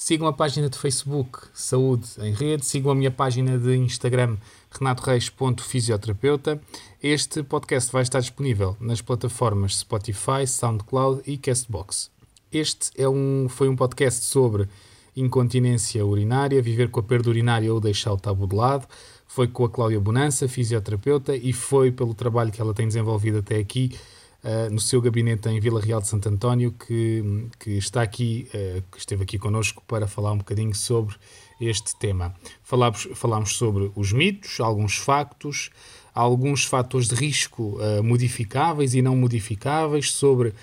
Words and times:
Sigam 0.00 0.28
a 0.28 0.32
página 0.32 0.70
de 0.70 0.78
Facebook 0.78 1.40
Saúde 1.52 2.06
em 2.20 2.32
Rede, 2.32 2.64
sigam 2.64 2.92
a 2.92 2.94
minha 2.94 3.10
página 3.10 3.58
de 3.58 3.76
Instagram 3.76 4.36
renatoreis.fisioterapeuta. 4.70 6.62
Este 7.02 7.42
podcast 7.42 7.90
vai 7.90 8.02
estar 8.02 8.20
disponível 8.20 8.76
nas 8.78 9.02
plataformas 9.02 9.78
Spotify, 9.78 10.46
SoundCloud 10.46 11.22
e 11.26 11.36
Castbox. 11.36 12.12
Este 12.52 12.92
é 12.96 13.08
um, 13.08 13.48
foi 13.48 13.68
um 13.68 13.74
podcast 13.74 14.24
sobre 14.24 14.68
incontinência 15.16 16.06
urinária, 16.06 16.62
viver 16.62 16.92
com 16.92 17.00
a 17.00 17.02
perda 17.02 17.28
urinária 17.28 17.74
ou 17.74 17.80
deixar 17.80 18.12
o 18.12 18.16
tabu 18.16 18.46
de 18.46 18.54
lado. 18.54 18.86
Foi 19.26 19.48
com 19.48 19.64
a 19.64 19.68
Cláudia 19.68 19.98
Bonança, 19.98 20.46
fisioterapeuta, 20.46 21.34
e 21.34 21.52
foi 21.52 21.90
pelo 21.90 22.14
trabalho 22.14 22.52
que 22.52 22.60
ela 22.60 22.72
tem 22.72 22.86
desenvolvido 22.86 23.38
até 23.38 23.56
aqui 23.56 23.98
uh, 24.44 24.70
no 24.70 24.80
seu 24.80 25.00
gabinete 25.00 25.48
em 25.48 25.60
Vila 25.60 25.80
Real 25.80 26.00
de 26.00 26.08
Santo 26.08 26.28
António, 26.28 26.72
que, 26.72 27.48
que 27.58 27.70
está 27.72 28.02
aqui, 28.02 28.48
uh, 28.54 28.82
que 28.90 28.98
esteve 28.98 29.22
aqui 29.22 29.38
connosco 29.38 29.82
para 29.86 30.06
falar 30.06 30.32
um 30.32 30.38
bocadinho 30.38 30.74
sobre 30.74 31.16
este 31.60 31.96
tema. 31.96 32.34
Falámos, 32.62 33.08
falámos 33.14 33.56
sobre 33.56 33.90
os 33.94 34.12
mitos, 34.12 34.60
alguns 34.60 34.96
factos, 34.96 35.70
alguns 36.14 36.64
fatores 36.64 37.08
de 37.08 37.14
risco 37.14 37.78
uh, 37.80 38.02
modificáveis 38.02 38.94
e 38.94 39.02
não 39.02 39.16
modificáveis, 39.16 40.12
sobre 40.12 40.54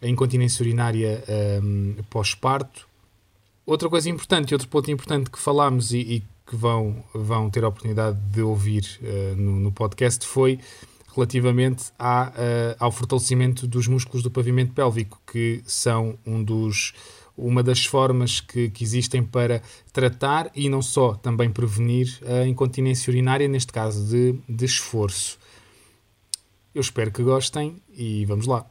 a 0.00 0.06
incontinência 0.06 0.62
urinária 0.62 1.24
pós-parto. 2.08 2.86
Outra 3.66 3.88
coisa 3.88 4.08
importante, 4.08 4.54
outro 4.54 4.68
ponto 4.68 4.88
importante 4.92 5.28
que 5.28 5.38
falámos 5.40 5.92
e, 5.92 5.98
e 5.98 6.22
que 6.48 6.56
vão, 6.56 7.04
vão 7.14 7.50
ter 7.50 7.62
a 7.62 7.68
oportunidade 7.68 8.18
de 8.32 8.40
ouvir 8.40 8.98
uh, 9.02 9.36
no, 9.36 9.60
no, 9.60 9.70
podcast 9.70 10.26
foi 10.26 10.58
relativamente 11.18 11.86
à, 11.98 12.28
uh, 12.28 12.76
ao 12.78 12.92
fortalecimento 12.92 13.66
dos 13.66 13.88
músculos 13.88 14.22
do 14.22 14.30
pavimento 14.30 14.72
pélvico, 14.72 15.20
que 15.26 15.60
são 15.66 16.16
um 16.24 16.42
dos, 16.42 16.94
uma 17.36 17.60
das 17.60 17.84
formas 17.84 18.40
que, 18.40 18.70
que, 18.70 18.84
existem 18.84 19.22
para 19.22 19.60
tratar 19.92 20.48
e 20.54 20.68
não 20.68 20.80
só 20.80 21.14
também 21.14 21.50
prevenir 21.50 22.20
a 22.24 22.46
incontinência 22.46 23.10
urinária, 23.10 23.48
neste 23.48 23.72
caso 23.72 24.06
de, 24.06 24.38
de 24.48 24.64
esforço. 24.64 25.38
Eu 26.72 26.80
espero 26.80 27.10
que 27.10 27.22
gostem 27.22 27.82
e 27.92 28.24
vamos 28.24 28.46
lá. 28.46 28.64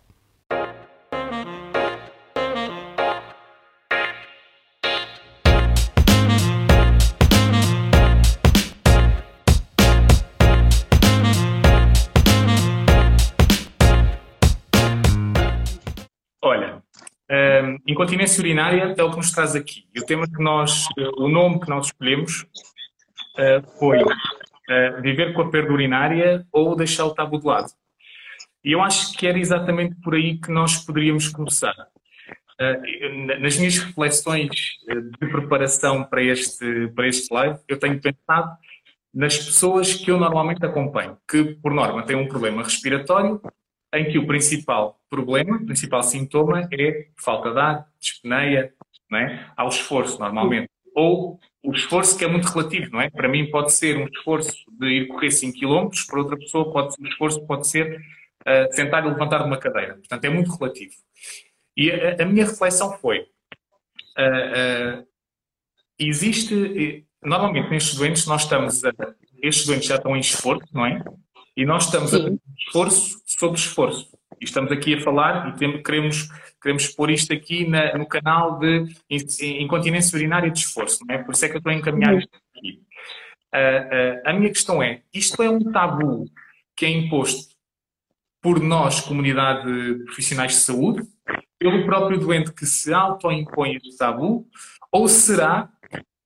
Incontinência 17.98 18.42
urinária 18.42 18.94
é 18.96 19.04
o 19.04 19.10
que 19.10 19.18
nos 19.18 19.32
traz 19.32 19.56
aqui. 19.56 19.88
E 19.94 20.00
o 20.00 20.06
tema 20.06 20.28
que 20.28 20.40
nós, 20.40 20.86
o 21.18 21.28
nome 21.28 21.60
que 21.60 21.68
nós 21.68 21.88
escolhemos 21.88 22.44
uh, 22.44 23.68
foi 23.80 24.04
uh, 24.04 25.02
viver 25.02 25.34
com 25.34 25.42
a 25.42 25.50
perda 25.50 25.74
urinária 25.74 26.46
ou 26.52 26.76
deixar 26.76 27.06
o 27.06 27.16
tabu 27.16 27.40
de 27.40 27.48
lado. 27.48 27.72
E 28.64 28.72
eu 28.72 28.84
acho 28.84 29.18
que 29.18 29.26
era 29.26 29.40
exatamente 29.40 29.96
por 29.96 30.14
aí 30.14 30.38
que 30.40 30.52
nós 30.52 30.78
poderíamos 30.78 31.28
começar. 31.30 31.74
Nas 33.40 33.58
minhas 33.58 33.80
reflexões 33.80 34.50
de 35.20 35.28
preparação 35.32 36.04
para 36.04 36.22
este, 36.22 36.88
para 36.90 37.08
este 37.08 37.34
live, 37.34 37.58
eu 37.68 37.80
tenho 37.80 38.00
pensado 38.00 38.58
nas 39.14 39.38
pessoas 39.38 39.94
que 39.94 40.12
eu 40.12 40.20
normalmente 40.20 40.64
acompanho, 40.64 41.18
que 41.28 41.56
por 41.56 41.72
norma 41.72 42.04
têm 42.04 42.16
um 42.16 42.28
problema 42.28 42.64
respiratório 42.64 43.42
em 43.94 44.12
que 44.12 44.18
o 44.18 44.28
principal 44.28 45.00
problema, 45.10 45.58
o 45.58 45.66
principal 45.66 46.04
sintoma 46.04 46.68
é 46.72 47.08
falta 47.18 47.52
de 47.52 47.60
ar, 47.60 47.88
dispneia, 48.00 48.74
não 49.10 49.20
é? 49.20 49.52
Há 49.56 49.66
o 49.66 49.70
esforço, 49.70 50.20
normalmente. 50.20 50.70
Ou 50.94 51.40
o 51.64 51.72
esforço 51.72 52.18
que 52.18 52.26
é 52.26 52.28
muito 52.28 52.48
relativo, 52.48 52.92
não 52.92 53.02
é? 53.02 53.10
Para 53.10 53.28
mim 53.28 53.50
pode 53.50 53.74
ser 53.74 53.98
um 53.98 54.08
esforço 54.08 54.56
de 54.80 54.88
ir 54.88 55.08
correr 55.08 55.32
5 55.32 55.58
km, 55.58 55.90
para 56.08 56.20
outra 56.20 56.38
pessoa 56.38 56.72
pode 56.72 56.96
ser, 56.96 57.02
um 57.02 57.08
esforço 57.08 57.46
pode 57.46 57.68
ser 57.68 58.02
uh, 58.42 58.76
sentar 58.76 59.06
e 59.06 59.10
levantar 59.10 59.40
de 59.40 59.46
uma 59.46 59.58
cadeira. 59.58 59.96
Portanto, 59.96 60.26
é 60.26 60.30
muito 60.30 60.56
relativo. 60.56 60.94
E 61.76 61.92
a, 61.92 62.24
a 62.24 62.26
minha 62.26 62.46
reflexão 62.46 62.98
foi, 62.98 63.20
uh, 63.20 65.02
uh, 65.02 65.08
existe, 66.00 67.06
normalmente 67.24 67.70
nestes 67.70 67.96
doentes 67.96 68.26
nós 68.26 68.44
estamos 68.44 68.84
a, 68.84 68.92
estes 69.42 69.66
doentes 69.66 69.88
já 69.88 69.96
estão 69.96 70.16
em 70.16 70.20
esforço, 70.20 70.68
não 70.74 70.86
é? 70.86 71.04
E 71.56 71.66
nós 71.66 71.86
estamos 71.86 72.12
Sim. 72.12 72.28
a 72.28 72.64
esforço 72.66 73.18
sobre 73.38 73.60
esforço. 73.60 74.10
E 74.42 74.46
estamos 74.46 74.72
aqui 74.72 74.96
a 74.96 75.02
falar 75.02 75.56
e 75.62 75.84
queremos, 75.84 76.28
queremos 76.62 76.88
pôr 76.88 77.12
isto 77.12 77.34
aqui 77.34 77.68
na, 77.68 77.98
no 77.98 78.06
canal 78.08 78.60
de 78.60 78.86
incontinência 79.60 80.16
urinária 80.16 80.50
de 80.50 80.60
esforço, 80.60 81.00
não 81.08 81.16
é? 81.16 81.24
Por 81.24 81.34
isso 81.34 81.46
é 81.46 81.50
que 81.50 81.56
eu 81.56 81.60
estou 81.60 81.72
a 81.72 81.76
encaminhar 81.76 82.18
isto 82.18 82.32
aqui. 82.56 82.82
Uh, 83.54 83.58
uh, 83.58 84.30
a 84.30 84.34
minha 84.34 84.50
questão 84.50 84.84
é, 84.84 85.02
isto 85.14 85.42
é 85.42 85.50
um 85.50 85.72
tabu 85.72 86.26
que 86.76 86.86
é 86.86 86.90
imposto 86.90 87.56
por 88.42 88.60
nós, 88.60 89.02
comunidade 89.02 89.66
de 89.66 90.04
profissionais 90.06 90.52
de 90.54 90.60
saúde, 90.60 91.04
pelo 91.58 91.86
próprio 91.86 92.20
doente 92.20 92.54
que 92.54 92.66
se 92.66 92.94
autoimpõe 92.94 93.76
este 93.76 93.98
tabu, 93.98 94.48
ou 94.92 95.08
será 95.08 95.70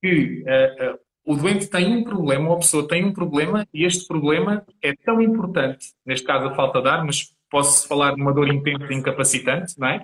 que 0.02 0.42
uh, 0.42 0.98
o 1.24 1.36
doente 1.36 1.68
tem 1.68 1.96
um 1.96 2.04
problema, 2.04 2.48
ou 2.48 2.56
a 2.56 2.58
pessoa 2.58 2.86
tem 2.86 3.04
um 3.04 3.12
problema, 3.12 3.66
e 3.72 3.84
este 3.84 4.06
problema 4.06 4.64
é 4.82 4.92
tão 4.94 5.20
importante, 5.22 5.92
neste 6.04 6.26
caso 6.26 6.48
a 6.48 6.54
falta 6.54 6.82
de 6.82 6.88
ar, 6.88 7.04
mas 7.04 7.34
posso 7.50 7.86
falar 7.86 8.14
de 8.14 8.20
uma 8.20 8.32
dor 8.32 8.52
intensa 8.52 8.86
e 8.90 8.94
incapacitante, 8.94 9.78
não 9.78 9.88
é? 9.88 10.02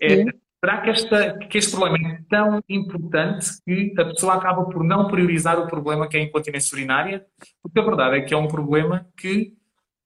é 0.00 0.24
será 0.64 0.80
que, 0.80 0.90
esta, 0.90 1.38
que 1.38 1.58
este 1.58 1.72
problema 1.72 1.98
é 1.98 2.18
tão 2.30 2.62
importante 2.68 3.46
que 3.64 3.92
a 3.98 4.04
pessoa 4.06 4.34
acaba 4.34 4.64
por 4.64 4.84
não 4.84 5.08
priorizar 5.08 5.58
o 5.58 5.66
problema 5.66 6.08
que 6.08 6.16
é 6.16 6.20
a 6.20 6.24
incontinência 6.24 6.74
urinária? 6.74 7.26
Porque 7.60 7.80
a 7.80 7.82
verdade 7.82 8.18
é 8.18 8.20
que 8.22 8.32
é 8.32 8.36
um 8.36 8.48
problema 8.48 9.06
que 9.16 9.54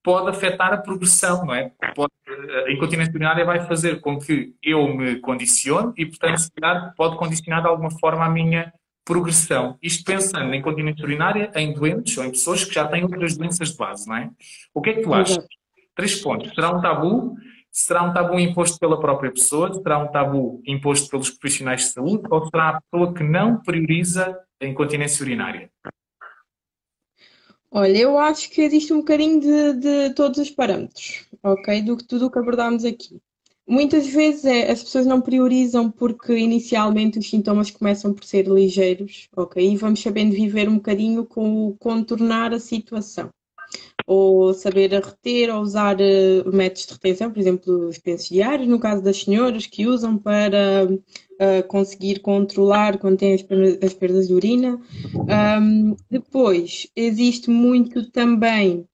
pode 0.03 0.31
afetar 0.31 0.73
a 0.73 0.79
progressão, 0.79 1.45
não 1.45 1.55
é? 1.55 1.73
Pode, 1.95 2.13
a 2.67 2.73
incontinência 2.73 3.13
urinária 3.13 3.45
vai 3.45 3.67
fazer 3.67 4.01
com 4.01 4.19
que 4.19 4.55
eu 4.63 4.89
me 4.89 5.17
condicione 5.21 5.93
e, 5.97 6.07
portanto, 6.07 6.39
se 6.39 6.51
calhar, 6.53 6.95
pode 6.97 7.17
condicionar 7.17 7.61
de 7.61 7.69
alguma 7.69 7.91
forma 7.91 8.25
a 8.25 8.31
minha 8.31 8.73
progressão. 9.07 9.79
Isto 9.81 10.05
pensando 10.05 10.53
em 10.53 10.61
continência 10.61 11.05
urinária, 11.05 11.51
em 11.55 11.73
doentes 11.73 12.19
ou 12.19 12.25
em 12.25 12.31
pessoas 12.31 12.65
que 12.65 12.75
já 12.75 12.87
têm 12.89 13.05
outras 13.05 13.37
doenças 13.37 13.71
de 13.71 13.77
base, 13.77 14.07
não 14.07 14.17
é? 14.17 14.31
O 14.75 14.83
que 14.83 14.91
é 14.91 14.95
que 14.95 15.03
tu 15.03 15.15
achas? 15.15 15.47
Três 15.95 16.21
pontos. 16.21 16.53
Será 16.55 16.77
um 16.77 16.83
tabu? 16.83 17.37
Será 17.71 18.03
um 18.03 18.13
tabu 18.13 18.39
imposto 18.39 18.79
pela 18.79 18.99
própria 18.99 19.31
pessoa? 19.31 19.73
Será 19.73 19.99
um 19.99 20.09
tabu 20.11 20.61
imposto 20.67 21.09
pelos 21.09 21.31
profissionais 21.31 21.83
de 21.83 21.93
saúde? 21.93 22.25
Ou 22.29 22.51
será 22.51 22.71
a 22.71 22.81
pessoa 22.81 23.15
que 23.15 23.23
não 23.23 23.63
prioriza 23.63 24.37
a 24.61 24.67
incontinência 24.67 25.23
urinária? 25.23 25.71
Olha, 27.71 27.97
eu 27.97 28.19
acho 28.19 28.51
que 28.51 28.63
existe 28.63 28.93
um 28.93 28.99
bocadinho 28.99 29.41
de, 29.41 29.75
de 29.75 30.15
todos 30.15 30.39
os 30.39 30.51
parâmetros, 30.51 31.27
ok? 31.43 31.83
Do 31.83 31.97
que 31.97 32.05
tudo 32.05 32.27
o 32.27 32.31
que 32.31 32.39
abordámos 32.39 32.85
aqui. 32.85 33.21
Muitas 33.69 34.07
vezes 34.07 34.45
é, 34.45 34.71
as 34.71 34.83
pessoas 34.85 35.07
não 35.07 35.21
priorizam 35.21 35.91
porque 35.91 36.37
inicialmente 36.37 37.19
os 37.19 37.29
sintomas 37.29 37.69
começam 37.69 38.15
por 38.15 38.25
ser 38.25 38.47
ligeiros, 38.47 39.29
ok? 39.37 39.73
E 39.73 39.77
vamos 39.77 40.01
sabendo 40.01 40.33
viver 40.33 40.69
um 40.69 40.77
bocadinho 40.77 41.25
com 41.25 41.67
o 41.67 41.77
contornar 41.77 42.55
a 42.55 42.61
situação. 42.61 43.29
Ou 44.07 44.55
saber 44.55 44.93
reter 44.93 45.53
ou 45.53 45.61
usar 45.61 45.97
uh, 45.97 46.53
métodos 46.57 46.87
de 46.87 46.93
retenção, 46.93 47.33
por 47.33 47.41
exemplo, 47.41 47.89
os 47.89 47.99
pensos 47.99 48.29
diários, 48.29 48.69
no 48.69 48.79
caso 48.79 49.03
das 49.03 49.21
senhoras, 49.25 49.67
que 49.67 49.85
usam 49.85 50.17
para 50.17 50.87
uh, 50.89 51.67
conseguir 51.67 52.21
controlar 52.21 52.99
quando 52.99 53.19
têm 53.19 53.35
as, 53.35 53.45
as 53.83 53.95
perdas 53.95 54.29
de 54.29 54.35
urina. 54.35 54.81
Um, 55.61 55.97
depois, 56.09 56.87
existe 56.95 57.51
muito 57.51 58.09
também 58.13 58.87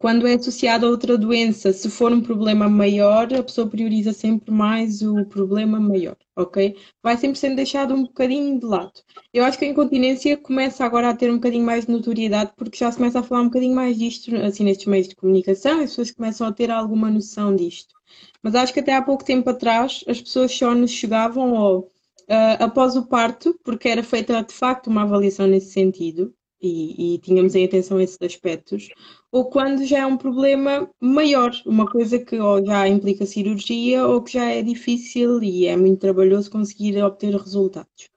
quando 0.00 0.26
é 0.26 0.32
associado 0.32 0.86
a 0.86 0.88
outra 0.88 1.18
doença, 1.18 1.74
se 1.74 1.90
for 1.90 2.10
um 2.10 2.22
problema 2.22 2.70
maior, 2.70 3.32
a 3.34 3.42
pessoa 3.42 3.68
prioriza 3.68 4.14
sempre 4.14 4.50
mais 4.50 5.02
o 5.02 5.26
problema 5.26 5.78
maior, 5.78 6.16
ok? 6.34 6.74
Vai 7.02 7.18
sempre 7.18 7.38
sendo 7.38 7.56
deixado 7.56 7.92
um 7.92 8.04
bocadinho 8.04 8.58
de 8.58 8.64
lado. 8.64 8.94
Eu 9.30 9.44
acho 9.44 9.58
que 9.58 9.66
a 9.66 9.68
incontinência 9.68 10.38
começa 10.38 10.86
agora 10.86 11.10
a 11.10 11.14
ter 11.14 11.30
um 11.30 11.34
bocadinho 11.34 11.66
mais 11.66 11.84
de 11.84 11.92
notoriedade, 11.92 12.52
porque 12.56 12.78
já 12.78 12.90
se 12.90 12.96
começa 12.96 13.20
a 13.20 13.22
falar 13.22 13.42
um 13.42 13.48
bocadinho 13.48 13.74
mais 13.74 13.98
disto, 13.98 14.34
assim, 14.36 14.64
nestes 14.64 14.86
meios 14.86 15.06
de 15.06 15.14
comunicação, 15.14 15.80
as 15.80 15.90
pessoas 15.90 16.10
começam 16.12 16.46
a 16.46 16.52
ter 16.52 16.70
alguma 16.70 17.10
noção 17.10 17.54
disto. 17.54 17.94
Mas 18.42 18.54
acho 18.54 18.72
que 18.72 18.80
até 18.80 18.96
há 18.96 19.02
pouco 19.02 19.22
tempo 19.22 19.50
atrás, 19.50 20.02
as 20.08 20.18
pessoas 20.18 20.50
só 20.50 20.74
nos 20.74 20.92
chegavam 20.92 21.54
ao, 21.54 21.80
uh, 21.80 22.56
após 22.58 22.96
o 22.96 23.04
parto, 23.04 23.54
porque 23.62 23.86
era 23.86 24.02
feita 24.02 24.42
de 24.42 24.54
facto 24.54 24.86
uma 24.86 25.02
avaliação 25.02 25.46
nesse 25.46 25.72
sentido, 25.72 26.32
e, 26.62 27.14
e, 27.14 27.18
tínhamos 27.18 27.54
em 27.54 27.64
atenção 27.64 28.00
esses 28.00 28.18
aspectos, 28.20 28.88
ou 29.32 29.48
quando 29.48 29.84
já 29.84 30.00
é 30.00 30.06
um 30.06 30.16
problema 30.16 30.90
maior, 31.00 31.52
uma 31.64 31.90
coisa 31.90 32.18
que 32.18 32.38
ou 32.38 32.64
já 32.64 32.88
implica 32.88 33.24
cirurgia 33.24 34.06
ou 34.06 34.22
que 34.22 34.32
já 34.32 34.46
é 34.46 34.62
difícil 34.62 35.42
e 35.42 35.66
é 35.66 35.76
muito 35.76 36.00
trabalhoso 36.00 36.50
conseguir 36.50 37.02
obter 37.02 37.34
resultados. 37.34 38.10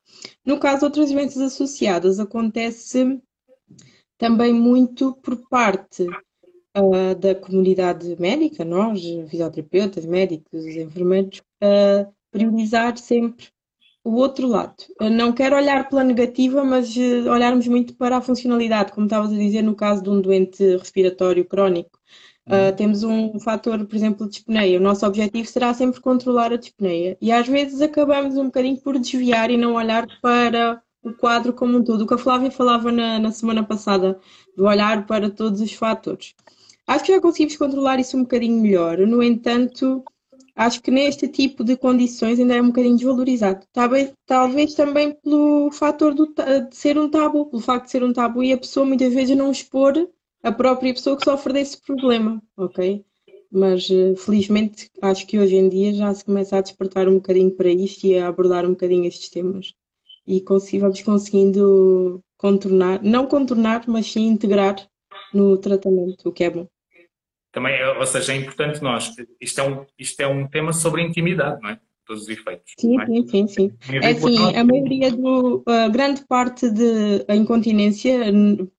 No 0.46 0.60
caso 0.60 0.86
outras 0.86 1.12
doenças 1.12 1.42
associadas, 1.42 2.20
acontece 2.20 3.20
também 4.18 4.54
muito 4.54 5.14
por 5.22 5.38
parte 5.50 6.08
uh, 6.78 7.16
da 7.20 7.36
comunidade 7.36 8.16
médica, 8.20 8.66
nós, 8.66 9.02
fisioterapeutas, 9.30 10.06
médicos, 10.06 10.66
enfermeiros, 10.66 11.42
uh, 11.64 12.12
priorizar 12.32 12.98
sempre 12.98 13.53
o 14.04 14.16
outro 14.16 14.48
lado. 14.48 14.76
Não 15.12 15.32
quero 15.32 15.56
olhar 15.56 15.88
pela 15.88 16.04
negativa, 16.04 16.64
mas 16.64 16.96
uh, 16.96 17.30
olharmos 17.30 17.68
muito 17.68 17.96
para 17.96 18.18
a 18.18 18.22
funcionalidade, 18.22 18.92
como 18.92 19.06
estavas 19.06 19.32
a 19.32 19.36
dizer 19.36 19.62
no 19.62 19.76
caso 19.76 20.04
de 20.04 20.10
um 20.10 20.20
doente 20.20 20.78
respiratório 20.78 21.46
crónico. 21.46 22.00
Uh, 22.46 22.76
temos 22.76 23.04
um 23.04 23.40
fator, 23.40 23.86
por 23.86 23.96
exemplo, 23.96 24.26
de 24.26 24.34
dispneia. 24.34 24.78
O 24.78 24.84
nosso 24.84 25.06
objetivo 25.06 25.48
será 25.48 25.74
sempre 25.74 26.02
controlar 26.02 26.52
a 26.52 26.58
dispneia. 26.58 27.18
E 27.22 27.32
às 27.32 27.48
vezes 27.48 27.82
acabamos 27.82 28.36
um 28.36 28.46
bocadinho 28.46 28.78
por 28.82 29.00
desviar 29.00 29.50
e 29.50 29.56
não 29.56 29.76
olhar 29.76 30.06
para 30.22 30.82
o 31.02 31.14
quadro 31.14 31.54
como 31.54 31.78
um 31.78 31.84
todo. 31.84 32.02
O 32.02 32.08
que 32.08 32.14
a 32.14 32.18
Flávia 32.18 32.52
falava 32.52 32.92
na, 32.92 33.18
na 33.20 33.32
semana 33.32 33.64
passada, 33.64 34.20
de 34.58 34.62
olhar 34.62 35.06
para 35.06 35.30
todos 35.30 35.62
os 35.62 35.74
fatores. 35.74 36.36
Acho 36.86 37.06
que 37.06 37.14
já 37.14 37.22
conseguimos 37.22 37.56
controlar 37.56 38.00
isso 38.00 38.18
um 38.18 38.24
bocadinho 38.24 38.62
melhor. 38.62 38.98
No 39.00 39.24
entanto, 39.24 40.04
acho 40.56 40.82
que 40.82 40.92
neste 40.92 41.28
tipo 41.28 41.64
de 41.64 41.76
condições 41.76 42.40
ainda 42.40 42.56
é 42.56 42.62
um 42.62 42.68
bocadinho 42.68 42.96
desvalorizado. 42.96 43.66
Talvez, 43.72 44.14
talvez 44.26 44.74
também 44.74 45.14
pelo 45.24 45.72
fator 45.72 46.14
do, 46.14 46.28
de 46.28 46.76
ser 46.76 46.98
um 46.98 47.10
tabu, 47.10 47.46
pelo 47.48 47.62
facto 47.62 47.86
de 47.86 47.92
ser 47.92 48.04
um 48.04 48.14
tabu 48.14 48.44
e 48.44 48.54
a 48.54 48.58
pessoa 48.58 48.86
muitas 48.86 49.14
vezes 49.14 49.36
não 49.36 49.52
expor 49.52 49.94
a 50.44 50.52
própria 50.52 50.94
pessoa 50.94 51.18
que 51.18 51.24
sofre 51.24 51.54
desse 51.54 51.82
problema, 51.82 52.42
ok? 52.58 53.04
Mas 53.52 53.90
eh, 53.90 54.16
felizmente 54.16 54.90
acho 55.02 55.26
que 55.26 55.40
hoje 55.40 55.56
em 55.56 55.70
dia 55.70 55.94
já 55.94 56.14
se 56.14 56.26
começa 56.26 56.58
a 56.58 56.62
despertar 56.62 57.08
um 57.08 57.16
bocadinho 57.16 57.52
para 57.52 57.70
isto 57.70 58.06
e 58.06 58.18
a 58.18 58.28
abordar 58.28 58.66
um 58.66 58.72
bocadinho 58.72 59.06
estes 59.06 59.30
temas. 59.30 59.74
E 60.28 60.44
vamos 60.80 61.02
conseguindo 61.02 62.22
contornar, 62.38 63.02
não 63.04 63.28
contornar, 63.28 63.84
mas 63.88 64.12
sim 64.12 64.28
integrar 64.28 64.76
no 65.34 65.58
tratamento, 65.58 66.30
o 66.30 66.32
que 66.32 66.44
é 66.44 66.50
bom. 66.50 66.68
Também, 67.54 67.82
ou 67.86 68.06
seja, 68.06 68.34
é 68.34 68.36
importante 68.36 68.82
nós, 68.82 69.12
isto 69.40 69.62
é 69.62 69.64
um, 69.64 69.86
isto 69.98 70.20
é 70.20 70.28
um 70.28 70.48
tema 70.48 70.74
sobre 70.74 71.04
intimidade, 71.04 71.62
não 71.62 71.70
é? 71.70 71.80
todos 72.06 72.24
os 72.24 72.30
efeitos. 72.30 72.74
Sim, 72.78 73.00
é? 73.00 73.06
sim, 73.06 73.28
sim, 73.28 73.48
sim. 73.48 73.72
É 74.02 74.10
assim, 74.10 74.56
a 74.56 74.64
maioria 74.64 75.12
do, 75.12 75.64
a 75.66 75.88
grande 75.88 76.26
parte 76.28 76.70
de 76.70 77.24
a 77.28 77.36
incontinência, 77.36 78.30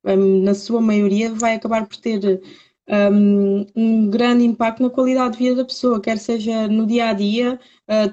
na 0.02 0.54
sua 0.54 0.80
maioria, 0.80 1.32
vai 1.32 1.54
acabar 1.54 1.86
por 1.86 1.96
ter 1.96 2.42
um, 2.88 3.66
um, 3.74 4.10
grande 4.10 4.44
impacto 4.44 4.82
na 4.82 4.90
qualidade 4.90 5.36
de 5.36 5.44
vida 5.44 5.56
da 5.56 5.64
pessoa, 5.64 6.00
quer 6.00 6.18
seja 6.18 6.68
no 6.68 6.86
dia 6.86 7.08
a 7.08 7.12
dia, 7.12 7.58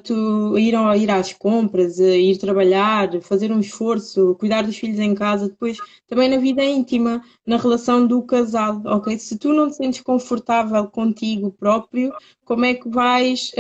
tu 0.04 0.58
ir, 0.58 0.74
ir 0.98 1.12
às 1.12 1.34
compras, 1.34 2.00
ir 2.00 2.38
trabalhar, 2.38 3.22
fazer 3.22 3.52
um 3.52 3.60
esforço, 3.60 4.36
cuidar 4.40 4.64
dos 4.64 4.78
filhos 4.78 5.00
em 5.00 5.14
casa, 5.14 5.50
depois 5.50 5.78
também 6.08 6.30
na 6.30 6.38
vida 6.38 6.64
íntima, 6.64 7.24
na 7.46 7.58
relação 7.58 8.06
do 8.06 8.22
casal, 8.24 8.82
ok? 8.86 9.18
Se 9.18 9.38
tu 9.38 9.54
não 9.54 9.70
te 9.70 9.78
sentes 9.78 10.02
confortável 10.02 10.88
contigo 10.88 11.52
próprio, 11.52 12.14
como 12.46 12.66
é 12.66 12.74
que 12.74 12.90
vais 12.90 13.52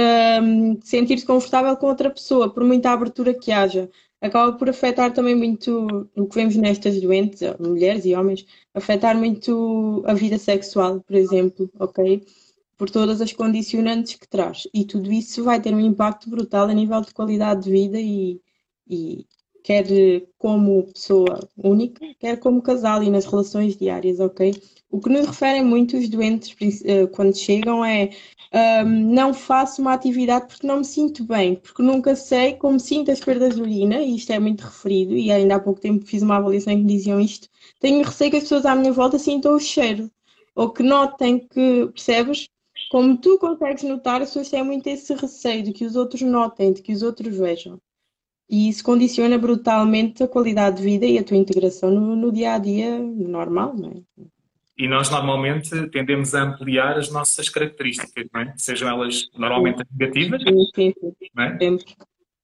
um, 0.41 0.79
sentir-te 0.81 1.25
confortável 1.25 1.75
com 1.77 1.87
outra 1.87 2.09
pessoa, 2.09 2.53
por 2.53 2.63
muita 2.63 2.91
abertura 2.91 3.33
que 3.33 3.51
haja? 3.51 3.89
Acaba 4.21 4.53
por 4.57 4.69
afetar 4.69 5.13
também 5.13 5.35
muito 5.35 6.07
o 6.15 6.27
que 6.27 6.35
vemos 6.35 6.55
nestas 6.55 7.01
doentes, 7.01 7.41
mulheres 7.59 8.05
e 8.05 8.15
homens, 8.15 8.45
afetar 8.73 9.17
muito 9.17 10.03
a 10.05 10.13
vida 10.13 10.37
sexual, 10.37 11.01
por 11.01 11.15
exemplo, 11.15 11.69
ok? 11.79 12.23
Por 12.77 12.89
todas 12.89 13.19
as 13.21 13.33
condicionantes 13.33 14.15
que 14.15 14.27
traz. 14.27 14.67
E 14.73 14.85
tudo 14.85 15.11
isso 15.11 15.43
vai 15.43 15.61
ter 15.61 15.73
um 15.73 15.79
impacto 15.79 16.29
brutal 16.29 16.67
a 16.69 16.73
nível 16.73 17.01
de 17.01 17.13
qualidade 17.13 17.63
de 17.63 17.71
vida 17.71 17.99
e, 17.99 18.39
e 18.87 19.25
quer 19.63 19.85
como 20.37 20.83
pessoa 20.91 21.39
única, 21.57 22.05
quer 22.19 22.39
como 22.39 22.61
casal 22.61 23.03
e 23.03 23.09
nas 23.09 23.25
relações 23.25 23.75
diárias, 23.75 24.19
ok? 24.19 24.53
O 24.91 24.99
que 24.99 25.09
nos 25.09 25.25
referem 25.25 25.63
muito 25.63 25.97
os 25.97 26.09
doentes 26.09 26.83
eh, 26.83 27.07
quando 27.07 27.35
chegam 27.35 27.83
é 27.83 28.09
um, 28.53 29.13
não 29.13 29.33
faço 29.33 29.81
uma 29.81 29.93
atividade 29.93 30.47
porque 30.47 30.67
não 30.67 30.79
me 30.79 30.85
sinto 30.85 31.23
bem, 31.23 31.55
porque 31.55 31.81
nunca 31.81 32.15
sei 32.15 32.55
como 32.55 32.79
sinto 32.79 33.09
as 33.09 33.21
perdas 33.21 33.55
de 33.55 33.61
urina, 33.61 34.01
e 34.01 34.15
isto 34.17 34.31
é 34.31 34.39
muito 34.39 34.61
referido, 34.61 35.15
e 35.15 35.31
ainda 35.31 35.55
há 35.55 35.59
pouco 35.59 35.79
tempo 35.79 36.05
fiz 36.05 36.21
uma 36.21 36.37
avaliação 36.37 36.73
em 36.73 36.81
que 36.81 36.93
diziam 36.93 37.19
isto. 37.21 37.47
Tenho 37.79 38.03
receio 38.03 38.31
que 38.31 38.37
as 38.37 38.43
pessoas 38.43 38.65
à 38.65 38.75
minha 38.75 38.91
volta 38.91 39.17
sintam 39.17 39.55
o 39.55 39.59
cheiro, 39.59 40.11
ou 40.55 40.69
que 40.69 40.83
notem 40.83 41.39
que, 41.39 41.87
percebes? 41.87 42.49
Como 42.91 43.17
tu 43.17 43.37
consegues 43.39 43.83
notar, 43.83 44.21
as 44.21 44.29
pessoas 44.29 44.49
têm 44.49 44.63
muito 44.63 44.87
esse 44.87 45.13
receio 45.13 45.63
de 45.63 45.71
que 45.71 45.85
os 45.85 45.95
outros 45.95 46.21
notem, 46.21 46.73
de 46.73 46.81
que 46.81 46.91
os 46.91 47.01
outros 47.01 47.37
vejam. 47.37 47.79
E 48.49 48.67
isso 48.67 48.83
condiciona 48.83 49.37
brutalmente 49.37 50.21
a 50.23 50.27
qualidade 50.27 50.77
de 50.77 50.83
vida 50.83 51.05
e 51.05 51.17
a 51.17 51.23
tua 51.23 51.37
integração 51.37 51.89
no, 51.89 52.17
no 52.17 52.31
dia 52.33 52.55
a 52.55 52.57
dia 52.57 52.99
normal, 52.99 53.73
não 53.77 53.91
é? 53.91 54.40
E 54.77 54.87
nós 54.87 55.09
normalmente 55.09 55.87
tendemos 55.89 56.33
a 56.33 56.43
ampliar 56.43 56.97
as 56.97 57.11
nossas 57.11 57.49
características, 57.49 58.25
não 58.33 58.41
é? 58.41 58.53
sejam 58.57 58.89
elas 58.89 59.29
normalmente 59.37 59.83
negativas, 59.91 60.41
sim, 60.41 60.69
sim, 60.73 60.93
sim. 60.99 61.27
Não, 61.35 61.43
é? 61.43 61.57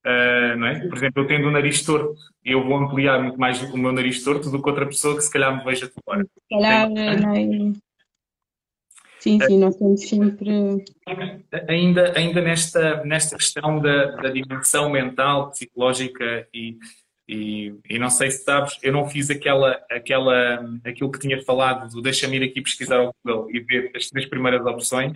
Uh, 0.06 0.58
não 0.58 0.68
é? 0.68 0.88
Por 0.88 0.98
exemplo, 0.98 1.24
eu 1.24 1.28
tendo 1.28 1.48
o 1.48 1.52
nariz 1.52 1.84
torto, 1.84 2.16
eu 2.44 2.64
vou 2.64 2.78
ampliar 2.78 3.22
muito 3.22 3.40
mais 3.40 3.62
o 3.62 3.78
meu 3.78 3.92
nariz 3.92 4.24
torto 4.24 4.50
do 4.50 4.62
que 4.62 4.70
outra 4.70 4.86
pessoa 4.86 5.16
que 5.16 5.22
se 5.22 5.32
calhar 5.32 5.58
me 5.58 5.64
veja 5.64 5.88
de 5.88 5.94
fora. 6.06 6.24
Se 6.24 6.56
calhar, 6.56 6.90
não 6.90 7.36
é? 7.36 7.74
Sim, 9.20 9.40
sim, 9.42 9.60
nós 9.60 9.76
temos 9.76 10.08
sempre. 10.08 10.86
Ainda, 11.68 12.14
ainda 12.18 12.42
nesta, 12.42 13.04
nesta 13.04 13.36
questão 13.36 13.80
da, 13.82 14.12
da 14.12 14.30
dimensão 14.30 14.90
mental, 14.90 15.50
psicológica 15.50 16.48
e, 16.54 16.78
e, 17.28 17.76
e, 17.90 18.00
não 18.00 18.10
sei 18.10 18.32
se 18.32 18.44
sabes, 18.46 18.78
eu 18.82 18.94
não 18.94 19.08
fiz 19.10 19.30
aquela, 19.30 19.80
aquela, 19.92 20.66
aquilo 20.86 21.12
que 21.12 21.20
tinha 21.20 21.44
falado 21.44 21.90
do 21.92 22.02
deixa-me 22.02 22.38
ir 22.38 22.44
aqui 22.44 22.62
pesquisar 22.62 23.02
o 23.02 23.12
Google 23.26 23.50
e 23.54 23.60
ver 23.60 23.92
as 23.94 24.08
três 24.08 24.26
primeiras 24.26 24.66
opções, 24.66 25.12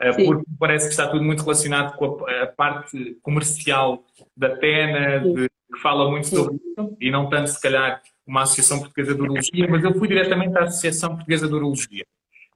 eh, 0.00 0.12
Sim. 0.12 0.26
porque 0.26 0.44
parece 0.58 0.86
que 0.86 0.90
está 0.90 1.06
tudo 1.06 1.22
muito 1.22 1.42
relacionado 1.44 1.96
com 1.96 2.26
a, 2.26 2.42
a 2.42 2.46
parte 2.48 3.16
comercial 3.22 4.04
da 4.36 4.56
pena, 4.56 5.20
de, 5.20 5.48
que 5.72 5.80
fala 5.80 6.10
muito 6.10 6.26
Sim. 6.26 6.36
sobre 6.36 6.56
isso, 6.56 6.96
e 7.00 7.10
não 7.12 7.28
tanto, 7.28 7.48
se 7.48 7.60
calhar, 7.60 8.02
uma 8.26 8.42
Associação 8.42 8.80
Portuguesa 8.80 9.14
de 9.14 9.22
Urologia, 9.22 9.68
mas 9.70 9.84
eu 9.84 9.94
fui 9.94 10.08
diretamente 10.08 10.58
à 10.58 10.64
Associação 10.64 11.14
Portuguesa 11.14 11.46
de 11.46 11.54
Urologia 11.54 12.04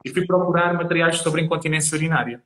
e 0.04 0.10
fui 0.10 0.26
procurar 0.26 0.75
materiais 0.75 1.19
sobre 1.19 1.42
incontinência 1.42 1.94
urinária. 1.94 2.42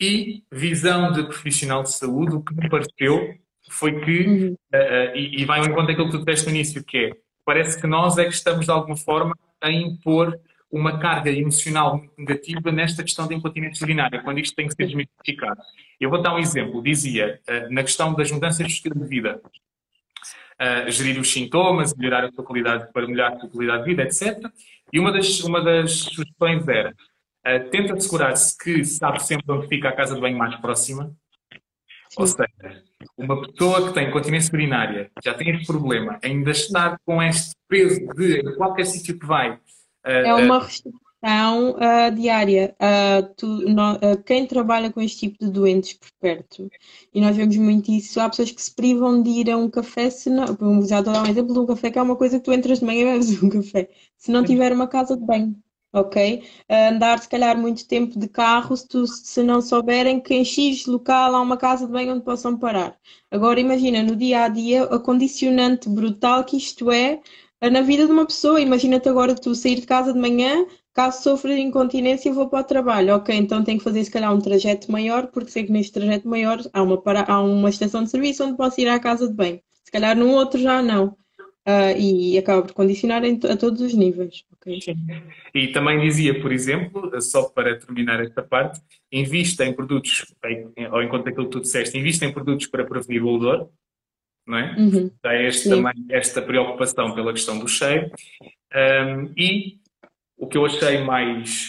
E 0.00 0.42
visão 0.50 1.12
de 1.12 1.22
profissional 1.24 1.82
de 1.84 1.92
saúde, 1.92 2.34
o 2.34 2.42
que 2.42 2.54
me 2.54 2.68
pareceu 2.68 3.38
foi 3.70 4.00
que, 4.00 4.26
uhum. 4.26 4.52
uh, 4.74 5.16
e, 5.16 5.42
e, 5.42 5.44
vai 5.44 5.60
ao 5.60 5.66
encontro 5.66 5.86
daquilo 5.86 6.06
que 6.06 6.12
tu 6.12 6.18
disseste 6.18 6.46
no 6.46 6.54
início, 6.54 6.84
que 6.84 6.98
é, 6.98 7.10
parece 7.44 7.80
que 7.80 7.86
nós 7.86 8.18
é 8.18 8.24
que 8.24 8.34
estamos 8.34 8.66
de 8.66 8.70
alguma 8.70 8.96
forma 8.96 9.36
a 9.60 9.70
impor 9.70 10.38
uma 10.70 10.98
carga 10.98 11.30
emocional 11.30 11.98
muito 11.98 12.12
negativa 12.18 12.70
nesta 12.72 13.02
questão 13.02 13.26
da 13.26 13.34
incontinência 13.34 13.84
urinária, 13.84 14.22
quando 14.22 14.38
isto 14.38 14.54
tem 14.54 14.66
que 14.66 14.74
ser 14.74 14.86
desmistificado. 14.86 15.60
Eu 16.00 16.10
vou 16.10 16.20
dar 16.20 16.34
um 16.34 16.38
exemplo. 16.38 16.82
Dizia, 16.82 17.40
uh, 17.48 17.72
na 17.72 17.82
questão 17.82 18.12
das 18.14 18.30
mudanças 18.30 18.66
de 18.66 18.72
estilo 18.72 18.98
de 19.00 19.06
vida, 19.06 19.40
uh, 19.44 20.90
gerir 20.90 21.18
os 21.20 21.32
sintomas, 21.32 21.94
melhorar 21.94 22.24
a 22.24 22.32
tua 22.32 22.44
qualidade, 22.44 22.92
para 22.92 23.06
melhorar 23.06 23.34
a 23.34 23.36
tua 23.36 23.48
qualidade 23.48 23.84
de 23.84 23.90
vida, 23.90 24.02
etc. 24.02 24.38
E 24.92 24.98
uma 24.98 25.12
das, 25.12 25.40
uma 25.40 25.62
das 25.62 25.92
sugestões 25.92 26.66
era, 26.66 26.94
tenta 27.70 27.94
assegurar-se 27.94 28.58
que 28.58 28.84
sabe 28.84 29.22
sempre 29.22 29.44
onde 29.48 29.68
fica 29.68 29.88
a 29.88 29.92
casa 29.92 30.14
de 30.14 30.20
banho 30.20 30.36
mais 30.36 30.54
próxima, 30.56 31.14
ou 32.16 32.26
seja, 32.26 32.82
uma 33.16 33.40
pessoa 33.42 33.88
que 33.88 33.94
tem 33.94 34.10
continência 34.10 34.54
urinária, 34.54 35.10
já 35.24 35.34
tem 35.34 35.50
este 35.50 35.66
problema, 35.66 36.18
ainda 36.22 36.50
está 36.50 36.98
com 37.04 37.22
este 37.22 37.54
peso 37.68 38.00
de 38.14 38.56
qualquer 38.56 38.86
sítio 38.86 39.18
que 39.18 39.26
vai. 39.26 39.52
Uh, 40.04 40.26
é 40.26 40.34
uma 40.34 40.58
restrição 40.60 40.96
uh, 41.72 42.14
diária. 42.14 42.74
Uh, 42.80 43.34
tu, 43.36 43.46
no, 43.46 43.98
quem 44.24 44.46
trabalha 44.46 44.90
com 44.90 45.00
este 45.00 45.28
tipo 45.28 45.44
de 45.44 45.50
doentes 45.50 45.94
por 45.94 46.08
perto, 46.20 46.70
e 47.14 47.20
nós 47.20 47.36
vemos 47.36 47.56
muito 47.56 47.90
isso, 47.90 48.20
há 48.20 48.28
pessoas 48.28 48.50
que 48.50 48.62
se 48.62 48.74
privam 48.74 49.22
de 49.22 49.30
ir 49.30 49.50
a 49.50 49.56
um 49.56 49.70
café, 49.70 50.10
se 50.10 50.30
não, 50.30 50.46
vamos 50.46 50.88
dar 50.88 51.06
um 51.06 51.26
exemplo 51.26 51.52
de 51.52 51.58
um 51.58 51.66
café, 51.66 51.90
que 51.90 51.98
é 51.98 52.02
uma 52.02 52.16
coisa 52.16 52.38
que 52.38 52.44
tu 52.44 52.52
entras 52.52 52.80
de 52.80 52.84
manhã 52.84 53.02
e 53.02 53.12
bebes 53.12 53.42
um 53.42 53.48
café, 53.48 53.88
se 54.16 54.30
não 54.30 54.44
tiver 54.44 54.72
uma 54.72 54.88
casa 54.88 55.16
de 55.16 55.24
banho 55.24 55.54
ok? 55.92 56.42
andar 56.68 57.18
se 57.18 57.28
calhar 57.28 57.56
muito 57.58 57.86
tempo 57.86 58.18
de 58.18 58.28
carro 58.28 58.76
se, 58.76 58.86
tu, 58.86 59.06
se 59.06 59.42
não 59.42 59.60
souberem 59.60 60.20
que 60.20 60.34
em 60.34 60.44
X 60.44 60.86
local 60.86 61.34
há 61.34 61.40
uma 61.40 61.56
casa 61.56 61.86
de 61.86 61.92
banho 61.92 62.14
onde 62.14 62.24
possam 62.24 62.56
parar. 62.58 62.96
Agora 63.30 63.60
imagina 63.60 64.02
no 64.02 64.16
dia 64.16 64.44
a 64.44 64.48
dia 64.48 64.84
a 64.84 64.98
condicionante 64.98 65.88
brutal 65.88 66.44
que 66.44 66.56
isto 66.56 66.90
é 66.90 67.20
na 67.70 67.82
vida 67.82 68.06
de 68.06 68.12
uma 68.12 68.26
pessoa. 68.26 68.60
Imagina-te 68.60 69.08
agora 69.08 69.34
tu 69.34 69.54
sair 69.54 69.76
de 69.76 69.86
casa 69.86 70.12
de 70.12 70.18
manhã, 70.18 70.64
caso 70.94 71.22
sofra 71.22 71.54
de 71.54 71.60
incontinência 71.60 72.32
vou 72.32 72.48
para 72.48 72.60
o 72.60 72.64
trabalho. 72.64 73.16
Ok, 73.16 73.34
então 73.36 73.62
tenho 73.64 73.78
que 73.78 73.84
fazer 73.84 74.04
se 74.04 74.10
calhar 74.10 74.34
um 74.34 74.40
trajeto 74.40 74.90
maior, 74.90 75.26
porque 75.28 75.50
sei 75.50 75.64
que 75.64 75.72
neste 75.72 75.92
trajeto 75.92 76.28
maior 76.28 76.60
há 76.72 76.82
uma, 76.82 77.00
para, 77.00 77.22
há 77.30 77.40
uma 77.42 77.68
estação 77.68 78.04
de 78.04 78.10
serviço 78.10 78.44
onde 78.44 78.56
posso 78.56 78.80
ir 78.80 78.88
à 78.88 78.98
casa 78.98 79.28
de 79.28 79.34
banho. 79.34 79.60
Se 79.84 79.90
calhar 79.92 80.16
num 80.16 80.30
outro 80.32 80.60
já 80.60 80.82
não 80.82 81.16
uh, 81.66 81.98
e 81.98 82.38
acaba 82.38 82.62
por 82.62 82.72
condicionar 82.72 83.22
a 83.24 83.56
todos 83.56 83.80
os 83.80 83.94
níveis. 83.94 84.44
Okay? 84.56 84.78
E 85.54 85.68
também 85.68 86.00
dizia, 86.00 86.40
por 86.40 86.52
exemplo, 86.52 87.10
só 87.20 87.44
para 87.48 87.78
terminar 87.78 88.20
esta 88.20 88.42
parte, 88.42 88.80
invista 89.10 89.64
em 89.64 89.72
produtos, 89.72 90.26
ao 90.90 91.02
encontro 91.02 91.24
daquilo 91.24 91.46
que 91.46 91.52
tu 91.52 91.60
disseste, 91.60 91.96
invista 91.98 92.24
em 92.24 92.32
produtos 92.32 92.66
para 92.66 92.84
prevenir 92.84 93.22
o 93.22 93.28
odor, 93.28 93.68
não 94.46 94.58
é? 94.58 94.76
Uhum. 94.76 95.10
Este, 95.46 95.68
também 95.68 95.92
esta 96.10 96.42
preocupação 96.42 97.14
pela 97.14 97.32
questão 97.32 97.58
do 97.58 97.68
cheiro. 97.68 98.10
Um, 98.74 99.32
e 99.36 99.79
o 100.40 100.46
que 100.46 100.56
eu 100.56 100.64
achei 100.64 101.04
mais. 101.04 101.68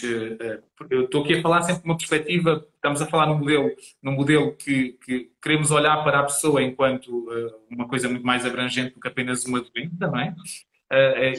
Eu 0.88 1.04
estou 1.04 1.22
aqui 1.22 1.34
a 1.34 1.42
falar 1.42 1.60
sempre 1.60 1.82
de 1.82 1.88
uma 1.88 1.96
perspectiva, 1.96 2.66
estamos 2.74 3.02
a 3.02 3.06
falar 3.06 3.26
num 3.26 3.38
modelo, 3.38 3.70
num 4.02 4.12
modelo 4.12 4.56
que, 4.56 4.96
que 5.04 5.30
queremos 5.42 5.70
olhar 5.70 6.02
para 6.02 6.20
a 6.20 6.24
pessoa 6.24 6.62
enquanto 6.62 7.28
uma 7.70 7.86
coisa 7.86 8.08
muito 8.08 8.24
mais 8.24 8.46
abrangente 8.46 8.94
do 8.94 9.00
que 9.00 9.08
apenas 9.08 9.44
uma 9.44 9.60
doença, 9.60 10.06
não 10.06 10.18
é? 10.18 10.34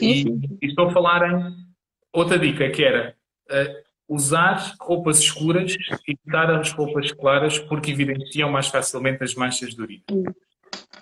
E, 0.00 0.22
e, 0.62 0.66
estou 0.66 0.86
a 0.86 0.92
falar 0.92 1.28
em 1.28 1.56
outra 2.12 2.38
dica 2.38 2.70
que 2.70 2.84
era 2.84 3.16
usar 4.08 4.76
roupas 4.80 5.18
escuras 5.18 5.74
e 5.74 6.12
evitar 6.12 6.48
as 6.52 6.70
roupas 6.70 7.10
claras 7.10 7.58
porque 7.58 7.90
evidenciam 7.90 8.48
mais 8.48 8.68
facilmente 8.68 9.24
as 9.24 9.34
manchas 9.34 9.74
de 9.74 9.82
urina. 9.82 10.04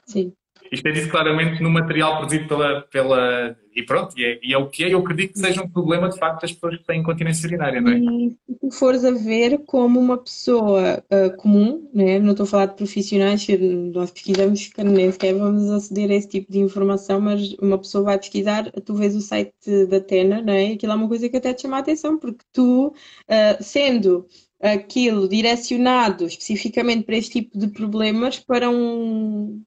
Sim. 0.06 0.32
Isto 0.72 0.88
é 0.88 0.92
dito 0.92 1.10
claramente 1.10 1.62
no 1.62 1.68
material 1.68 2.16
produzido 2.16 2.48
pela. 2.48 2.80
pela 2.90 3.56
e 3.74 3.82
pronto, 3.82 4.18
e 4.18 4.24
é, 4.24 4.38
e 4.42 4.54
é, 4.54 4.58
o 4.58 4.68
que 4.68 4.84
é. 4.84 4.92
Eu 4.92 5.00
acredito 5.00 5.34
que 5.34 5.38
seja 5.38 5.62
um 5.62 5.68
problema 5.68 6.08
de 6.08 6.18
facto 6.18 6.42
das 6.42 6.52
pessoas 6.52 6.78
que 6.78 6.84
têm 6.84 7.00
incontinência 7.00 7.46
urinária, 7.46 7.80
não 7.80 7.92
é? 7.92 7.98
E 7.98 8.36
se 8.70 8.78
fores 8.78 9.04
a 9.04 9.10
ver 9.10 9.58
como 9.66 10.00
uma 10.00 10.16
pessoa 10.16 11.04
uh, 11.10 11.36
comum, 11.36 11.88
né? 11.92 12.18
não 12.18 12.30
estou 12.30 12.44
a 12.44 12.46
falar 12.46 12.66
de 12.66 12.76
profissionais, 12.76 13.46
nós 13.92 14.10
pesquisamos 14.10 14.70
nem 14.78 15.12
sequer 15.12 15.34
vamos 15.34 15.70
aceder 15.70 16.10
a 16.10 16.14
esse 16.14 16.28
tipo 16.28 16.50
de 16.50 16.58
informação, 16.58 17.20
mas 17.20 17.52
uma 17.54 17.78
pessoa 17.78 18.04
vai 18.04 18.18
pesquisar, 18.18 18.70
tu 18.84 18.94
vês 18.94 19.14
o 19.14 19.20
site 19.20 19.86
da 19.88 20.00
Tena, 20.00 20.40
não 20.40 20.52
é? 20.52 20.72
Aquilo 20.72 20.92
é 20.92 20.94
uma 20.94 21.08
coisa 21.08 21.28
que 21.28 21.36
até 21.36 21.52
te 21.52 21.62
chama 21.62 21.76
a 21.76 21.80
atenção, 21.80 22.18
porque 22.18 22.44
tu, 22.52 22.88
uh, 22.88 23.62
sendo 23.62 24.26
aquilo 24.62 25.28
direcionado 25.28 26.24
especificamente 26.24 27.04
para 27.04 27.16
este 27.16 27.42
tipo 27.42 27.58
de 27.58 27.68
problemas, 27.68 28.38
para 28.38 28.70
um 28.70 29.62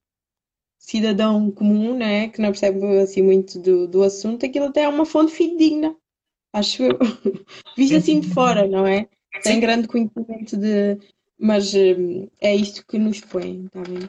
cidadão 0.86 1.50
comum, 1.50 1.96
né, 1.96 2.28
que 2.28 2.40
não 2.40 2.50
percebe 2.50 2.80
assim 3.00 3.20
muito 3.20 3.58
do, 3.58 3.88
do 3.88 4.04
assunto, 4.04 4.46
aquilo 4.46 4.66
até 4.66 4.82
é 4.82 4.88
uma 4.88 5.04
fonte 5.04 5.32
fidedigna, 5.32 5.96
acho 6.52 6.84
eu. 6.84 6.96
Visto 7.76 7.96
assim 7.96 8.20
de 8.20 8.28
fora, 8.28 8.68
não 8.68 8.86
é? 8.86 9.08
Tem 9.42 9.58
grande 9.58 9.88
conhecimento 9.88 10.56
de. 10.56 10.96
Mas 11.38 11.74
hum, 11.74 12.28
é 12.40 12.54
isto 12.54 12.86
que 12.86 12.98
nos 12.98 13.20
põe, 13.20 13.66
está 13.66 13.82
bem? 13.82 14.08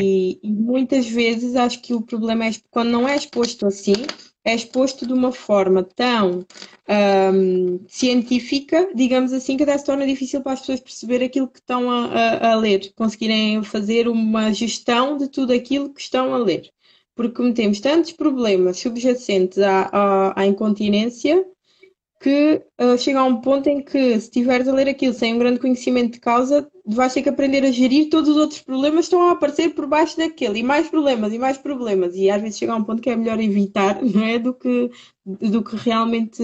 E, 0.00 0.40
e, 0.42 0.50
muitas 0.50 1.06
vezes 1.06 1.54
acho 1.54 1.82
que 1.82 1.92
o 1.92 2.00
problema 2.00 2.46
é 2.46 2.50
quando 2.70 2.90
não 2.90 3.06
é 3.06 3.14
exposto 3.14 3.66
assim, 3.66 3.94
é 4.46 4.54
exposto 4.54 5.04
de 5.04 5.12
uma 5.12 5.32
forma 5.32 5.82
tão 5.82 6.46
um, 6.88 7.80
científica, 7.88 8.88
digamos 8.94 9.32
assim, 9.32 9.56
que 9.56 9.64
até 9.64 9.76
se 9.76 9.84
torna 9.84 10.06
difícil 10.06 10.40
para 10.40 10.52
as 10.52 10.60
pessoas 10.60 10.78
perceber 10.78 11.22
aquilo 11.24 11.48
que 11.48 11.58
estão 11.58 11.90
a, 11.90 12.06
a, 12.06 12.52
a, 12.52 12.54
ler, 12.54 12.92
conseguirem 12.94 13.64
fazer 13.64 14.06
uma 14.06 14.52
gestão 14.52 15.16
de 15.16 15.28
tudo 15.28 15.52
aquilo 15.52 15.92
que 15.92 16.00
estão 16.00 16.32
a 16.32 16.38
ler. 16.38 16.70
Porque 17.16 17.34
cometemos 17.34 17.80
tantos 17.80 18.12
problemas 18.12 18.78
subjacentes 18.78 19.58
à, 19.58 19.90
à, 19.92 20.40
à 20.40 20.46
incontinência 20.46 21.44
que 22.18 22.62
uh, 22.80 22.96
chega 22.98 23.20
a 23.20 23.24
um 23.24 23.40
ponto 23.40 23.68
em 23.68 23.82
que, 23.82 24.12
se 24.12 24.26
estiveres 24.26 24.66
a 24.66 24.72
ler 24.72 24.88
aquilo 24.88 25.12
sem 25.12 25.34
um 25.34 25.38
grande 25.38 25.60
conhecimento 25.60 26.14
de 26.14 26.20
causa, 26.20 26.68
vais 26.84 27.12
ter 27.12 27.22
que 27.22 27.28
aprender 27.28 27.64
a 27.64 27.70
gerir 27.70 28.08
todos 28.08 28.30
os 28.30 28.36
outros 28.36 28.60
problemas 28.60 29.00
que 29.00 29.14
estão 29.14 29.28
a 29.28 29.32
aparecer 29.32 29.74
por 29.74 29.86
baixo 29.86 30.16
daquele, 30.16 30.60
e 30.60 30.62
mais 30.62 30.88
problemas, 30.88 31.32
e 31.32 31.38
mais 31.38 31.58
problemas, 31.58 32.14
e 32.14 32.30
às 32.30 32.40
vezes 32.40 32.58
chega 32.58 32.72
a 32.72 32.76
um 32.76 32.84
ponto 32.84 33.02
que 33.02 33.10
é 33.10 33.16
melhor 33.16 33.38
evitar, 33.40 34.00
não 34.02 34.24
é? 34.24 34.38
Do 34.38 34.54
que, 34.54 34.90
do 35.24 35.62
que 35.62 35.76
realmente 35.76 36.42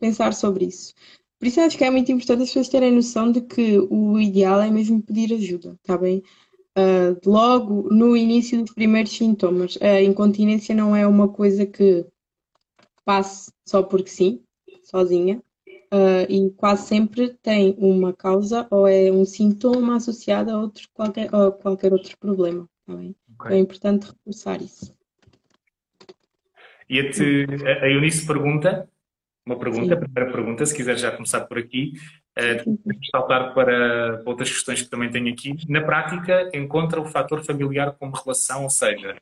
pensar 0.00 0.32
sobre 0.32 0.66
isso. 0.66 0.94
Por 1.38 1.48
isso 1.48 1.60
acho 1.60 1.76
que 1.76 1.84
é 1.84 1.90
muito 1.90 2.10
importante 2.10 2.42
as 2.42 2.48
pessoas 2.48 2.68
terem 2.68 2.92
noção 2.92 3.30
de 3.30 3.42
que 3.42 3.78
o 3.90 4.18
ideal 4.18 4.62
é 4.62 4.70
mesmo 4.70 5.02
pedir 5.02 5.34
ajuda, 5.34 5.76
está 5.82 5.98
bem? 5.98 6.22
Uh, 6.76 7.20
logo 7.24 7.88
no 7.90 8.16
início 8.16 8.62
dos 8.62 8.74
primeiros 8.74 9.12
sintomas, 9.16 9.78
a 9.80 10.02
incontinência 10.02 10.74
não 10.74 10.96
é 10.96 11.06
uma 11.06 11.28
coisa 11.28 11.66
que 11.66 12.06
passe 13.04 13.52
só 13.66 13.82
porque 13.82 14.08
sim, 14.08 14.43
sozinha, 14.94 15.42
uh, 15.66 16.24
e 16.28 16.50
quase 16.50 16.86
sempre 16.86 17.30
tem 17.42 17.74
uma 17.78 18.12
causa 18.12 18.66
ou 18.70 18.86
é 18.86 19.10
um 19.10 19.24
sintoma 19.24 19.96
associado 19.96 20.52
a 20.52 20.58
outro, 20.58 20.88
qualquer, 20.94 21.28
a 21.34 21.50
qualquer 21.50 21.92
outro 21.92 22.16
problema. 22.18 22.68
Tá 22.86 22.94
okay. 22.94 23.56
É 23.56 23.58
importante 23.58 24.06
reforçar 24.06 24.62
isso. 24.62 24.94
E 26.88 27.00
a, 27.00 27.10
te, 27.10 27.46
a 27.82 27.88
Eunice 27.88 28.24
pergunta, 28.24 28.88
uma 29.44 29.58
pergunta, 29.58 29.94
a 29.94 29.96
primeira 29.96 30.30
pergunta, 30.30 30.64
se 30.64 30.76
quiser 30.76 30.96
já 30.96 31.10
começar 31.10 31.40
por 31.40 31.58
aqui, 31.58 31.94
uh, 32.38 32.78
saltar 33.10 33.52
para 33.52 34.22
outras 34.24 34.50
questões 34.50 34.82
que 34.82 34.88
também 34.88 35.10
tenho 35.10 35.32
aqui. 35.32 35.56
Na 35.68 35.82
prática, 35.82 36.50
encontra 36.54 37.00
o 37.00 37.06
fator 37.06 37.42
familiar 37.44 37.96
como 37.98 38.14
relação, 38.14 38.62
ou 38.62 38.70
seja, 38.70 39.16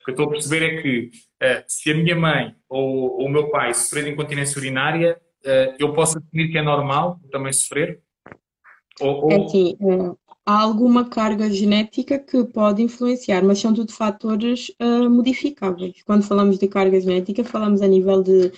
o 0.00 0.04
que 0.04 0.10
eu 0.10 0.12
estou 0.12 0.26
a 0.26 0.30
perceber 0.30 0.62
é 0.62 0.82
que 0.82 1.10
uh, 1.42 1.64
se 1.66 1.90
a 1.90 1.94
minha 1.94 2.16
mãe 2.16 2.54
ou, 2.68 3.18
ou 3.20 3.26
o 3.26 3.28
meu 3.28 3.50
pai 3.50 3.74
sofrer 3.74 4.04
de 4.04 4.10
incontinência 4.10 4.58
urinária, 4.58 5.20
uh, 5.44 5.74
eu 5.78 5.92
posso 5.92 6.18
assumir 6.18 6.50
que 6.50 6.58
é 6.58 6.62
normal 6.62 7.20
também 7.30 7.52
sofrer? 7.52 8.00
Ou, 9.00 9.24
ou... 9.24 9.32
É 9.32 9.36
uh, 9.36 10.18
há 10.46 10.60
alguma 10.60 11.08
carga 11.08 11.50
genética 11.50 12.18
que 12.18 12.42
pode 12.44 12.82
influenciar, 12.82 13.44
mas 13.44 13.58
são 13.58 13.74
tudo 13.74 13.92
fatores 13.92 14.70
uh, 14.80 15.10
modificáveis. 15.10 16.02
Quando 16.04 16.22
falamos 16.22 16.58
de 16.58 16.68
carga 16.68 17.00
genética, 17.00 17.44
falamos 17.44 17.82
a 17.82 17.86
nível 17.88 18.22
de 18.22 18.52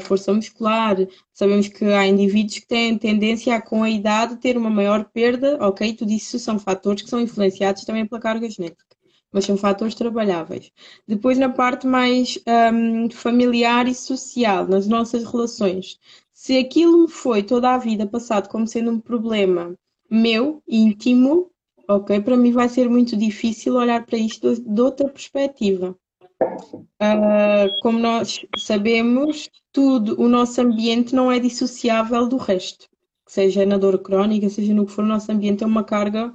força 0.00 0.32
muscular, 0.32 0.96
sabemos 1.32 1.68
que 1.68 1.84
há 1.84 2.06
indivíduos 2.06 2.60
que 2.60 2.66
têm 2.66 2.96
tendência 2.96 3.54
a, 3.54 3.60
com 3.60 3.82
a 3.82 3.90
idade, 3.90 4.36
ter 4.36 4.56
uma 4.56 4.70
maior 4.70 5.04
perda, 5.12 5.58
ok? 5.60 5.92
Tudo 5.94 6.12
isso 6.12 6.38
são 6.38 6.58
fatores 6.58 7.02
que 7.02 7.10
são 7.10 7.20
influenciados 7.20 7.84
também 7.84 8.06
pela 8.06 8.20
carga 8.20 8.48
genética 8.48 8.94
mas 9.34 9.44
são 9.44 9.56
fatores 9.56 9.96
trabalháveis. 9.96 10.70
Depois, 11.08 11.36
na 11.36 11.48
parte 11.48 11.88
mais 11.88 12.38
um, 12.72 13.10
familiar 13.10 13.88
e 13.88 13.94
social, 13.94 14.68
nas 14.68 14.86
nossas 14.86 15.24
relações, 15.24 15.98
se 16.32 16.56
aquilo 16.56 17.02
me 17.02 17.08
foi 17.08 17.42
toda 17.42 17.74
a 17.74 17.78
vida 17.78 18.06
passado 18.06 18.48
como 18.48 18.64
sendo 18.64 18.92
um 18.92 19.00
problema 19.00 19.76
meu, 20.08 20.62
íntimo, 20.68 21.50
ok, 21.88 22.20
para 22.20 22.36
mim 22.36 22.52
vai 22.52 22.68
ser 22.68 22.88
muito 22.88 23.16
difícil 23.16 23.74
olhar 23.74 24.06
para 24.06 24.16
isto 24.16 24.54
de 24.54 24.80
outra 24.80 25.08
perspectiva. 25.08 25.96
Uh, 26.40 27.74
como 27.82 27.98
nós 27.98 28.46
sabemos, 28.56 29.50
tudo, 29.72 30.20
o 30.20 30.28
nosso 30.28 30.60
ambiente 30.60 31.12
não 31.12 31.32
é 31.32 31.40
dissociável 31.40 32.28
do 32.28 32.36
resto. 32.36 32.86
Seja 33.26 33.66
na 33.66 33.78
dor 33.78 33.98
crónica, 33.98 34.48
seja 34.48 34.72
no 34.72 34.86
que 34.86 34.92
for, 34.92 35.02
o 35.02 35.08
nosso 35.08 35.32
ambiente 35.32 35.64
é 35.64 35.66
uma 35.66 35.82
carga 35.82 36.32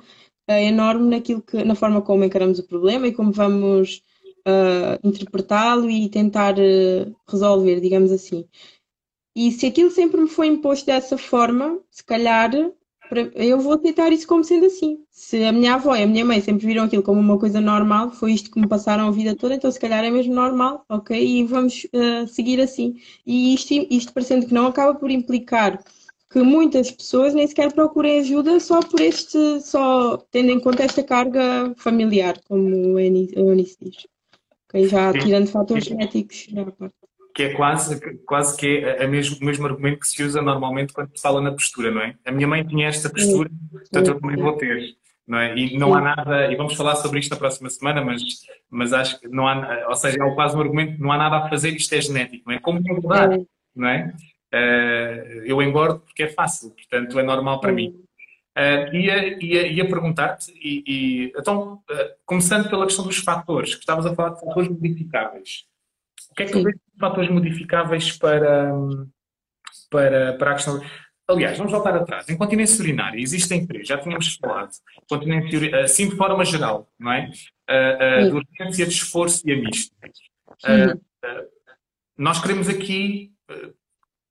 enorme 0.58 1.10
naquilo 1.10 1.41
que, 1.41 1.63
na 1.63 1.75
forma 1.75 2.01
como 2.01 2.24
encaramos 2.24 2.60
o 2.60 2.68
problema 2.68 3.08
e 3.08 3.13
como 3.13 3.32
vamos 3.32 4.01
uh, 4.48 5.08
interpretá-lo 5.08 5.89
e 5.89 6.10
tentar 6.10 6.56
resolver, 7.27 7.79
digamos 7.79 8.12
assim. 8.12 8.46
E 9.36 9.51
se 9.51 9.65
aquilo 9.65 9.91
sempre 9.91 10.20
me 10.22 10.27
foi 10.27 10.48
imposto 10.48 10.86
dessa 10.86 11.18
forma, 11.18 11.79
se 11.89 12.03
calhar 12.03 12.51
eu 13.34 13.60
vou 13.60 13.74
aceitar 13.74 14.12
isso 14.12 14.27
como 14.27 14.44
sendo 14.44 14.65
assim. 14.68 15.03
Se 15.10 15.44
a 15.44 15.51
minha 15.51 15.74
avó 15.75 15.96
e 15.96 16.03
a 16.03 16.08
minha 16.08 16.24
mãe 16.24 16.39
sempre 16.41 16.68
viram 16.68 16.84
aquilo 16.84 17.01
como 17.01 17.20
uma 17.20 17.39
coisa 17.39 17.60
normal, 17.60 18.12
foi 18.12 18.34
isto 18.34 18.51
que 18.51 18.60
me 18.60 18.68
passaram 18.68 19.08
a 19.08 19.12
vida 19.12 19.36
toda, 19.36 19.56
então 19.56 19.72
se 19.72 19.79
calhar 19.79 20.03
é 20.03 20.12
mesmo 20.12 20.34
normal, 20.34 20.86
ok? 20.88 21.20
E 21.20 21.44
vamos 21.44 21.86
uh, 21.86 22.27
seguir 22.27 22.62
assim. 22.62 22.96
E 23.25 23.53
isto, 23.53 23.74
isto 23.89 24.13
parecendo 24.13 24.46
que 24.46 24.53
não 24.53 24.68
acaba 24.68 24.94
por 24.94 25.10
implicar 25.10 25.84
que 26.31 26.41
muitas 26.41 26.91
pessoas 26.91 27.33
nem 27.33 27.48
sequer 27.48 27.74
procurem 27.74 28.19
ajuda 28.19 28.59
só 28.59 28.81
por 28.81 29.01
este, 29.01 29.62
só 29.62 30.17
tendo 30.31 30.51
em 30.51 30.59
conta 30.59 30.83
esta 30.83 31.03
carga 31.03 31.74
familiar, 31.77 32.39
como 32.48 32.93
o 32.93 33.00
Eunice 33.00 33.77
diz. 33.81 34.07
Okay? 34.67 34.88
Já 34.88 35.12
tirando 35.13 35.48
fatores 35.48 35.86
genéticos 35.86 36.48
à 36.55 36.71
parte 36.71 37.00
que 37.39 37.43
é 37.43 37.53
quase, 37.53 38.17
quase 38.25 38.57
que 38.57 38.79
é 38.79 39.05
a 39.05 39.07
mesmo, 39.07 39.38
o 39.41 39.45
mesmo 39.45 39.65
argumento 39.65 40.00
que 40.00 40.07
se 40.09 40.21
usa 40.21 40.41
normalmente 40.41 40.91
quando 40.91 41.15
se 41.15 41.21
fala 41.21 41.39
na 41.39 41.53
postura, 41.53 41.89
não 41.89 42.01
é? 42.01 42.13
A 42.25 42.31
minha 42.33 42.45
mãe 42.45 42.65
tinha 42.65 42.89
esta 42.89 43.09
postura, 43.09 43.50
portanto 43.71 44.07
eu 44.07 44.19
também 44.19 44.36
vou 44.36 44.57
ter. 44.57 44.98
Não 45.25 45.38
é? 45.38 45.55
E 45.55 45.77
não 45.77 45.93
há 45.93 46.01
nada, 46.01 46.51
e 46.51 46.55
vamos 46.57 46.74
falar 46.74 46.95
sobre 46.95 47.19
isto 47.19 47.29
na 47.29 47.38
próxima 47.38 47.69
semana, 47.69 48.03
mas, 48.03 48.21
mas 48.69 48.91
acho 48.91 49.19
que 49.21 49.27
não 49.29 49.48
há, 49.48 49.86
ou 49.88 49.95
seja, 49.95 50.17
é 50.21 50.31
quase 50.31 50.57
um 50.57 50.59
argumento, 50.59 51.00
não 51.00 51.12
há 51.12 51.17
nada 51.17 51.38
a 51.38 51.50
fazer, 51.50 51.69
isto 51.69 51.93
é 51.93 52.01
genético, 52.01 52.50
não 52.50 52.55
é? 52.55 52.59
Como 52.59 52.79
engordar, 52.79 53.39
não 53.74 53.88
é? 53.88 54.12
Uh, 54.53 55.46
eu 55.46 55.62
engordo 55.62 56.00
porque 56.00 56.24
é 56.24 56.27
fácil, 56.27 56.72
portanto 56.72 57.20
é 57.20 57.24
normal 57.24 57.60
para 57.60 57.72
mim. 57.72 58.03
Uh, 58.58 58.96
ia, 58.96 59.44
ia, 59.44 59.68
ia 59.68 59.88
perguntar-te, 59.88 60.51
e, 60.51 60.84
e, 60.86 61.34
então, 61.38 61.75
uh, 61.75 62.15
começando 62.25 62.70
pela 62.70 62.86
questão 62.86 63.06
dos 63.06 63.18
fatores, 63.18 63.75
que 63.75 63.82
estavas 63.82 64.06
a 64.06 64.15
falar 64.15 64.32
de 64.32 64.39
fatores 64.41 64.70
modificáveis. 64.70 65.65
O 66.32 66.36
que 66.36 66.44
é 66.44 66.46
que 66.46 66.51
tu 66.51 66.63
vês 66.63 66.75
de 66.75 67.00
fatores 67.00 67.29
modificáveis 67.29 68.18
para, 68.18 68.72
para, 69.89 70.34
para 70.34 70.51
a 70.51 70.53
questão? 70.56 70.82
Aliás, 71.27 71.58
vamos 71.58 71.72
voltar 71.72 71.96
atrás. 71.96 72.27
Incontinência 72.27 72.82
urinária, 72.82 73.22
existem 73.22 73.65
três, 73.68 73.88
já 73.88 74.00
tínhamos 74.00 74.36
falado. 74.36 74.72
Incontinência 75.03 75.58
urinária, 75.58 75.86
assim 75.86 76.10
de 76.10 76.15
forma 76.15 76.44
geral, 76.44 76.91
não 77.00 77.13
é? 77.13 77.32
A 77.68 78.24
de 78.24 78.32
urgência, 78.32 78.88
de 78.88 78.94
esforço 78.94 79.48
e 79.48 79.53
a 79.53 79.58
mista. 79.58 79.96
Uh, 80.65 80.96
uh, 80.96 81.48
nós 82.18 82.41
queremos 82.41 82.68
aqui 82.68 83.32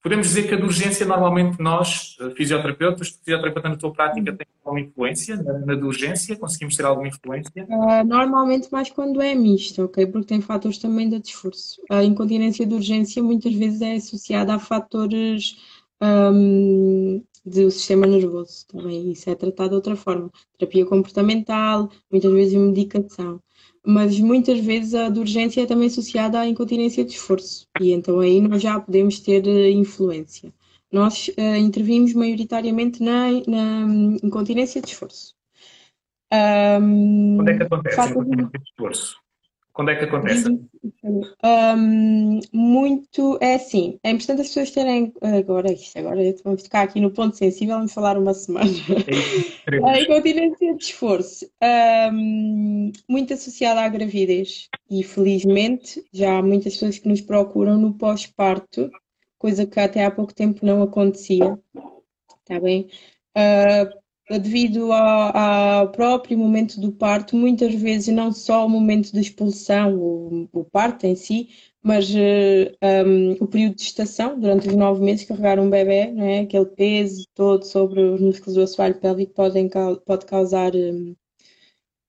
Podemos 0.02 0.28
dizer 0.28 0.46
que 0.46 0.54
a 0.54 0.58
urgência, 0.58 1.04
normalmente 1.04 1.60
nós, 1.60 2.16
eh, 2.20 2.30
fisioterapeutas, 2.30 3.08
fisioterapeuta 3.08 3.68
na 3.68 3.76
tua 3.76 3.92
prática, 3.92 4.32
tem 4.32 4.46
alguma 4.64 4.80
influência 4.80 5.36
na, 5.36 5.58
na 5.58 5.74
urgência? 5.74 6.36
Conseguimos 6.36 6.76
ter 6.76 6.84
alguma 6.84 7.08
influência? 7.08 7.66
Uh, 7.68 8.06
normalmente 8.06 8.68
mais 8.70 8.90
quando 8.90 9.20
é 9.20 9.34
misto, 9.34 9.84
ok? 9.84 10.06
Porque 10.06 10.28
tem 10.28 10.40
fatores 10.40 10.78
também 10.78 11.08
de 11.08 11.16
esforço. 11.16 11.82
A 11.90 12.04
incontinência 12.04 12.64
de 12.64 12.74
urgência 12.74 13.22
muitas 13.22 13.52
vezes 13.52 13.80
é 13.80 13.96
associada 13.96 14.54
a 14.54 14.58
fatores 14.58 15.56
um, 16.00 17.20
do 17.44 17.70
sistema 17.70 18.06
nervoso 18.06 18.66
também. 18.68 19.10
Isso 19.10 19.28
é 19.28 19.34
tratado 19.34 19.70
de 19.70 19.74
outra 19.76 19.96
forma. 19.96 20.30
Terapia 20.56 20.86
comportamental, 20.86 21.90
muitas 22.10 22.32
vezes 22.32 22.54
medicação 22.54 23.40
mas 23.86 24.18
muitas 24.20 24.58
vezes 24.60 24.94
a 24.94 25.08
de 25.08 25.18
urgência 25.18 25.62
é 25.62 25.66
também 25.66 25.88
associada 25.88 26.40
à 26.40 26.46
incontinência 26.46 27.04
de 27.04 27.12
esforço 27.12 27.66
e 27.80 27.92
então 27.92 28.20
aí 28.20 28.40
nós 28.40 28.62
já 28.62 28.78
podemos 28.78 29.20
ter 29.20 29.46
eh, 29.46 29.70
influência. 29.70 30.52
Nós 30.90 31.28
uh, 31.28 31.56
intervimos 31.56 32.14
maioritariamente 32.14 33.02
na, 33.02 33.30
na 33.46 33.86
incontinência 34.22 34.80
de 34.80 34.88
esforço. 34.88 35.34
Um, 36.32 37.36
Quando 37.36 37.48
é 37.50 37.56
que 37.56 37.62
acontece 37.62 38.00
a 38.00 38.10
incontinência 38.10 38.58
de 38.58 38.64
esforço? 38.64 39.27
Quando 39.78 39.90
é 39.90 39.94
que 39.94 40.06
acontece? 40.06 40.48
Um, 41.44 42.40
muito, 42.52 43.38
é 43.40 43.54
assim, 43.54 43.96
é 44.02 44.10
importante 44.10 44.40
as 44.40 44.48
pessoas 44.48 44.72
terem, 44.72 45.12
agora, 45.22 45.72
isto, 45.72 45.96
agora 45.96 46.20
vamos 46.42 46.62
ficar 46.64 46.82
aqui 46.82 46.98
no 46.98 47.12
ponto 47.12 47.36
sensível, 47.36 47.76
vamos 47.76 47.92
falar 47.92 48.18
uma 48.18 48.34
semana. 48.34 48.68
É 49.70 49.88
a 49.88 50.00
incontinência 50.00 50.74
de 50.74 50.82
esforço, 50.82 51.48
um, 52.12 52.90
muito 53.08 53.34
associada 53.34 53.82
à 53.82 53.88
gravidez 53.88 54.68
e 54.90 55.04
felizmente 55.04 56.04
já 56.12 56.38
há 56.38 56.42
muitas 56.42 56.72
pessoas 56.72 56.98
que 56.98 57.08
nos 57.08 57.20
procuram 57.20 57.78
no 57.78 57.94
pós-parto, 57.94 58.90
coisa 59.38 59.64
que 59.64 59.78
até 59.78 60.04
há 60.04 60.10
pouco 60.10 60.34
tempo 60.34 60.66
não 60.66 60.82
acontecia, 60.82 61.56
está 62.42 62.58
bem? 62.58 62.88
Uh, 63.36 63.96
devido 64.30 64.92
ao, 64.92 65.36
ao, 65.36 65.92
próprio 65.92 66.36
momento 66.36 66.78
do 66.80 66.92
parto, 66.92 67.34
muitas 67.34 67.74
vezes 67.74 68.14
não 68.14 68.30
só 68.32 68.66
o 68.66 68.68
momento 68.68 69.10
de 69.12 69.20
expulsão, 69.20 69.96
o, 69.96 70.48
o 70.52 70.64
parto 70.64 71.06
em 71.06 71.14
si, 71.14 71.48
mas 71.82 72.12
eh, 72.14 72.72
um, 73.06 73.32
o 73.40 73.46
período 73.46 73.76
de 73.76 73.84
gestação, 73.84 74.38
durante 74.38 74.68
os 74.68 74.74
nove 74.74 75.02
meses, 75.02 75.24
carregar 75.24 75.58
um 75.58 75.70
bebê, 75.70 76.06
não 76.12 76.24
é? 76.24 76.40
aquele 76.40 76.66
peso 76.66 77.24
todo 77.34 77.64
sobre 77.64 78.00
os 78.00 78.20
músculos 78.20 78.54
do 78.56 78.62
assoalho 78.62 79.00
pélvico 79.00 79.32
podem, 79.32 79.70
pode 80.04 80.26
causar 80.26 80.72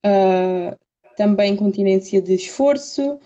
uh, 0.05 0.77
também 1.15 1.55
continência 1.55 2.21
de 2.21 2.33
esforço, 2.33 3.19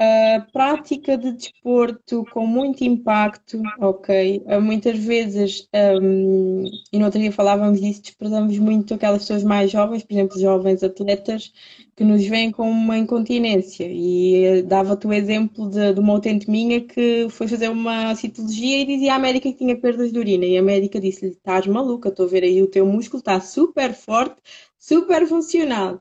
a 0.00 0.40
prática 0.50 1.18
de 1.18 1.32
desporto 1.32 2.24
com 2.32 2.46
muito 2.46 2.82
impacto, 2.82 3.60
ok? 3.78 4.42
Uh, 4.46 4.58
muitas 4.58 4.98
vezes, 4.98 5.68
um, 6.00 6.64
e 6.90 6.98
no 6.98 7.04
outro 7.04 7.20
dia 7.20 7.30
falávamos 7.30 7.82
disso, 7.82 8.00
desprezamos 8.00 8.58
muito 8.58 8.94
aquelas 8.94 9.20
pessoas 9.20 9.44
mais 9.44 9.70
jovens, 9.70 10.02
por 10.02 10.14
exemplo, 10.14 10.40
jovens 10.40 10.82
atletas, 10.82 11.52
que 11.94 12.02
nos 12.02 12.26
vêm 12.26 12.50
com 12.50 12.70
uma 12.70 12.96
incontinência. 12.96 13.86
E 13.90 14.60
uh, 14.60 14.66
dava-te 14.66 15.06
o 15.06 15.12
exemplo 15.12 15.68
de, 15.68 15.92
de 15.92 16.00
uma 16.00 16.14
utente 16.14 16.50
minha 16.50 16.80
que 16.80 17.26
foi 17.28 17.46
fazer 17.46 17.68
uma 17.68 18.14
citologia 18.14 18.80
e 18.80 18.86
dizia 18.86 19.14
à 19.16 19.18
médica 19.18 19.52
que 19.52 19.58
tinha 19.58 19.76
perdas 19.76 20.10
de 20.10 20.18
urina. 20.18 20.46
E 20.46 20.56
a 20.56 20.62
médica 20.62 20.98
disse-lhe: 20.98 21.32
Estás 21.32 21.66
maluca, 21.66 22.08
estou 22.08 22.24
a 22.24 22.28
ver 22.30 22.42
aí 22.42 22.62
o 22.62 22.66
teu 22.66 22.86
músculo, 22.86 23.18
está 23.18 23.38
super 23.38 23.92
forte, 23.92 24.36
super 24.78 25.26
funcional 25.26 26.00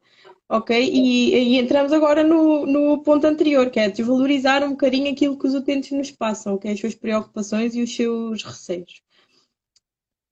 ok? 0.49 0.75
E, 0.75 1.35
e, 1.35 1.57
entramos 1.59 1.93
agora 1.93 2.23
no, 2.23 2.65
no 2.65 3.03
ponto 3.03 3.25
anterior, 3.27 3.69
que 3.69 3.79
é 3.79 3.89
desvalorizar 3.89 4.63
um 4.63 4.71
bocadinho 4.71 5.11
aquilo 5.11 5.37
que 5.37 5.47
os 5.47 5.53
utentes 5.53 5.91
nos 5.91 6.11
passam, 6.11 6.57
que 6.57 6.67
é 6.67 6.71
as 6.71 6.79
suas 6.79 6.95
preocupações 6.95 7.75
e 7.75 7.83
os 7.83 7.95
seus 7.95 8.43
receios. 8.43 9.01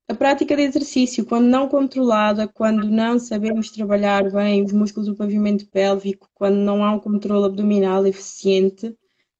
A 0.09 0.15
prática 0.15 0.55
de 0.55 0.63
exercício, 0.63 1.25
quando 1.25 1.47
não 1.47 1.67
controlada, 1.67 2.47
quando 2.47 2.89
não 2.89 3.19
sabemos 3.19 3.69
trabalhar 3.69 4.31
bem 4.31 4.63
os 4.63 4.71
músculos 4.71 5.07
do 5.07 5.15
pavimento 5.15 5.67
pélvico, 5.67 6.29
quando 6.33 6.55
não 6.55 6.83
há 6.83 6.93
um 6.93 6.99
controle 6.99 7.45
abdominal 7.45 8.07
eficiente, 8.07 8.95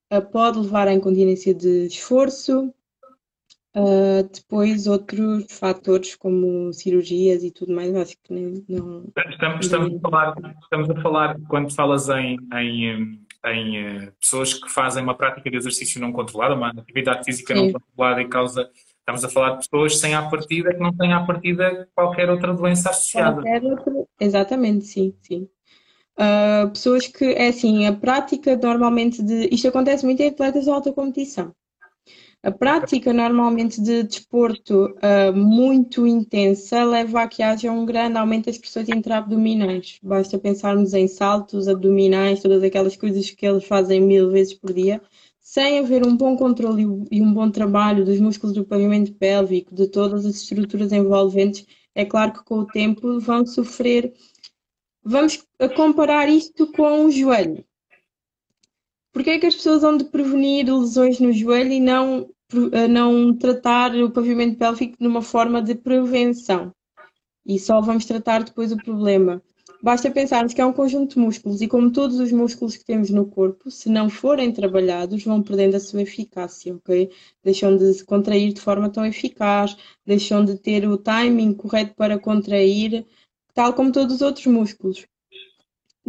eh, 0.09 0.21
pode 0.21 0.59
levar 0.59 0.89
à 0.89 0.93
incontinência 0.93 1.53
de 1.53 1.87
esforço, 1.87 2.73
Uh, 3.77 4.27
depois 4.33 4.87
outros 4.87 5.45
fatores 5.51 6.15
como 6.15 6.73
cirurgias 6.73 7.43
e 7.43 7.51
tudo 7.51 7.71
mais, 7.75 7.95
acho 7.95 8.15
que 8.23 8.33
nem, 8.33 8.65
não. 8.67 9.05
Estamos, 9.29 9.65
estamos, 9.65 9.95
a 9.95 9.99
falar, 9.99 10.35
estamos 10.63 10.89
a 10.89 10.95
falar, 10.99 11.37
quando 11.47 11.71
falas 11.71 12.09
em, 12.09 12.39
em, 12.55 13.19
em 13.45 14.07
uh, 14.07 14.11
pessoas 14.19 14.55
que 14.55 14.67
fazem 14.67 15.03
uma 15.03 15.13
prática 15.13 15.47
de 15.47 15.57
exercício 15.57 16.01
não 16.01 16.11
controlada, 16.11 16.55
uma 16.55 16.71
atividade 16.71 17.23
física 17.23 17.55
Sim. 17.55 17.67
não 17.67 17.73
controlada 17.73 18.21
e 18.23 18.27
causa. 18.27 18.67
Estamos 18.97 19.23
a 19.23 19.29
falar 19.29 19.51
de 19.51 19.69
pessoas 19.69 19.99
sem 19.99 20.15
à 20.15 20.23
partida 20.23 20.73
que 20.73 20.79
não 20.79 20.91
têm 20.97 21.13
à 21.13 21.23
partida 21.23 21.87
qualquer 21.93 22.31
outra 22.31 22.55
doença 22.55 22.89
associada. 22.89 23.37
Outra... 23.37 23.91
Exatamente, 24.19 24.85
sim, 24.85 25.13
sim. 25.21 25.47
Uh, 26.17 26.67
pessoas 26.71 27.05
que, 27.05 27.25
é 27.25 27.49
assim, 27.49 27.85
a 27.85 27.93
prática 27.93 28.57
normalmente 28.57 29.21
de. 29.21 29.53
Isto 29.53 29.67
acontece 29.67 30.03
muito 30.03 30.19
em 30.19 30.29
atletas 30.29 30.63
de 30.63 30.71
alta 30.71 30.91
competição. 30.91 31.53
A 32.43 32.51
prática 32.51 33.11
normalmente 33.11 33.81
de 33.81 34.03
desporto 34.03 34.85
uh, 34.85 35.35
muito 35.35 36.05
intensa 36.05 36.83
leva 36.83 37.23
a 37.23 37.27
que 37.27 37.41
haja 37.41 37.71
um 37.71 37.85
grande 37.85 38.17
aumento 38.17 38.45
das 38.45 38.57
pressões 38.57 38.87
intraabdominais. 38.87 39.99
Basta 40.03 40.37
pensarmos 40.37 40.93
em 40.93 41.07
saltos 41.07 41.67
abdominais, 41.67 42.41
todas 42.41 42.63
aquelas 42.63 42.95
coisas 42.95 43.29
que 43.31 43.45
eles 43.45 43.65
fazem 43.65 43.99
mil 43.99 44.29
vezes 44.29 44.53
por 44.53 44.71
dia, 44.71 45.01
sem 45.41 45.79
haver 45.79 46.05
um 46.05 46.15
bom 46.15 46.37
controle 46.37 46.83
e 47.11 47.21
um 47.21 47.33
bom 47.33 47.49
trabalho 47.49 48.05
dos 48.05 48.19
músculos 48.19 48.55
do 48.55 48.65
pavimento 48.65 49.13
pélvico, 49.13 49.73
de 49.73 49.87
todas 49.87 50.25
as 50.25 50.35
estruturas 50.35 50.91
envolventes, 50.91 51.65
é 51.95 52.05
claro 52.05 52.33
que 52.33 52.43
com 52.43 52.59
o 52.59 52.67
tempo 52.67 53.19
vão 53.19 53.45
sofrer. 53.45 54.13
Vamos 55.03 55.43
comparar 55.75 56.29
isto 56.29 56.71
com 56.71 57.05
o 57.05 57.11
joelho. 57.11 57.65
Porquê 59.17 59.31
é 59.31 59.39
que 59.39 59.47
as 59.47 59.55
pessoas 59.55 59.81
vão 59.81 59.97
de 59.97 60.03
prevenir 60.03 60.71
lesões 60.71 61.19
no 61.19 61.33
joelho 61.33 61.71
e 61.71 61.79
não, 61.79 62.29
não 62.87 63.35
tratar 63.35 63.95
o 63.95 64.11
pavimento 64.11 64.59
pélvico 64.59 64.95
de 64.99 65.07
uma 65.07 65.23
forma 65.23 65.59
de 65.59 65.73
prevenção? 65.73 66.71
E 67.43 67.57
só 67.57 67.81
vamos 67.81 68.05
tratar 68.05 68.43
depois 68.43 68.71
o 68.71 68.77
problema. 68.77 69.41
Basta 69.81 70.11
pensarmos 70.11 70.53
que 70.53 70.61
é 70.61 70.65
um 70.67 70.71
conjunto 70.71 71.15
de 71.15 71.19
músculos 71.19 71.63
e 71.63 71.67
como 71.67 71.91
todos 71.91 72.19
os 72.19 72.31
músculos 72.31 72.77
que 72.77 72.85
temos 72.85 73.09
no 73.09 73.25
corpo, 73.25 73.71
se 73.71 73.89
não 73.89 74.07
forem 74.07 74.51
trabalhados, 74.51 75.23
vão 75.23 75.41
perdendo 75.41 75.77
a 75.77 75.79
sua 75.79 76.03
eficácia, 76.03 76.75
ok? 76.75 77.09
Deixam 77.43 77.75
de 77.75 77.91
se 77.95 78.05
contrair 78.05 78.53
de 78.53 78.61
forma 78.61 78.87
tão 78.87 79.03
eficaz, 79.03 79.75
deixam 80.05 80.45
de 80.45 80.59
ter 80.59 80.87
o 80.87 80.95
timing 80.95 81.55
correto 81.55 81.95
para 81.95 82.19
contrair, 82.19 83.03
tal 83.55 83.73
como 83.73 83.91
todos 83.91 84.17
os 84.17 84.21
outros 84.21 84.45
músculos. 84.45 85.07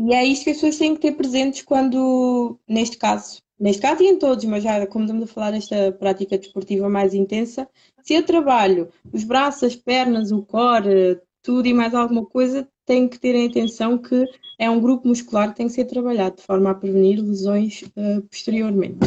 E 0.00 0.14
é 0.14 0.24
isso 0.24 0.44
que 0.44 0.50
as 0.50 0.58
pessoas 0.58 0.78
têm 0.78 0.94
que 0.94 1.00
ter 1.00 1.12
presentes 1.16 1.62
quando, 1.62 2.56
neste 2.68 2.96
caso, 2.96 3.42
neste 3.58 3.82
caso 3.82 4.00
e 4.00 4.06
em 4.06 4.16
todos, 4.16 4.44
mas 4.44 4.62
já 4.62 4.86
como 4.86 5.04
estamos 5.04 5.24
a 5.24 5.26
falar 5.34 5.50
desta 5.50 5.90
prática 5.90 6.38
desportiva 6.38 6.88
mais 6.88 7.14
intensa, 7.14 7.68
se 8.04 8.14
eu 8.14 8.24
trabalho 8.24 8.90
os 9.12 9.24
braços, 9.24 9.64
as 9.64 9.74
pernas, 9.74 10.30
o 10.30 10.40
core, 10.42 11.20
tudo 11.42 11.66
e 11.66 11.74
mais 11.74 11.96
alguma 11.96 12.24
coisa, 12.24 12.68
tem 12.86 13.08
que 13.08 13.18
ter 13.18 13.50
atenção 13.50 13.98
que 13.98 14.24
é 14.56 14.70
um 14.70 14.80
grupo 14.80 15.08
muscular 15.08 15.50
que 15.50 15.56
tem 15.56 15.66
que 15.66 15.72
ser 15.72 15.86
trabalhado 15.86 16.36
de 16.36 16.42
forma 16.42 16.70
a 16.70 16.74
prevenir 16.76 17.20
lesões 17.20 17.82
uh, 17.82 18.22
posteriormente. 18.30 19.00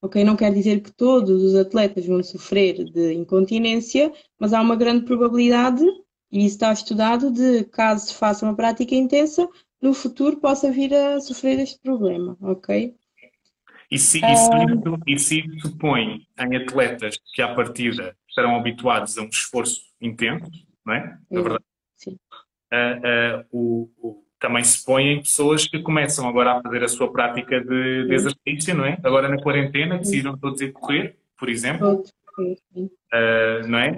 Ok, 0.00 0.24
não 0.24 0.36
quer 0.36 0.54
dizer 0.54 0.80
que 0.80 0.90
todos 0.90 1.42
os 1.42 1.54
atletas 1.54 2.06
vão 2.06 2.22
sofrer 2.22 2.82
de 2.90 3.12
incontinência, 3.12 4.10
mas 4.38 4.54
há 4.54 4.62
uma 4.62 4.74
grande 4.74 5.04
probabilidade, 5.04 5.84
e 6.32 6.46
isso 6.46 6.56
está 6.56 6.72
estudado, 6.72 7.30
de 7.30 7.64
caso 7.64 8.06
se 8.06 8.14
faça 8.14 8.46
uma 8.46 8.56
prática 8.56 8.94
intensa, 8.94 9.46
no 9.80 9.94
futuro 9.94 10.36
possa 10.38 10.70
vir 10.70 10.94
a 10.94 11.20
sofrer 11.20 11.58
este 11.58 11.80
problema, 11.80 12.36
ok? 12.40 12.94
E 13.90 13.98
se, 13.98 14.18
e 14.24 14.36
se, 14.36 14.50
um... 14.50 14.98
e 15.06 15.18
se 15.18 15.40
isso 15.56 15.76
põe 15.76 16.26
em 16.38 16.56
atletas 16.56 17.18
que 17.34 17.42
à 17.42 17.52
partida 17.54 18.16
estarão 18.28 18.54
habituados 18.54 19.18
a 19.18 19.22
um 19.22 19.28
esforço 19.28 19.82
intenso, 20.00 20.48
não 20.86 20.94
é? 20.94 21.18
Na 21.30 21.40
verdade. 21.40 21.64
Sim. 21.96 22.16
Uh, 22.72 23.40
uh, 23.40 23.46
o, 23.50 23.90
o, 23.98 24.24
também 24.38 24.62
se 24.62 24.84
põe 24.84 25.08
em 25.08 25.18
pessoas 25.20 25.66
que 25.66 25.80
começam 25.80 26.28
agora 26.28 26.52
a 26.52 26.62
fazer 26.62 26.84
a 26.84 26.88
sua 26.88 27.12
prática 27.12 27.60
de, 27.60 28.06
de 28.06 28.14
exercício, 28.14 28.76
não 28.76 28.86
é? 28.86 28.96
Agora 29.02 29.28
na 29.28 29.42
quarentena 29.42 29.98
decidam 29.98 30.38
todos 30.38 30.60
ir 30.60 30.72
correr, 30.72 31.18
por 31.36 31.48
exemplo. 31.48 32.04
Uh, 32.38 33.66
não 33.66 33.78
é? 33.78 33.90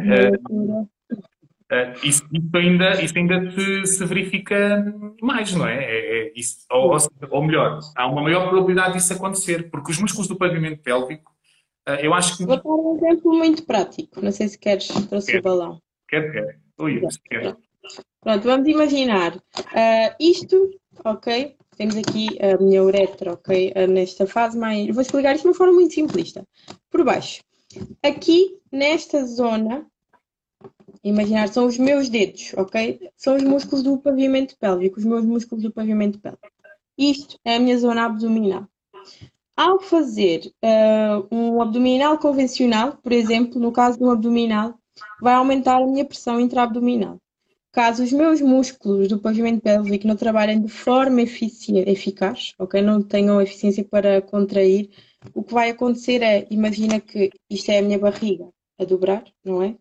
Uh, 1.72 2.06
isso, 2.06 2.22
isso, 2.30 2.50
ainda, 2.54 3.02
isso 3.02 3.16
ainda 3.16 3.50
se, 3.50 3.86
se 3.86 4.04
verifica 4.04 4.84
mais, 5.22 5.54
não 5.54 5.66
é? 5.66 5.82
é, 5.82 6.26
é 6.26 6.32
isso, 6.36 6.66
ou, 6.70 6.94
ou, 7.30 7.46
melhor, 7.46 7.78
há 7.96 8.06
uma 8.06 8.20
maior 8.20 8.50
probabilidade 8.50 8.92
disso 8.92 9.14
acontecer, 9.14 9.70
porque 9.70 9.90
os 9.90 9.98
músculos 9.98 10.28
do 10.28 10.36
pavimento 10.36 10.82
pélvico, 10.82 11.32
uh, 11.88 11.92
eu 11.92 12.12
acho 12.12 12.36
que. 12.36 12.44
Vou 12.44 12.58
dar 12.58 12.68
um 12.68 12.96
exemplo 12.96 13.32
muito 13.32 13.64
prático, 13.64 14.20
não 14.20 14.30
sei 14.30 14.48
se 14.48 14.58
queres 14.58 14.88
trouxe 14.88 15.38
o 15.38 15.42
balão. 15.42 15.80
Quero, 16.08 16.30
quero. 16.30 16.58
Ui. 16.78 17.00
Pronto, 18.20 18.42
vamos 18.44 18.68
imaginar 18.68 19.34
uh, 19.34 20.14
isto, 20.20 20.70
ok? 21.02 21.56
Temos 21.78 21.96
aqui 21.96 22.38
a 22.38 22.62
minha 22.62 22.84
uretra, 22.84 23.32
ok? 23.32 23.72
nesta 23.88 24.26
fase 24.26 24.58
mais. 24.58 24.88
Vou 24.88 25.00
explicar 25.00 25.34
isto 25.34 25.44
de 25.44 25.48
uma 25.48 25.54
forma 25.54 25.72
muito 25.72 25.94
simplista. 25.94 26.46
Por 26.90 27.02
baixo 27.02 27.40
Aqui, 28.02 28.58
nesta 28.70 29.24
zona, 29.24 29.86
imaginar, 31.02 31.48
são 31.48 31.66
os 31.66 31.78
meus 31.78 32.08
dedos, 32.08 32.52
ok? 32.56 33.10
São 33.16 33.36
os 33.36 33.42
músculos 33.42 33.82
do 33.82 33.98
pavimento 33.98 34.56
pélvico, 34.58 34.98
os 34.98 35.04
meus 35.04 35.24
músculos 35.24 35.62
do 35.64 35.72
pavimento 35.72 36.18
pélvico. 36.18 36.48
Isto 36.96 37.38
é 37.44 37.56
a 37.56 37.60
minha 37.60 37.78
zona 37.78 38.06
abdominal. 38.06 38.66
Ao 39.56 39.80
fazer 39.80 40.52
uh, 40.64 41.26
um 41.34 41.60
abdominal 41.60 42.18
convencional, 42.18 42.98
por 43.02 43.12
exemplo, 43.12 43.60
no 43.60 43.72
caso 43.72 43.98
do 43.98 44.10
abdominal, 44.10 44.74
vai 45.20 45.34
aumentar 45.34 45.82
a 45.82 45.86
minha 45.86 46.04
pressão 46.04 46.40
intraabdominal. 46.40 47.18
Caso 47.72 48.02
os 48.02 48.12
meus 48.12 48.40
músculos 48.40 49.08
do 49.08 49.18
pavimento 49.18 49.62
pélvico 49.62 50.06
não 50.06 50.16
trabalhem 50.16 50.60
de 50.60 50.68
forma 50.68 51.22
eficaz, 51.22 52.52
ok? 52.58 52.82
Não 52.82 53.02
tenham 53.02 53.40
eficiência 53.40 53.82
para 53.82 54.20
contrair, 54.20 54.90
o 55.34 55.42
que 55.42 55.54
vai 55.54 55.70
acontecer 55.70 56.22
é, 56.22 56.46
imagina 56.50 57.00
que 57.00 57.30
isto 57.48 57.70
é 57.70 57.78
a 57.78 57.82
minha 57.82 57.98
barriga 57.98 58.48
a 58.78 58.84
dobrar, 58.84 59.24
não 59.44 59.62
é? 59.62 59.76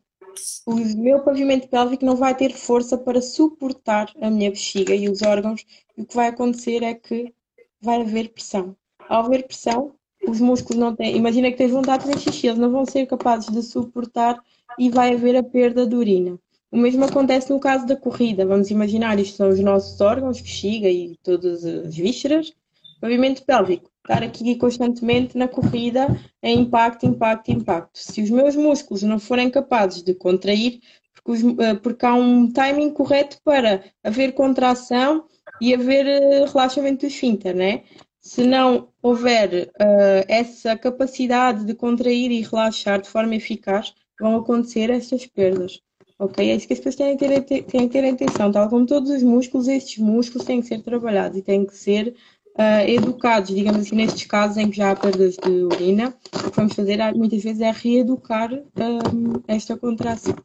O 0.66 0.76
meu 0.76 1.24
pavimento 1.24 1.68
pélvico 1.68 2.06
não 2.06 2.16
vai 2.16 2.36
ter 2.36 2.54
força 2.54 2.98
para 2.98 3.22
suportar 3.22 4.12
a 4.22 4.30
minha 4.30 4.50
bexiga 4.50 4.96
e 4.96 5.10
os 5.10 5.22
órgãos, 5.22 5.66
e 5.98 6.02
o 6.02 6.06
que 6.06 6.16
vai 6.16 6.28
acontecer 6.28 6.84
é 6.84 6.94
que 6.94 7.34
vai 7.82 8.02
haver 8.02 8.30
pressão. 8.30 8.76
Ao 9.10 9.26
haver 9.26 9.46
pressão, 9.46 9.94
os 10.28 10.40
músculos 10.40 10.80
não 10.80 10.96
têm. 10.96 11.16
Imagina 11.18 11.52
que 11.52 11.58
tens 11.58 11.72
vontade 11.72 12.06
de 12.06 12.12
fazer 12.12 12.32
xixi, 12.32 12.48
eles 12.48 12.60
não 12.60 12.72
vão 12.72 12.86
ser 12.86 13.06
capazes 13.08 13.52
de 13.52 13.62
suportar 13.62 14.42
e 14.80 14.90
vai 14.90 15.14
haver 15.14 15.36
a 15.36 15.44
perda 15.44 15.86
de 15.86 15.96
urina. 15.96 16.40
O 16.72 16.78
mesmo 16.78 17.04
acontece 17.04 17.52
no 17.52 17.60
caso 17.60 17.86
da 17.86 17.98
corrida. 17.98 18.46
Vamos 18.46 18.72
imaginar, 18.72 19.20
isto 19.20 19.36
são 19.36 19.50
os 19.50 19.60
nossos 19.60 20.00
órgãos, 20.00 20.40
bexiga 20.40 20.90
e 20.90 21.18
todas 21.22 21.66
as 21.66 21.94
vísceras. 21.94 22.54
Pavimento 23.02 23.44
pélvico. 23.44 23.91
Estar 24.04 24.24
aqui 24.24 24.56
constantemente 24.56 25.38
na 25.38 25.48
corrida 25.48 26.08
é 26.42 26.52
impacto, 26.52 27.06
impacto, 27.06 27.52
impacto. 27.52 28.00
Se 28.00 28.22
os 28.22 28.30
meus 28.30 28.56
músculos 28.56 29.04
não 29.04 29.20
forem 29.20 29.50
capazes 29.50 30.02
de 30.02 30.14
contrair, 30.16 30.80
porque, 31.14 31.32
os, 31.32 31.60
eh, 31.60 31.76
porque 31.76 32.06
há 32.06 32.14
um 32.16 32.52
timing 32.52 32.92
correto 32.92 33.38
para 33.44 33.84
haver 34.04 34.34
contração 34.34 35.26
e 35.62 35.74
haver 35.74 36.08
eh, 36.08 36.46
relaxamento 36.46 37.02
do 37.02 37.08
esfíncter, 37.08 37.56
né? 37.56 37.84
Se 38.20 38.44
não 38.44 38.90
houver 39.02 39.68
uh, 39.68 40.26
essa 40.28 40.78
capacidade 40.78 41.66
de 41.66 41.74
contrair 41.74 42.32
e 42.32 42.42
relaxar 42.42 43.02
de 43.02 43.10
forma 43.10 43.36
eficaz, 43.36 43.96
vão 44.20 44.36
acontecer 44.36 44.92
essas 44.92 45.26
perdas. 45.26 45.80
Ok? 46.20 46.48
É 46.48 46.56
isso 46.56 46.68
que 46.68 46.74
as 46.74 46.80
pessoas 46.80 46.96
têm 46.96 47.18
que, 47.18 47.42
ter, 47.42 47.64
têm 47.64 47.88
que 47.88 48.00
ter 48.00 48.08
atenção. 48.08 48.52
Tal 48.52 48.70
como 48.70 48.86
todos 48.86 49.10
os 49.10 49.24
músculos, 49.24 49.68
estes 49.68 49.98
músculos 49.98 50.46
têm 50.46 50.62
que 50.62 50.68
ser 50.68 50.84
trabalhados 50.84 51.36
e 51.40 51.42
têm 51.42 51.66
que 51.66 51.76
ser 51.76 52.16
uh, 52.58 52.88
educados, 52.88 53.54
digamos 53.54 53.82
assim, 53.82 53.96
nestes 53.96 54.26
casos 54.26 54.58
em 54.58 54.70
que 54.70 54.78
já 54.78 54.92
há 54.92 54.96
perdas 54.96 55.36
de 55.38 55.50
urina. 55.50 56.16
O 56.34 56.52
que 56.52 56.56
vamos 56.56 56.74
fazer 56.74 56.98
muitas 57.16 57.44
vezes 57.44 57.62
é 57.62 57.72
reeducar 57.72 58.52
um, 58.54 59.42
esta 59.48 59.78
contração. 59.78 60.36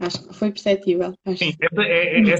Acho 0.00 0.28
que 0.28 0.34
foi 0.34 0.50
perceptível. 0.50 1.14
Acho. 1.24 1.38
Sim, 1.38 1.52
é, 1.60 1.82
é, 1.82 2.20
é, 2.20 2.34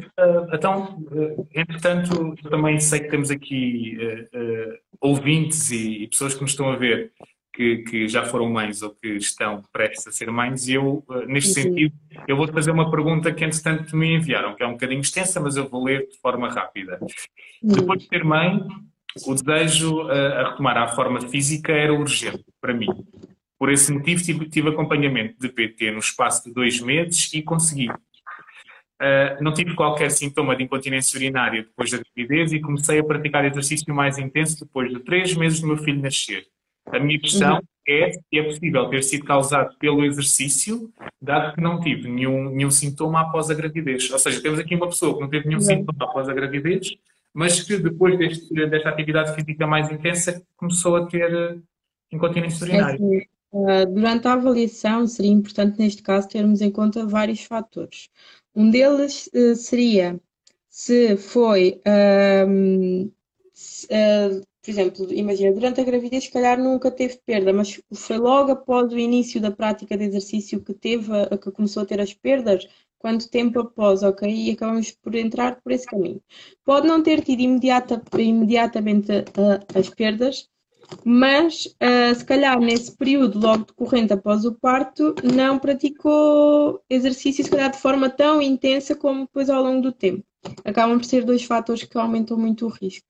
então, 0.55 1.05
eh, 1.13 1.61
entretanto, 1.61 2.35
também 2.49 2.79
sei 2.79 3.01
que 3.01 3.09
temos 3.09 3.31
aqui 3.31 3.97
uh, 4.01 4.39
uh, 4.39 4.79
ouvintes 5.01 5.71
e, 5.71 6.05
e, 6.05 6.09
pessoas 6.09 6.35
que 6.35 6.43
nos 6.43 6.53
estão 6.53 6.69
a 6.69 6.77
ver 6.77 7.13
que, 7.59 7.79
que, 7.79 8.09
já 8.09 8.25
foram 8.25 8.49
mães 8.49 8.83
ou 8.83 8.91
que 8.91 9.09
estão 9.17 9.61
prestes 9.73 10.07
a 10.07 10.13
ser 10.13 10.31
mães, 10.31 10.69
e 10.69 10.75
eu, 10.75 11.05
eh, 11.11 11.27
neste 11.27 11.59
uhum. 11.59 11.65
sentido, 11.65 11.95
eu 12.29 12.37
vou 12.37 12.47
fazer 12.47 12.71
uma 12.71 12.89
pergunta 12.89 13.35
que, 13.35 13.45
entretanto, 13.45 13.97
me 13.97 14.15
enviaram, 14.15 14.55
que 14.55 14.63
é 14.63 14.67
um 14.67 14.75
bocadinho 14.75 15.01
extensa, 15.01 15.41
mas 15.41 15.57
eu 15.57 15.69
vou 15.69 15.83
ler 15.83 16.07
de 16.07 16.17
forma 16.21 16.49
rápida. 16.49 17.01
Uhum. 17.61 17.75
Depois 17.75 17.99
de 17.99 18.07
ser 18.07 18.23
mãe, 18.23 18.65
o 19.27 19.35
desejo 19.35 20.03
a, 20.03 20.15
eh, 20.15 20.41
a 20.41 20.51
retomar 20.51 20.79
a 20.79 20.87
forma 20.87 21.21
física 21.23 21.73
era 21.73 21.93
urgente 21.93 22.45
para 22.61 22.73
mim. 22.73 22.87
Por 23.59 23.73
esse 23.73 23.93
motivo, 23.93 24.23
tive, 24.23 24.49
tive 24.49 24.69
acompanhamento 24.69 25.35
de 25.41 25.49
PT 25.49 25.91
no 25.91 25.99
espaço 25.99 26.45
de 26.45 26.55
dois 26.55 26.81
meses 26.81 27.29
e 27.35 27.43
consegui. 27.43 27.91
Uh, 27.91 29.43
não 29.43 29.53
tive 29.53 29.75
qualquer 29.75 30.11
sintoma 30.11 30.55
de 30.55 30.63
incontinência 30.63 31.17
urinária 31.17 31.63
depois 31.63 31.91
da 31.91 31.99
gravidez 31.99 32.53
e 32.53 32.61
comecei 32.61 32.99
a 33.01 33.05
praticar 33.05 33.45
exercício 33.45 33.93
mais 33.93 34.17
intenso 34.19 34.65
depois 34.65 34.93
de 34.93 35.01
três 35.01 35.35
meses 35.35 35.61
do 35.61 35.67
meu 35.67 35.77
filho 35.77 36.01
nascer. 36.01 36.47
A 36.93 36.99
minha 36.99 37.19
questão 37.19 37.57
uhum. 37.57 37.63
é 37.87 38.13
se 38.13 38.21
é 38.33 38.43
possível 38.43 38.89
ter 38.89 39.03
sido 39.03 39.25
causado 39.25 39.77
pelo 39.79 40.05
exercício, 40.05 40.91
dado 41.21 41.55
que 41.55 41.61
não 41.61 41.81
tive 41.81 42.09
nenhum, 42.09 42.51
nenhum 42.51 42.71
sintoma 42.71 43.23
após 43.23 43.51
a 43.51 43.55
gravidez. 43.55 44.11
Ou 44.11 44.19
seja, 44.19 44.43
temos 44.43 44.59
aqui 44.59 44.75
uma 44.75 44.89
pessoa 44.89 45.15
que 45.15 45.21
não 45.21 45.29
teve 45.29 45.47
nenhum 45.49 45.61
uhum. 45.61 45.67
sintoma 45.67 46.05
após 46.05 46.29
a 46.29 46.35
gravidez, 46.35 46.97
mas 47.33 47.63
que 47.63 47.77
depois 47.77 48.19
deste, 48.19 48.53
desta 48.69 48.89
atividade 48.89 49.35
física 49.35 49.67
mais 49.67 49.91
intensa 49.91 50.43
começou 50.57 50.97
a 50.97 51.07
ter 51.07 51.33
eh, 51.33 51.57
incontinência 52.11 52.65
urinária. 52.65 52.99
É, 53.53 53.87
durante 53.87 54.29
a 54.29 54.35
avaliação, 54.35 55.07
seria 55.07 55.31
importante, 55.31 55.79
neste 55.79 56.03
caso, 56.03 56.29
termos 56.29 56.61
em 56.61 56.71
conta 56.71 57.07
vários 57.07 57.45
fatores. 57.45 58.11
Um 58.55 58.71
deles 58.71 59.31
uh, 59.33 59.55
seria 59.55 60.21
se 60.69 61.17
foi 61.17 61.81
uh, 61.87 63.13
por 64.63 64.71
exemplo, 64.71 65.13
imagina, 65.13 65.53
durante 65.53 65.81
a 65.81 65.85
gravidez, 65.85 66.25
se 66.25 66.31
calhar 66.31 66.59
nunca 66.59 66.91
teve 66.91 67.19
perda, 67.25 67.53
mas 67.53 67.81
foi 67.93 68.19
logo 68.19 68.53
após 68.53 68.93
o 68.93 68.99
início 68.99 69.41
da 69.41 69.51
prática 69.51 69.97
de 69.97 70.05
exercício 70.05 70.63
que 70.63 70.75
teve, 70.75 71.11
que 71.43 71.51
começou 71.53 71.83
a 71.83 71.87
ter 71.87 72.01
as 72.01 72.13
perdas, 72.13 72.67
quanto 72.99 73.31
tempo 73.31 73.61
após, 73.61 74.03
ok? 74.03 74.29
E 74.29 74.51
acabamos 74.51 74.91
por 74.91 75.15
entrar 75.15 75.61
por 75.63 75.73
esse 75.73 75.87
caminho. 75.87 76.21
Pode 76.65 76.87
não 76.89 77.03
ter 77.03 77.23
tido 77.23 77.41
imediata, 77.41 78.03
imediatamente 78.19 79.13
uh, 79.13 79.79
as 79.79 79.89
perdas, 79.89 80.49
mas 81.05 81.67
uh, 81.67 82.15
se 82.15 82.25
calhar 82.25 82.59
nesse 82.61 82.97
período 82.97 83.39
logo 83.39 83.65
decorrente 83.65 84.13
após 84.13 84.45
o 84.45 84.55
parto, 84.55 85.15
não 85.23 85.59
praticou 85.59 86.83
exercício, 86.91 87.45
se 87.45 87.51
calhar 87.51 87.71
de 87.71 87.79
forma 87.79 88.11
tão 88.11 88.43
intensa 88.43 88.97
como 88.97 89.21
depois 89.23 89.49
ao 89.49 89.63
longo 89.63 89.83
do 89.83 89.93
tempo. 89.93 90.25
Acabam 90.65 90.99
por 90.99 91.05
ser 91.05 91.25
dois 91.25 91.45
fatores 91.45 91.85
que 91.85 91.97
aumentam 91.97 92.37
muito 92.37 92.67
o 92.67 92.69
risco 92.69 93.07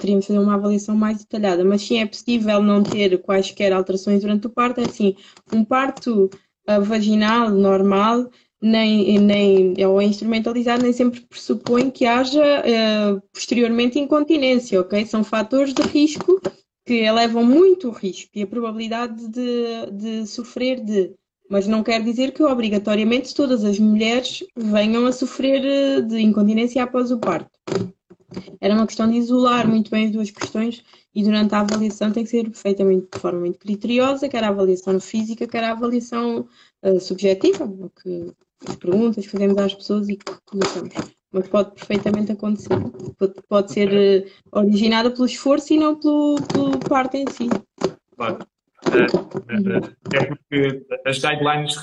teríamos 0.00 0.26
fazer 0.26 0.38
uma 0.38 0.54
avaliação 0.54 0.96
mais 0.96 1.18
detalhada, 1.18 1.64
mas 1.64 1.82
sim 1.82 1.98
é 1.98 2.06
possível 2.06 2.62
não 2.62 2.82
ter 2.82 3.20
quaisquer 3.22 3.72
alterações 3.72 4.20
durante 4.20 4.46
o 4.46 4.50
parto, 4.50 4.80
é 4.80 4.84
assim, 4.84 5.16
um 5.52 5.64
parto 5.64 6.30
uh, 6.68 6.82
vaginal 6.82 7.50
normal, 7.50 8.30
nem, 8.60 9.18
nem, 9.18 9.74
ou 9.86 10.00
instrumentalizado, 10.00 10.82
nem 10.82 10.92
sempre 10.92 11.20
pressupõe 11.20 11.90
que 11.90 12.06
haja 12.06 12.42
uh, 12.42 13.22
posteriormente 13.32 13.98
incontinência, 13.98 14.80
ok? 14.80 15.04
São 15.06 15.22
fatores 15.22 15.74
de 15.74 15.82
risco 15.82 16.40
que 16.86 16.94
elevam 16.94 17.44
muito 17.44 17.88
o 17.88 17.92
risco 17.92 18.30
e 18.34 18.42
a 18.42 18.46
probabilidade 18.46 19.28
de, 19.28 19.90
de 19.92 20.26
sofrer 20.26 20.80
de 20.80 21.12
mas 21.48 21.66
não 21.68 21.82
quer 21.82 22.02
dizer 22.02 22.32
que 22.32 22.42
obrigatoriamente 22.42 23.32
todas 23.32 23.64
as 23.64 23.78
mulheres 23.78 24.44
venham 24.56 25.06
a 25.06 25.12
sofrer 25.12 25.62
uh, 25.62 26.02
de 26.02 26.20
incontinência 26.20 26.82
após 26.82 27.12
o 27.12 27.18
parto. 27.18 27.50
Era 28.60 28.74
uma 28.74 28.86
questão 28.86 29.10
de 29.10 29.16
isolar 29.16 29.68
muito 29.68 29.90
bem 29.90 30.06
as 30.06 30.12
duas 30.12 30.30
questões 30.30 30.84
e 31.14 31.22
durante 31.22 31.54
a 31.54 31.60
avaliação 31.60 32.12
tem 32.12 32.24
que 32.24 32.30
ser 32.30 32.50
feita 32.52 32.84
de 32.84 33.18
forma 33.18 33.40
muito 33.40 33.58
criteriosa, 33.58 34.28
quer 34.28 34.44
a 34.44 34.48
avaliação 34.48 35.00
física, 35.00 35.46
quer 35.46 35.64
a 35.64 35.72
avaliação 35.72 36.46
uh, 36.82 37.00
subjetiva, 37.00 37.66
que, 38.02 38.32
as 38.68 38.76
perguntas 38.76 39.24
que 39.24 39.30
fazemos 39.30 39.56
às 39.58 39.74
pessoas 39.74 40.08
e 40.08 40.16
que 40.16 40.32
colocamos. 40.44 40.94
Mas 41.32 41.48
pode 41.48 41.72
perfeitamente 41.72 42.32
acontecer. 42.32 42.78
Pode, 43.18 43.34
pode 43.48 43.72
ser 43.72 43.90
uh, 43.92 44.58
originada 44.58 45.10
pelo 45.10 45.26
esforço 45.26 45.72
e 45.72 45.78
não 45.78 45.98
pelo, 45.98 46.36
pelo 46.52 46.78
parte 46.80 47.18
em 47.18 47.26
si. 47.30 47.48
Claro. 48.16 48.38
É, 48.92 50.16
é 50.16 50.26
porque 50.26 50.86
as 51.06 51.18
guidelines? 51.18 51.76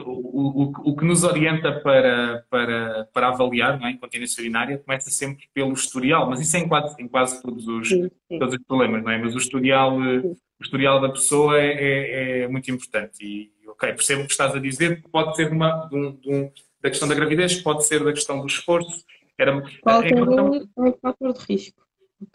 O, 0.00 0.62
o, 0.62 0.72
o, 0.90 0.96
que 0.96 1.04
nos 1.04 1.24
orienta 1.24 1.72
para, 1.80 2.44
para, 2.48 3.08
para 3.12 3.28
avaliar 3.28 3.78
não 3.80 3.86
é? 3.86 3.90
incontinência 3.90 4.40
urinária 4.40 4.78
começa 4.78 5.10
sempre 5.10 5.48
pelo 5.52 5.72
historial, 5.72 6.30
mas 6.30 6.40
isso 6.40 6.56
é 6.56 6.60
em 6.60 6.68
quase, 6.68 7.02
em 7.02 7.08
quase 7.08 7.42
todos, 7.42 7.66
os, 7.66 7.88
sim, 7.88 8.10
sim. 8.28 8.38
todos 8.38 8.54
os 8.54 8.62
problemas, 8.64 9.02
não 9.02 9.10
é? 9.10 9.18
Mas 9.18 9.34
o 9.34 9.38
historial, 9.38 9.98
o 9.98 10.36
historial 10.62 11.00
da 11.00 11.08
pessoa 11.08 11.58
é, 11.58 11.66
é, 11.66 12.40
é, 12.42 12.48
muito 12.48 12.70
importante. 12.70 13.24
E, 13.24 13.50
ok, 13.68 13.92
percebo 13.92 14.22
o 14.22 14.26
que 14.26 14.32
estás 14.32 14.54
a 14.54 14.60
dizer, 14.60 15.02
pode 15.10 15.34
ser 15.34 15.50
uma, 15.50 15.86
de 15.88 15.96
um, 15.96 16.12
de 16.12 16.32
um, 16.32 16.52
da 16.80 16.90
questão 16.90 17.08
da 17.08 17.14
gravidez, 17.14 17.60
pode 17.60 17.84
ser 17.86 18.04
da 18.04 18.12
questão 18.12 18.40
do 18.40 18.46
esforço. 18.46 19.04
Era, 19.36 19.60
Qualquer 19.82 20.22
um 20.22 20.54
é 20.54 20.62
um 20.78 20.92
fator 21.02 21.32
de 21.32 21.44
risco. 21.44 21.83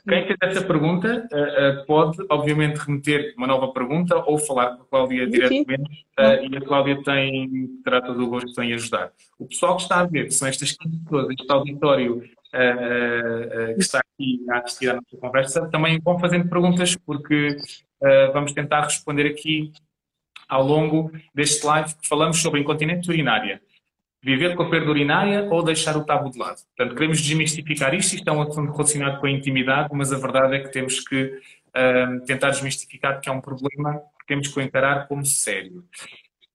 Quem 0.07 0.25
fez 0.25 0.37
essa 0.41 0.65
pergunta 0.65 1.27
uh, 1.31 1.81
uh, 1.81 1.85
pode, 1.85 2.17
obviamente, 2.29 2.77
remeter 2.77 3.33
uma 3.37 3.47
nova 3.47 3.71
pergunta 3.71 4.15
ou 4.25 4.37
falar 4.37 4.75
com 4.75 4.83
a 4.83 4.85
Cláudia 4.85 5.27
diretamente 5.27 6.05
uh, 6.19 6.45
e 6.49 6.57
a 6.57 6.61
Cláudia 6.61 7.03
tem, 7.03 7.67
terá 7.83 8.01
todo 8.01 8.23
o 8.23 8.29
gosto 8.29 8.61
em 8.61 8.73
ajudar. 8.73 9.11
O 9.37 9.47
pessoal 9.47 9.75
que 9.77 9.83
está 9.83 9.99
a 9.99 10.05
ver, 10.05 10.25
que 10.25 10.33
são 10.33 10.47
estas 10.47 10.71
15 10.73 11.03
pessoas, 11.03 11.27
este 11.29 11.51
auditório 11.51 12.21
que 13.75 13.79
está 13.79 13.99
aqui 13.99 14.43
a 14.49 14.57
assistir 14.57 14.89
à 14.89 14.95
nossa 14.95 15.17
conversa, 15.21 15.69
também 15.69 15.99
vão 16.03 16.17
fazendo 16.17 16.49
perguntas 16.49 16.95
porque 17.05 17.55
vamos 18.33 18.53
tentar 18.53 18.85
responder 18.85 19.27
aqui 19.27 19.71
ao 20.47 20.65
longo 20.65 21.11
deste 21.33 21.63
live. 21.63 21.93
Que 21.93 22.07
falamos 22.07 22.41
sobre 22.41 22.59
incontinência 22.59 23.11
urinária 23.11 23.61
viver 24.21 24.55
com 24.55 24.63
a 24.63 24.69
perda 24.69 24.89
urinária 24.89 25.47
ou 25.49 25.63
deixar 25.63 25.95
o 25.95 26.03
tabu 26.03 26.29
de 26.29 26.37
lado. 26.37 26.59
Portanto, 26.75 26.95
queremos 26.95 27.21
desmistificar 27.21 27.93
isto, 27.93 28.15
isto 28.15 28.29
é 28.29 28.33
um 28.33 28.41
assunto 28.41 28.71
relacionado 28.71 29.19
com 29.19 29.27
a 29.27 29.31
intimidade, 29.31 29.89
mas 29.93 30.11
a 30.11 30.17
verdade 30.17 30.55
é 30.55 30.59
que 30.59 30.71
temos 30.71 30.99
que 30.99 31.23
uh, 31.23 32.25
tentar 32.25 32.49
desmistificar 32.49 33.21
que 33.21 33.29
é 33.29 33.31
um 33.31 33.41
problema 33.41 34.01
temos 34.29 34.47
que 34.47 34.61
encarar 34.61 35.07
como 35.07 35.25
sério. 35.25 35.83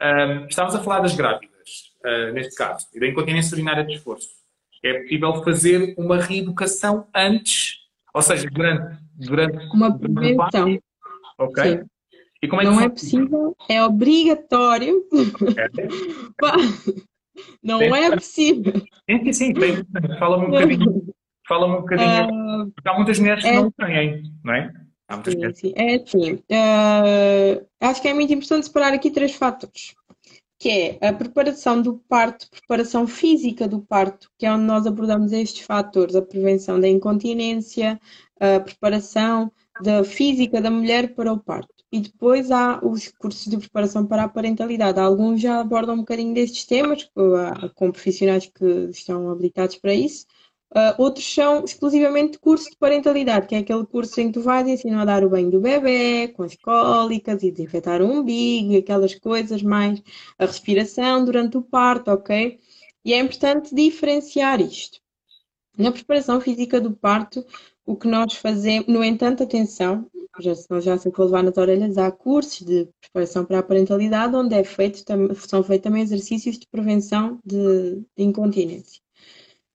Um, 0.00 0.46
estamos 0.46 0.74
a 0.77 0.83
falar 0.83 1.00
das 1.00 1.16
grávidas, 1.16 1.92
uh, 2.05 2.33
neste 2.33 2.55
caso, 2.55 2.87
e 2.94 3.00
da 3.00 3.09
incontinência 3.09 3.55
urinária 3.55 3.85
de 3.85 3.94
esforço. 3.94 4.29
É 4.83 5.00
possível 5.00 5.42
fazer 5.42 5.94
uma 5.98 6.18
reeducação 6.18 7.09
antes, 7.12 7.79
ou 8.14 8.22
seja, 8.22 8.48
durante, 8.48 8.98
durante 9.16 9.66
uma 9.74 9.98
prevenção. 9.98 10.79
Ok? 11.38 11.64
Sim. 11.64 11.85
E 12.42 12.48
como 12.48 12.62
é 12.62 12.64
Não 12.64 12.81
é 12.81 12.88
possível, 12.88 13.57
é 13.68 13.83
obrigatório. 13.83 15.03
É. 15.57 17.05
Não 17.62 17.79
tem, 17.79 17.92
é 17.92 18.11
possível. 18.11 18.73
Sim, 19.09 19.33
sim, 19.33 19.53
tem. 19.55 19.85
Fala-me 20.18 20.47
um 20.47 20.51
bocadinho. 20.51 21.14
Fala-me 21.49 21.75
um 21.75 21.81
bocadinho. 21.81 22.66
Uh, 22.66 22.73
há 22.85 22.94
muitas 22.94 23.18
mulheres 23.18 23.42
que 23.42 23.51
é, 23.51 23.55
não 23.55 23.70
têm, 23.70 24.23
não 24.42 24.55
é? 24.55 24.73
Há 25.09 25.14
muitas 25.16 25.33
sim, 25.33 25.38
mulheres. 25.38 25.59
sim. 25.59 25.73
É 25.77 25.94
assim. 25.97 26.33
Uh, 26.35 27.66
acho 27.81 28.03
que 28.03 28.09
é 28.09 28.14
muito 28.14 28.33
importante 28.33 28.66
separar 28.66 28.94
aqui 28.94 29.11
três 29.11 29.35
fatores. 29.35 29.94
Que 30.59 30.99
é 31.01 31.09
a 31.09 31.12
preparação 31.12 31.83
do 31.83 31.99
parto, 32.09 32.49
preparação 32.49 33.07
física 33.07 33.68
do 33.68 33.81
parto, 33.81 34.31
que 34.38 34.47
é 34.47 34.53
onde 34.53 34.64
nós 34.64 34.87
abordamos 34.87 35.33
estes 35.33 35.66
fatores, 35.66 36.14
a 36.14 36.23
prevenção 36.23 36.81
da 36.81 36.88
incontinência, 36.88 38.01
a 38.40 38.61
preparação 38.61 39.53
da 39.83 40.05
física 40.05 40.62
da 40.62 40.70
mulher 40.70 41.14
para 41.14 41.33
o 41.33 41.38
parto. 41.38 41.74
E 41.95 42.01
depois 42.01 42.51
há 42.51 42.85
os 42.85 43.07
cursos 43.07 43.47
de 43.47 43.57
preparação 43.57 44.05
para 44.05 44.25
a 44.25 44.29
parentalidade. 44.29 44.99
Alguns 44.99 45.41
já 45.41 45.61
abordam 45.61 45.95
um 45.95 45.99
bocadinho 45.99 46.35
destes 46.35 46.65
temas, 46.65 47.09
com 47.77 47.93
profissionais 47.93 48.47
que 48.47 48.65
estão 48.91 49.31
habilitados 49.31 49.77
para 49.77 49.95
isso. 49.95 50.27
Uh, 50.73 50.91
outros 50.99 51.25
são 51.33 51.65
exclusivamente 51.65 52.37
curso 52.41 52.69
de 52.69 52.77
parentalidade, 52.77 53.47
que 53.47 53.55
é 53.55 53.59
aquele 53.59 53.87
curso 53.87 54.21
em 54.21 54.27
que 54.27 54.33
tu 54.33 54.43
vais 54.43 54.67
ensinar 54.67 55.03
a 55.03 55.05
dar 55.05 55.25
o 55.25 55.31
banho 55.31 55.53
do 55.53 55.61
bebê, 55.61 56.27
com 56.35 56.43
as 56.43 56.57
cólicas 56.57 57.45
e 57.45 57.53
desinfetar 57.53 58.03
o 58.03 58.07
umbigo 58.07 58.73
e 58.73 58.79
aquelas 58.79 59.15
coisas 59.15 59.63
mais, 59.63 60.03
a 60.37 60.47
respiração 60.47 61.25
durante 61.25 61.57
o 61.57 61.63
parto, 61.63 62.11
ok? 62.11 62.59
E 63.05 63.15
é 63.15 63.21
importante 63.21 63.73
diferenciar 63.73 64.61
isto. 64.61 64.99
Na 65.79 65.93
preparação 65.93 66.41
física 66.41 66.81
do 66.81 66.91
parto, 66.91 67.47
o 67.87 67.97
que 67.97 68.09
nós 68.09 68.35
fazemos, 68.35 68.88
no 68.88 69.05
entanto, 69.05 69.42
atenção, 69.42 70.07
já, 70.40 70.81
já 70.81 70.99
se 70.99 71.11
for 71.11 71.25
levar 71.25 71.42
nas 71.42 71.57
orelhas, 71.57 71.99
há 71.99 72.11
cursos 72.11 72.66
de 72.66 72.88
preparação 73.01 73.44
para 73.44 73.59
a 73.59 73.62
parentalidade 73.62 74.35
onde 74.35 74.55
é 74.55 74.64
feito, 74.64 75.05
são 75.37 75.62
feitos 75.62 75.85
também 75.85 76.03
exercícios 76.03 76.59
de 76.59 76.66
prevenção 76.66 77.38
de, 77.44 78.03
de 78.16 78.25
incontinência. 78.25 79.01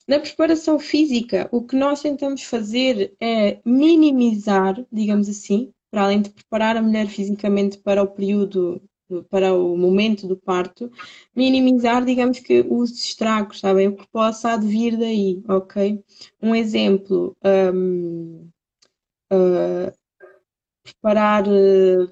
Na 0.08 0.20
preparação 0.20 0.80
física, 0.80 1.48
o 1.52 1.64
que 1.64 1.76
nós 1.76 2.02
tentamos 2.02 2.42
fazer 2.44 3.14
é 3.22 3.60
minimizar, 3.64 4.84
digamos 4.92 5.30
assim, 5.30 5.72
para 5.92 6.04
além 6.04 6.22
de 6.22 6.32
preparar 6.32 6.78
a 6.78 6.82
mulher 6.82 7.08
fisicamente 7.08 7.78
para 7.78 8.02
o 8.02 8.08
período, 8.08 8.82
para 9.30 9.54
o 9.54 9.78
momento 9.78 10.28
do 10.28 10.38
parto, 10.38 10.92
minimizar, 11.36 12.04
digamos 12.06 12.40
que, 12.40 12.66
os 12.70 12.92
estragos, 12.92 13.60
sabem? 13.60 13.88
O 13.88 13.96
que 13.96 14.08
possa 14.08 14.54
advir 14.54 14.98
daí, 14.98 15.42
ok? 15.48 16.04
Um 16.42 16.56
exemplo, 16.56 17.36
um, 17.74 18.50
uh, 19.32 19.92
preparar 20.84 21.48
uh, 21.48 22.12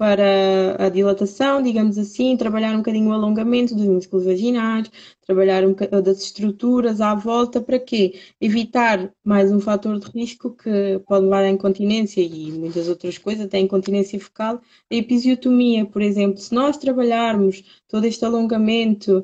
para 0.00 0.82
a 0.82 0.88
dilatação, 0.88 1.60
digamos 1.60 1.98
assim, 1.98 2.34
trabalhar 2.34 2.72
um 2.72 2.78
bocadinho 2.78 3.10
o 3.10 3.12
alongamento 3.12 3.74
dos 3.74 3.84
músculos 3.84 4.24
vaginais, 4.24 4.90
trabalhar 5.26 5.62
um 5.62 5.74
das 6.02 6.22
estruturas 6.22 7.02
à 7.02 7.14
volta, 7.14 7.60
para 7.60 7.78
quê? 7.78 8.14
Evitar 8.40 9.12
mais 9.22 9.52
um 9.52 9.60
fator 9.60 10.00
de 10.00 10.10
risco 10.18 10.56
que 10.56 10.98
pode 11.06 11.24
levar 11.24 11.42
à 11.42 11.50
incontinência 11.50 12.22
e 12.22 12.50
muitas 12.50 12.88
outras 12.88 13.18
coisas, 13.18 13.44
até 13.44 13.58
incontinência 13.58 14.18
fecal, 14.18 14.62
a 14.90 14.94
episiotomia, 14.94 15.84
por 15.84 16.00
exemplo. 16.00 16.38
Se 16.38 16.54
nós 16.54 16.78
trabalharmos 16.78 17.62
todo 17.86 18.06
este 18.06 18.24
alongamento 18.24 19.18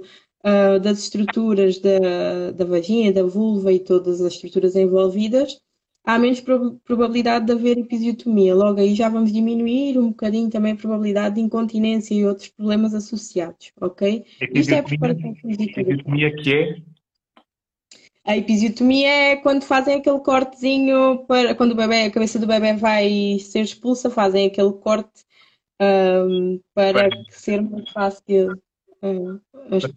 uh, 0.45 0.79
das 0.79 0.99
estruturas 0.99 1.79
da, 1.79 2.51
da 2.53 2.67
vagina, 2.67 3.15
da 3.15 3.23
vulva 3.23 3.73
e 3.73 3.81
todas 3.81 4.21
as 4.21 4.35
estruturas 4.35 4.77
envolvidas, 4.77 5.59
há 6.07 6.19
menos 6.19 6.41
probabilidade 6.85 7.47
de 7.47 7.53
haver 7.53 7.77
episiotomia. 7.77 8.55
Logo 8.55 8.81
aí 8.81 8.95
já 8.95 9.09
vamos 9.09 9.33
diminuir 9.33 9.99
um 9.99 10.09
bocadinho 10.09 10.49
também 10.49 10.73
a 10.73 10.77
probabilidade 10.77 11.35
de 11.35 11.41
incontinência 11.41 12.15
e 12.15 12.25
outros 12.25 12.49
problemas 12.49 12.95
associados, 12.95 13.73
ok? 13.81 14.25
Isto 14.55 14.73
é 14.73 14.79
a 14.79 14.83
preparação 14.85 15.35
episiotomia 15.45 16.35
que 16.37 16.55
é? 16.55 16.77
A 18.25 18.37
episiotomia 18.37 19.09
é 19.09 19.37
quando 19.37 19.63
fazem 19.63 19.97
aquele 19.97 20.19
cortezinho 20.21 21.25
para 21.27 21.55
quando 21.55 21.73
o 21.73 21.77
bebê, 21.77 22.05
a 22.05 22.11
cabeça 22.11 22.39
do 22.39 22.47
bebê 22.47 22.73
vai 22.75 23.39
ser 23.39 23.61
expulsa, 23.61 24.11
fazem 24.11 24.47
aquele 24.47 24.73
corte 24.73 25.25
um, 25.81 26.61
para 26.75 27.09
Bem. 27.09 27.25
ser 27.31 27.63
mais 27.63 27.89
fácil. 27.91 28.61
Uh, 29.03 29.41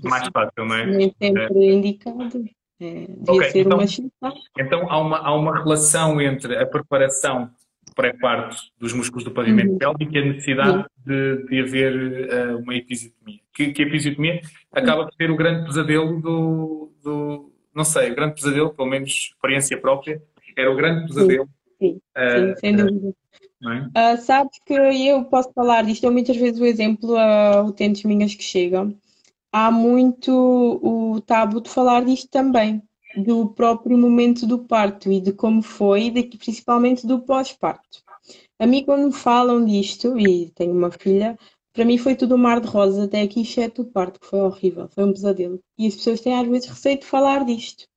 mais 0.03 0.27
fácil, 0.31 0.65
não 0.65 0.75
é? 0.75 0.85
Nem 0.85 1.15
sempre 1.19 1.67
é. 1.67 1.73
indicado. 1.73 2.45
É, 2.81 3.07
okay, 3.27 3.51
ser 3.51 3.59
então, 3.59 3.77
uma 3.77 4.33
Então 4.57 4.89
há 4.89 4.97
uma, 4.99 5.17
há 5.17 5.35
uma 5.35 5.63
relação 5.63 6.21
entre 6.21 6.57
a 6.57 6.65
preparação 6.65 7.49
pré-parto 7.93 8.55
dos 8.79 8.93
músculos 8.93 9.25
do 9.25 9.31
pavimento 9.31 9.71
uhum. 9.73 9.77
pélvico 9.77 10.15
e 10.15 10.17
a 10.17 10.25
necessidade 10.25 10.85
de, 11.05 11.45
de, 11.47 11.59
haver 11.59 12.53
uh, 12.53 12.57
uma 12.59 12.73
episiotomia. 12.73 13.39
Que, 13.53 13.73
que, 13.73 13.83
a 13.83 13.85
episiotomia 13.85 14.41
acaba 14.71 15.03
por 15.03 15.13
ser 15.15 15.29
o 15.29 15.35
grande 15.35 15.65
pesadelo 15.65 16.21
do, 16.21 16.93
do, 17.03 17.51
Não 17.75 17.83
sei, 17.83 18.11
o 18.11 18.15
grande 18.15 18.35
pesadelo, 18.35 18.73
pelo 18.73 18.87
menos 18.87 19.33
experiência 19.33 19.77
própria, 19.77 20.21
era 20.55 20.71
o 20.71 20.75
grande 20.75 21.07
pesadelo. 21.07 21.49
Sim, 21.77 21.99
sim, 21.99 22.51
uh, 22.51 22.59
sem 22.59 22.75
dúvida. 22.75 23.13
É? 23.61 24.13
Uh, 24.13 24.17
sabes 24.21 24.57
que 24.65 24.73
eu 24.73 25.25
posso 25.25 25.51
falar 25.51 25.83
disto, 25.83 26.05
eu 26.05 26.11
muitas 26.13 26.37
vezes 26.37 26.61
o 26.61 26.65
exemplo 26.65 27.17
a 27.17 27.63
utentes 27.63 28.03
minhas 28.03 28.33
que 28.33 28.43
chegam 28.43 28.95
há 29.51 29.71
muito 29.71 30.31
o 30.81 31.21
tabu 31.21 31.61
de 31.61 31.69
falar 31.69 32.05
disto 32.05 32.29
também, 32.29 32.81
do 33.17 33.49
próprio 33.49 33.97
momento 33.97 34.45
do 34.45 34.59
parto 34.59 35.11
e 35.11 35.19
de 35.19 35.33
como 35.33 35.61
foi, 35.61 36.07
e 36.07 36.37
principalmente 36.37 37.07
do 37.07 37.19
pós-parto. 37.21 38.03
A 38.59 38.67
mim, 38.67 38.83
quando 38.83 39.11
falam 39.11 39.65
disto, 39.65 40.19
e 40.19 40.51
tenho 40.51 40.73
uma 40.73 40.91
filha, 40.91 41.37
para 41.73 41.85
mim 41.85 41.97
foi 41.97 42.15
tudo 42.15 42.35
um 42.35 42.37
mar 42.37 42.59
de 42.59 42.67
rosas 42.67 42.99
até 42.99 43.21
aqui, 43.21 43.41
exceto 43.41 43.81
o 43.81 43.85
parto, 43.85 44.19
que 44.19 44.27
foi 44.27 44.41
horrível, 44.41 44.87
foi 44.89 45.05
um 45.05 45.13
pesadelo. 45.13 45.59
E 45.77 45.87
as 45.87 45.95
pessoas 45.95 46.21
têm 46.21 46.35
às 46.35 46.47
vezes 46.47 46.69
receio 46.69 46.99
de 46.99 47.05
falar 47.05 47.45
disto. 47.45 47.87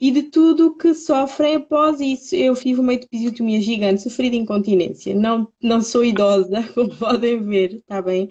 E 0.00 0.10
de 0.10 0.24
tudo 0.24 0.76
que 0.76 0.94
sofrem 0.94 1.56
após 1.56 1.98
isso. 2.00 2.36
Eu 2.36 2.54
fiz 2.54 2.78
uma 2.78 2.92
episiotomia 2.92 3.60
gigante, 3.60 4.02
sofri 4.02 4.28
de 4.28 4.36
incontinência. 4.36 5.14
Não, 5.14 5.48
não 5.62 5.80
sou 5.80 6.04
idosa, 6.04 6.62
como 6.74 6.94
podem 6.96 7.42
ver, 7.42 7.76
está 7.76 8.02
bem? 8.02 8.26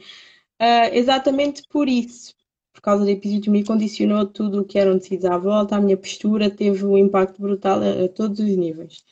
Uh, 0.62 0.94
exatamente 0.94 1.64
por 1.68 1.90
isso 1.90 2.36
por 2.82 2.86
causa 2.86 3.06
da 3.06 3.12
episiotomia, 3.12 3.64
condicionou 3.64 4.26
tudo 4.26 4.62
o 4.62 4.66
que 4.66 4.80
eram 4.80 4.98
tecidos 4.98 5.26
à 5.26 5.38
volta, 5.38 5.76
a 5.76 5.82
minha 5.82 5.96
postura 5.96 6.50
teve 6.50 6.84
um 6.84 6.98
impacto 6.98 7.40
brutal 7.40 7.80
a, 7.80 8.06
a 8.06 8.10
todos 8.10 8.40
os 8.40 8.58
níveis. 8.58 9.06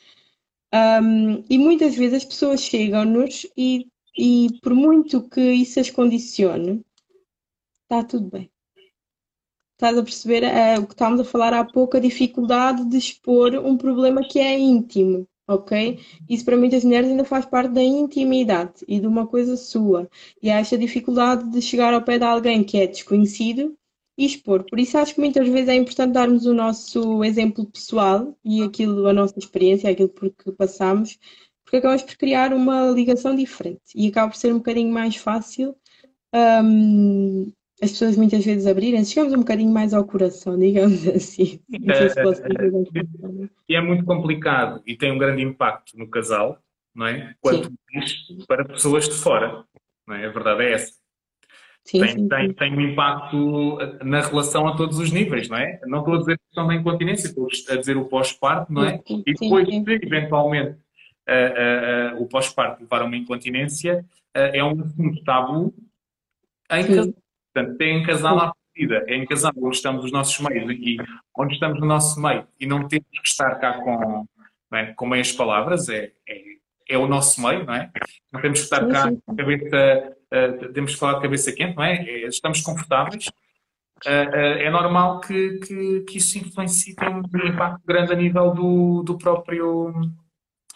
Um, 0.74 1.44
e 1.48 1.56
muitas 1.56 1.94
vezes 1.94 2.18
as 2.18 2.24
pessoas 2.24 2.60
chegam-nos 2.62 3.46
e, 3.56 3.86
e, 4.18 4.58
por 4.60 4.74
muito 4.74 5.22
que 5.28 5.40
isso 5.40 5.78
as 5.78 5.88
condicione, 5.88 6.84
está 7.82 8.02
tudo 8.04 8.28
bem. 8.28 8.50
Estás 9.74 9.96
a 9.96 10.02
perceber 10.02 10.42
é, 10.42 10.78
o 10.78 10.86
que 10.86 10.92
estávamos 10.92 11.20
a 11.20 11.24
falar 11.24 11.54
há 11.54 11.64
pouco, 11.64 11.96
a 11.96 12.00
dificuldade 12.00 12.84
de 12.86 12.98
expor 12.98 13.54
um 13.54 13.76
problema 13.76 14.24
que 14.24 14.40
é 14.40 14.58
íntimo 14.58 15.28
ok? 15.50 15.98
Isso 16.28 16.44
para 16.44 16.56
muitas 16.56 16.84
mulheres 16.84 17.08
ainda 17.10 17.24
faz 17.24 17.44
parte 17.44 17.72
da 17.72 17.82
intimidade 17.82 18.84
e 18.86 19.00
de 19.00 19.06
uma 19.06 19.26
coisa 19.26 19.56
sua. 19.56 20.08
E 20.42 20.50
há 20.50 20.58
esta 20.60 20.78
dificuldade 20.78 21.50
de 21.50 21.60
chegar 21.60 21.92
ao 21.92 22.02
pé 22.02 22.18
de 22.18 22.24
alguém 22.24 22.62
que 22.64 22.78
é 22.78 22.86
desconhecido 22.86 23.76
e 24.16 24.26
expor. 24.26 24.64
Por 24.64 24.78
isso 24.78 24.96
acho 24.98 25.14
que 25.14 25.20
muitas 25.20 25.48
vezes 25.48 25.68
é 25.68 25.74
importante 25.74 26.12
darmos 26.12 26.46
o 26.46 26.54
nosso 26.54 27.24
exemplo 27.24 27.66
pessoal 27.66 28.36
e 28.44 28.62
aquilo, 28.62 29.06
a 29.06 29.12
nossa 29.12 29.38
experiência, 29.38 29.90
aquilo 29.90 30.08
por 30.08 30.30
que 30.30 30.52
passamos, 30.52 31.18
porque 31.64 31.78
acabamos 31.78 32.02
por 32.02 32.16
criar 32.16 32.52
uma 32.52 32.90
ligação 32.90 33.34
diferente 33.34 33.80
e 33.94 34.08
acaba 34.08 34.30
por 34.30 34.36
ser 34.36 34.52
um 34.52 34.58
bocadinho 34.58 34.92
mais 34.92 35.16
fácil 35.16 35.74
um, 36.34 37.52
as 37.82 37.92
pessoas 37.92 38.16
muitas 38.16 38.44
vezes 38.44 38.66
abrirem, 38.66 39.04
chegamos 39.04 39.32
um 39.32 39.38
bocadinho 39.38 39.72
mais 39.72 39.94
ao 39.94 40.04
coração, 40.04 40.58
digamos 40.58 41.06
assim. 41.08 41.44
Se 41.44 41.60
é, 41.70 42.24
E 43.68 43.74
é 43.74 43.80
muito 43.80 44.04
complicado 44.04 44.82
e 44.86 44.96
tem 44.96 45.10
um 45.10 45.18
grande 45.18 45.42
impacto 45.42 45.98
no 45.98 46.08
casal, 46.08 46.58
não 46.94 47.06
é? 47.06 47.34
Quanto 47.40 47.72
diz 47.92 48.16
para 48.46 48.64
pessoas 48.64 49.08
de 49.08 49.14
fora, 49.14 49.64
não 50.06 50.14
é? 50.14 50.26
A 50.26 50.30
verdade 50.30 50.64
é 50.64 50.72
essa. 50.72 51.00
Sim, 51.82 52.00
tem, 52.00 52.08
sim, 52.10 52.28
tem, 52.28 52.48
sim. 52.48 52.52
tem 52.52 52.76
um 52.76 52.80
impacto 52.82 53.78
na 54.04 54.20
relação 54.20 54.68
a 54.68 54.76
todos 54.76 54.98
os 54.98 55.10
níveis, 55.10 55.48
não 55.48 55.56
é? 55.56 55.80
Não 55.86 56.00
estou 56.00 56.14
a 56.14 56.18
dizer 56.18 56.38
questão 56.38 56.66
da 56.66 56.74
incontinência, 56.74 57.28
estou 57.28 57.48
a 57.70 57.76
dizer 57.76 57.96
o 57.96 58.04
pós-parto, 58.04 58.70
não 58.70 58.84
é? 58.84 59.00
e 59.08 59.32
depois, 59.32 59.66
eventualmente, 59.68 60.72
uh, 60.72 62.14
uh, 62.14 62.18
uh, 62.18 62.22
o 62.22 62.26
pós-parto 62.26 62.82
levar 62.82 63.00
a 63.00 63.04
uma 63.06 63.16
incontinência, 63.16 64.04
é 64.34 64.62
um 64.62 64.80
assunto 64.82 65.24
tabu 65.24 65.74
em 66.70 66.86
que 66.86 67.14
Portanto, 67.52 67.80
é 67.80 67.84
em 67.86 68.02
casal 68.02 68.38
à 68.38 68.52
partida, 68.52 69.04
é 69.08 69.14
em 69.16 69.26
casal 69.26 69.52
onde 69.56 69.76
estamos 69.76 70.04
os 70.04 70.12
nossos 70.12 70.38
meios 70.40 70.70
e 70.70 70.96
onde 71.36 71.54
estamos 71.54 71.80
no 71.80 71.86
nosso 71.86 72.20
meio 72.20 72.46
e 72.58 72.66
não 72.66 72.86
temos 72.86 73.08
que 73.08 73.28
estar 73.28 73.56
cá 73.56 73.74
com, 73.80 74.26
bem, 74.70 74.94
com 74.94 75.06
meias 75.06 75.32
palavras, 75.32 75.88
é, 75.88 76.12
é, 76.28 76.42
é 76.88 76.98
o 76.98 77.06
nosso 77.06 77.40
meio, 77.42 77.64
não 77.64 77.74
é? 77.74 77.90
Não 78.32 78.40
temos 78.40 78.60
que 78.60 78.64
estar 78.64 78.86
cá, 78.88 79.10
cabeça, 79.36 80.16
uh, 80.32 80.72
temos 80.72 80.94
que 80.94 81.00
falar 81.00 81.14
de 81.14 81.22
cabeça 81.22 81.52
quente, 81.52 81.76
não 81.76 81.84
é? 81.84 81.96
é 81.96 82.26
estamos 82.26 82.60
confortáveis. 82.60 83.26
Uh, 84.06 84.30
uh, 84.30 84.58
é 84.58 84.70
normal 84.70 85.20
que, 85.20 85.58
que, 85.58 86.00
que, 86.02 86.18
isso 86.18 86.38
influencie, 86.38 86.94
tem 86.94 87.08
um 87.08 87.46
impacto 87.46 87.82
grande 87.84 88.12
a 88.12 88.16
nível 88.16 88.52
do, 88.52 89.02
do 89.02 89.18
próprio. 89.18 89.92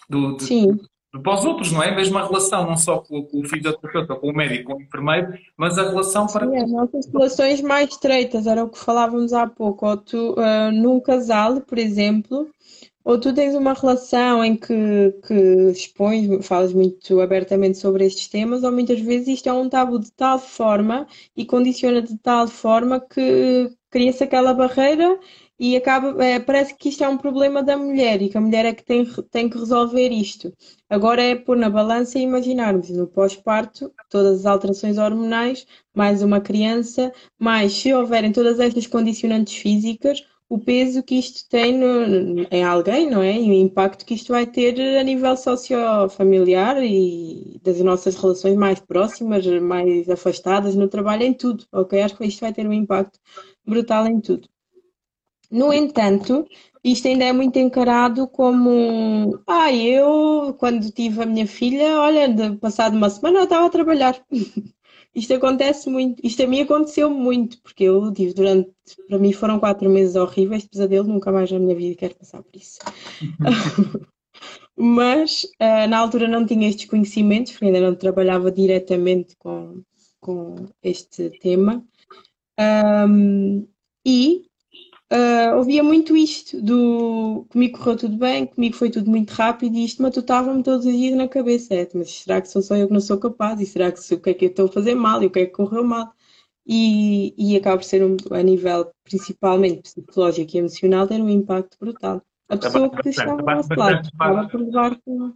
Do, 0.08 0.38
Sim 0.40 0.78
para 1.22 1.34
os 1.34 1.44
outros, 1.44 1.72
não 1.72 1.82
é? 1.82 1.94
Mesmo 1.94 2.18
a 2.18 2.26
relação, 2.26 2.66
não 2.66 2.76
só 2.76 2.98
com, 2.98 3.22
com 3.22 3.40
o 3.40 3.48
fisioterapeuta, 3.48 4.14
com 4.14 4.30
o 4.30 4.34
médico, 4.34 4.72
com 4.72 4.78
o 4.78 4.82
enfermeiro, 4.82 5.34
mas 5.56 5.78
a 5.78 5.88
relação 5.88 6.26
para. 6.26 6.48
Sim, 6.48 6.56
as 6.56 6.70
nossas 6.70 7.06
relações 7.06 7.60
mais 7.60 7.90
estreitas, 7.90 8.46
era 8.46 8.64
o 8.64 8.68
que 8.68 8.78
falávamos 8.78 9.32
há 9.32 9.46
pouco. 9.46 9.86
Ou 9.86 9.96
tu, 9.96 10.32
uh, 10.32 10.72
num 10.72 11.00
casal, 11.00 11.60
por 11.60 11.78
exemplo, 11.78 12.48
ou 13.04 13.20
tu 13.20 13.34
tens 13.34 13.54
uma 13.54 13.74
relação 13.74 14.42
em 14.42 14.56
que, 14.56 15.14
que 15.26 15.70
expões, 15.70 16.46
falas 16.46 16.72
muito 16.72 17.20
abertamente 17.20 17.76
sobre 17.76 18.06
estes 18.06 18.28
temas, 18.28 18.64
ou 18.64 18.72
muitas 18.72 18.98
vezes 19.00 19.28
isto 19.28 19.48
é 19.48 19.52
um 19.52 19.68
tabu 19.68 19.98
de 19.98 20.10
tal 20.12 20.38
forma 20.38 21.06
e 21.36 21.44
condiciona 21.44 22.00
de 22.00 22.16
tal 22.18 22.48
forma 22.48 22.98
que 22.98 23.70
cria-se 23.90 24.24
aquela 24.24 24.54
barreira 24.54 25.20
e 25.58 25.76
acaba, 25.76 26.24
é, 26.24 26.40
parece 26.40 26.74
que 26.76 26.88
isto 26.88 27.04
é 27.04 27.08
um 27.08 27.16
problema 27.16 27.62
da 27.62 27.76
mulher 27.76 28.20
e 28.20 28.28
que 28.28 28.36
a 28.36 28.40
mulher 28.40 28.64
é 28.64 28.74
que 28.74 28.84
tem, 28.84 29.04
tem 29.30 29.48
que 29.48 29.58
resolver 29.58 30.08
isto. 30.10 30.52
Agora 30.90 31.22
é 31.22 31.34
pôr 31.34 31.56
na 31.56 31.70
balança 31.70 32.18
e 32.18 32.22
imaginarmos 32.22 32.90
no 32.90 33.06
pós-parto 33.06 33.92
todas 34.10 34.40
as 34.40 34.46
alterações 34.46 34.98
hormonais, 34.98 35.66
mais 35.94 36.22
uma 36.22 36.40
criança, 36.40 37.12
mais 37.38 37.72
se 37.72 37.92
houverem 37.94 38.32
todas 38.32 38.58
estas 38.58 38.86
condicionantes 38.86 39.54
físicas, 39.56 40.24
o 40.48 40.58
peso 40.58 41.02
que 41.02 41.16
isto 41.18 41.48
tem 41.48 41.76
no, 41.76 42.46
em 42.50 42.62
alguém, 42.62 43.10
não 43.10 43.22
é? 43.22 43.32
E 43.40 43.50
o 43.50 43.54
impacto 43.54 44.04
que 44.04 44.14
isto 44.14 44.32
vai 44.32 44.46
ter 44.46 44.98
a 44.98 45.02
nível 45.02 45.36
sociofamiliar 45.36 46.82
e 46.82 47.60
das 47.62 47.80
nossas 47.80 48.14
relações 48.16 48.56
mais 48.56 48.78
próximas, 48.80 49.46
mais 49.60 50.08
afastadas 50.08 50.74
no 50.76 50.88
trabalho, 50.88 51.22
em 51.24 51.32
tudo, 51.34 51.64
ok? 51.72 52.00
Acho 52.02 52.16
que 52.16 52.24
isto 52.26 52.40
vai 52.40 52.52
ter 52.52 52.66
um 52.68 52.72
impacto 52.72 53.18
brutal 53.66 54.06
em 54.06 54.20
tudo. 54.20 54.48
No 55.54 55.72
entanto, 55.72 56.48
isto 56.82 57.06
ainda 57.06 57.26
é 57.26 57.32
muito 57.32 57.56
encarado 57.60 58.26
como, 58.26 59.40
ah, 59.46 59.72
eu, 59.72 60.52
quando 60.58 60.90
tive 60.90 61.22
a 61.22 61.26
minha 61.26 61.46
filha, 61.46 62.00
olha, 62.00 62.28
de, 62.28 62.56
passado 62.56 62.96
uma 62.96 63.08
semana 63.08 63.38
eu 63.38 63.44
estava 63.44 63.66
a 63.66 63.70
trabalhar. 63.70 64.20
Isto 65.14 65.34
acontece 65.34 65.88
muito, 65.88 66.18
isto 66.26 66.42
a 66.42 66.46
mim 66.48 66.62
aconteceu 66.62 67.08
muito, 67.08 67.62
porque 67.62 67.84
eu 67.84 68.12
tive 68.12 68.34
durante, 68.34 68.72
para 69.06 69.16
mim 69.16 69.32
foram 69.32 69.60
quatro 69.60 69.88
meses 69.88 70.16
horríveis 70.16 70.64
de 70.64 70.70
pesadelo, 70.70 71.06
nunca 71.06 71.30
mais 71.30 71.52
na 71.52 71.60
minha 71.60 71.76
vida 71.76 71.94
quero 71.94 72.16
passar 72.16 72.42
por 72.42 72.56
isso. 72.56 72.80
Mas 74.76 75.44
uh, 75.44 75.86
na 75.88 75.98
altura 75.98 76.26
não 76.26 76.44
tinha 76.44 76.68
estes 76.68 76.86
conhecimentos, 76.86 77.52
porque 77.52 77.66
ainda 77.66 77.80
não 77.80 77.94
trabalhava 77.94 78.50
diretamente 78.50 79.36
com, 79.36 79.84
com 80.20 80.66
este 80.82 81.30
tema. 81.38 81.84
Um, 82.58 83.68
e 84.04 84.46
uh, 85.14 85.56
ouvia 85.56 85.82
muito 85.82 86.16
isto 86.16 86.60
do 86.60 87.46
comigo 87.48 87.78
correu 87.78 87.96
tudo 87.96 88.16
bem, 88.16 88.46
comigo 88.46 88.76
foi 88.76 88.90
tudo 88.90 89.08
muito 89.08 89.30
rápido 89.30 89.76
e 89.76 89.84
isto 89.84 90.02
matutava-me 90.02 90.62
todos 90.62 90.84
os 90.84 90.92
dias 90.92 91.16
na 91.16 91.28
cabeça. 91.28 91.74
É, 91.74 91.88
mas 91.94 92.22
será 92.22 92.40
que 92.40 92.48
sou 92.48 92.60
só 92.60 92.76
eu 92.76 92.88
que 92.88 92.92
não 92.92 93.00
sou 93.00 93.18
capaz? 93.18 93.60
E 93.60 93.66
será 93.66 93.92
que 93.92 94.14
o 94.14 94.20
que 94.20 94.30
é 94.30 94.34
que 94.34 94.44
eu 94.46 94.50
estou 94.50 94.66
a 94.66 94.72
fazer 94.72 94.94
mal 94.94 95.22
e 95.22 95.26
o 95.26 95.30
que 95.30 95.40
é 95.40 95.46
que 95.46 95.52
correu 95.52 95.84
mal? 95.84 96.12
E, 96.66 97.34
e 97.36 97.56
acaba 97.56 97.76
por 97.76 97.84
ser 97.84 98.02
um, 98.02 98.16
a 98.30 98.42
nível 98.42 98.90
principalmente 99.04 99.82
psicológico 99.82 100.56
e 100.56 100.58
emocional 100.58 101.06
ter 101.06 101.20
um 101.20 101.28
impacto 101.28 101.76
brutal. 101.78 102.22
A 102.48 102.56
pessoa 102.56 102.90
que 102.90 103.08
estava 103.08 103.32
ao 103.32 103.56
nosso 103.56 103.74
lado 103.74 104.06
estava 104.06 104.48
por 104.48 104.60
levar 104.60 104.98
com, 105.04 105.34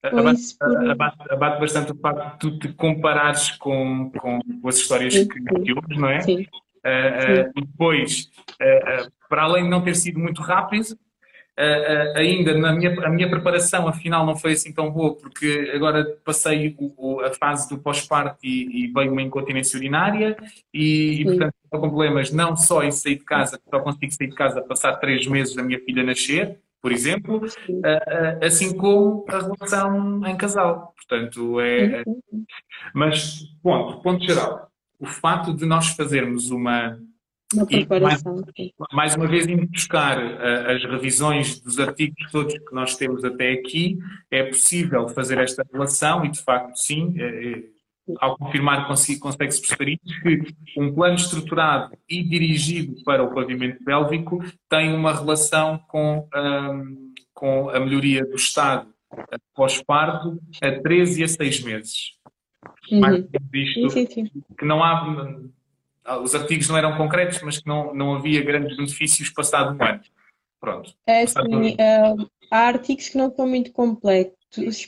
Abate, 0.00 0.56
abate, 0.62 1.32
abate, 1.32 1.60
bastante 1.60 1.90
o 1.90 1.96
facto 1.96 2.50
de 2.50 2.58
tu 2.60 2.68
te 2.68 2.72
comparares 2.74 3.50
com, 3.56 4.12
com 4.12 4.68
as 4.68 4.76
histórias 4.76 5.12
sim, 5.12 5.26
que 5.26 5.72
ouves, 5.72 5.98
não 5.98 6.08
é? 6.08 6.20
Sim. 6.20 6.46
Uh, 6.84 7.48
uh, 7.48 7.66
depois, 7.66 8.30
uh, 8.60 9.10
para 9.28 9.42
além 9.42 9.64
de 9.64 9.70
não 9.70 9.82
ter 9.82 9.94
sido 9.94 10.18
muito 10.18 10.42
rápido, 10.42 10.98
ainda 12.14 12.56
na 12.56 12.72
minha, 12.72 12.94
a 13.04 13.10
minha 13.10 13.28
preparação, 13.28 13.88
afinal, 13.88 14.24
não 14.24 14.36
foi 14.36 14.52
assim 14.52 14.72
tão 14.72 14.92
boa, 14.92 15.16
porque 15.16 15.72
agora 15.74 16.06
passei 16.24 16.76
o, 16.78 16.94
o, 16.96 17.20
a 17.20 17.34
fase 17.34 17.68
do 17.68 17.78
pós-parto 17.78 18.38
e, 18.44 18.84
e, 18.84 18.92
veio 18.92 19.10
uma 19.10 19.22
incontinência 19.22 19.76
urinária 19.76 20.36
e, 20.72 21.20
e 21.20 21.24
portanto, 21.24 21.54
estou 21.64 21.80
com 21.80 21.88
problemas 21.88 22.30
não 22.30 22.56
só 22.56 22.84
em 22.84 22.92
sair 22.92 23.16
de 23.16 23.24
casa, 23.24 23.60
só 23.68 23.80
consigo 23.80 24.12
sair 24.12 24.28
de 24.28 24.36
casa 24.36 24.62
passar 24.62 24.98
três 24.98 25.26
meses 25.26 25.56
da 25.56 25.64
minha 25.64 25.80
filha 25.80 26.04
nascer, 26.04 26.60
por 26.80 26.92
exemplo, 26.92 27.42
assim 28.40 28.76
como 28.76 29.26
a 29.28 29.40
relação 29.40 30.24
em 30.28 30.36
casal. 30.36 30.94
Portanto, 30.94 31.60
é. 31.60 32.04
Mas, 32.94 33.40
ponto, 33.64 34.00
ponto 34.00 34.24
geral 34.24 34.68
o 34.98 35.06
fato 35.06 35.54
de 35.54 35.64
nós 35.64 35.88
fazermos 35.88 36.50
uma. 36.50 36.98
Uma 37.54 37.66
preparação. 37.66 38.34
Mais, 38.34 38.92
mais, 38.92 39.16
uma 39.16 39.26
vez, 39.26 39.46
indo 39.46 39.66
buscar 39.66 40.18
uh, 40.18 40.70
as 40.70 40.84
revisões 40.84 41.58
dos 41.60 41.78
artigos 41.78 42.30
todos 42.30 42.52
que 42.52 42.74
nós 42.74 42.94
temos 42.94 43.24
até 43.24 43.52
aqui, 43.52 43.98
é 44.30 44.42
possível 44.42 45.08
fazer 45.08 45.38
esta 45.38 45.64
relação 45.72 46.26
e, 46.26 46.30
de 46.30 46.42
facto, 46.42 46.76
sim, 46.76 47.14
uh, 47.16 47.78
ao 48.20 48.36
confirmar 48.36 48.86
consegue-se 48.86 49.60
perceber 49.60 49.98
isso, 50.02 50.20
que 50.22 50.54
um 50.80 50.92
plano 50.94 51.16
estruturado 51.16 51.96
e 52.08 52.22
dirigido 52.22 53.02
para 53.04 53.22
o 53.22 53.34
pavimento 53.34 53.82
pélvico 53.84 54.42
tem 54.68 54.94
uma 54.94 55.14
relação 55.14 55.78
com, 55.88 56.28
um, 56.34 57.12
com 57.34 57.68
a 57.70 57.78
melhoria 57.80 58.24
do 58.24 58.36
estado 58.36 58.88
pós-parto 59.54 60.38
a 60.62 60.80
13 60.80 61.24
a 61.24 61.28
6 61.28 61.64
meses 61.64 62.17
uhum. 62.90 63.00
mais 63.00 63.24
isto, 63.52 63.90
sim, 63.90 64.06
sim, 64.06 64.26
sim. 64.26 64.42
que 64.58 64.64
não 64.64 64.82
há, 64.82 66.20
os 66.22 66.34
artigos 66.34 66.68
não 66.68 66.76
eram 66.76 66.96
concretos, 66.96 67.40
mas 67.42 67.58
que 67.58 67.66
não, 67.66 67.94
não 67.94 68.14
havia 68.14 68.42
grandes 68.42 68.76
benefícios 68.76 69.30
passado 69.30 69.76
um 69.76 69.84
ano. 69.84 70.00
Pronto. 70.60 70.92
É 71.06 71.22
assim, 71.22 71.74
uh, 71.74 72.30
há 72.50 72.58
artigos 72.58 73.08
que 73.08 73.18
não 73.18 73.32
são 73.34 73.46
muito 73.46 73.72
completos 73.72 74.37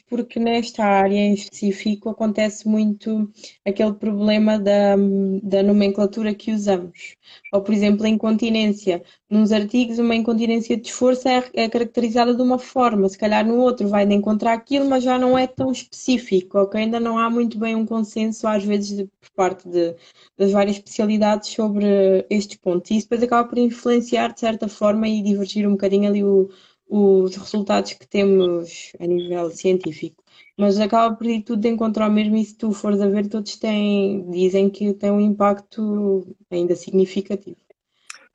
porque 0.09 0.41
nesta 0.41 0.85
área 0.85 1.17
em 1.17 1.35
específico 1.35 2.09
acontece 2.09 2.67
muito 2.67 3.31
aquele 3.67 3.93
problema 3.93 4.59
da, 4.59 4.97
da 5.43 5.63
nomenclatura 5.63 6.35
que 6.35 6.53
usamos. 6.53 7.17
Ou, 7.53 7.63
por 7.63 7.75
exemplo, 7.75 8.05
a 8.07 8.09
incontinência. 8.09 9.03
Nos 9.29 9.53
artigos, 9.53 9.99
uma 9.99 10.15
incontinência 10.15 10.77
de 10.77 10.89
esforço 10.89 11.29
é, 11.29 11.45
é 11.55 11.69
caracterizada 11.69 12.35
de 12.35 12.43
uma 12.43 12.59
forma, 12.59 13.09
se 13.09 13.19
calhar 13.19 13.47
no 13.47 13.59
outro 13.59 13.89
vai 13.89 14.07
de 14.07 14.15
encontrar 14.15 14.55
aquilo, 14.55 14.89
mas 14.89 15.05
já 15.05 15.19
não 15.19 15.39
é 15.39 15.47
tão 15.47 15.71
específico, 15.71 16.59
ok? 16.59 16.81
Ainda 16.81 16.99
não 16.99 17.19
há 17.19 17.31
muito 17.31 17.59
bem 17.59 17.77
um 17.77 17.87
consenso, 17.87 18.49
às 18.49 18.65
vezes, 18.65 18.97
de, 18.97 19.05
por 19.05 19.31
parte 19.37 19.69
de, 19.69 19.95
das 20.37 20.51
várias 20.53 20.77
especialidades 20.77 21.51
sobre 21.51 22.27
estes 22.29 22.57
pontos. 22.57 22.91
E 22.91 22.97
isso 22.97 23.07
depois 23.07 23.23
acaba 23.23 23.49
por 23.49 23.59
influenciar, 23.59 24.33
de 24.33 24.41
certa 24.41 24.69
forma, 24.69 25.09
e 25.09 25.23
divergir 25.23 25.67
um 25.69 25.73
bocadinho 25.73 26.09
ali 26.09 26.25
o 26.25 26.49
os 26.91 27.37
resultados 27.37 27.93
que 27.93 28.07
temos 28.07 28.93
a 28.99 29.07
nível 29.07 29.49
científico. 29.51 30.25
Mas 30.59 30.79
acaba 30.81 31.15
por 31.15 31.27
ir 31.27 31.43
tudo 31.43 31.63
de 31.63 31.69
encontro 31.69 32.03
ao 32.03 32.11
mesmo 32.11 32.37
e 32.37 32.45
se 32.45 32.57
tu 32.57 32.73
fores 32.73 33.01
a 33.01 33.09
ver, 33.09 33.29
todos 33.29 33.57
têm, 33.57 34.29
dizem 34.31 34.69
que 34.69 34.93
tem 34.93 35.11
um 35.11 35.21
impacto 35.21 36.27
ainda 36.51 36.75
significativo. 36.75 37.57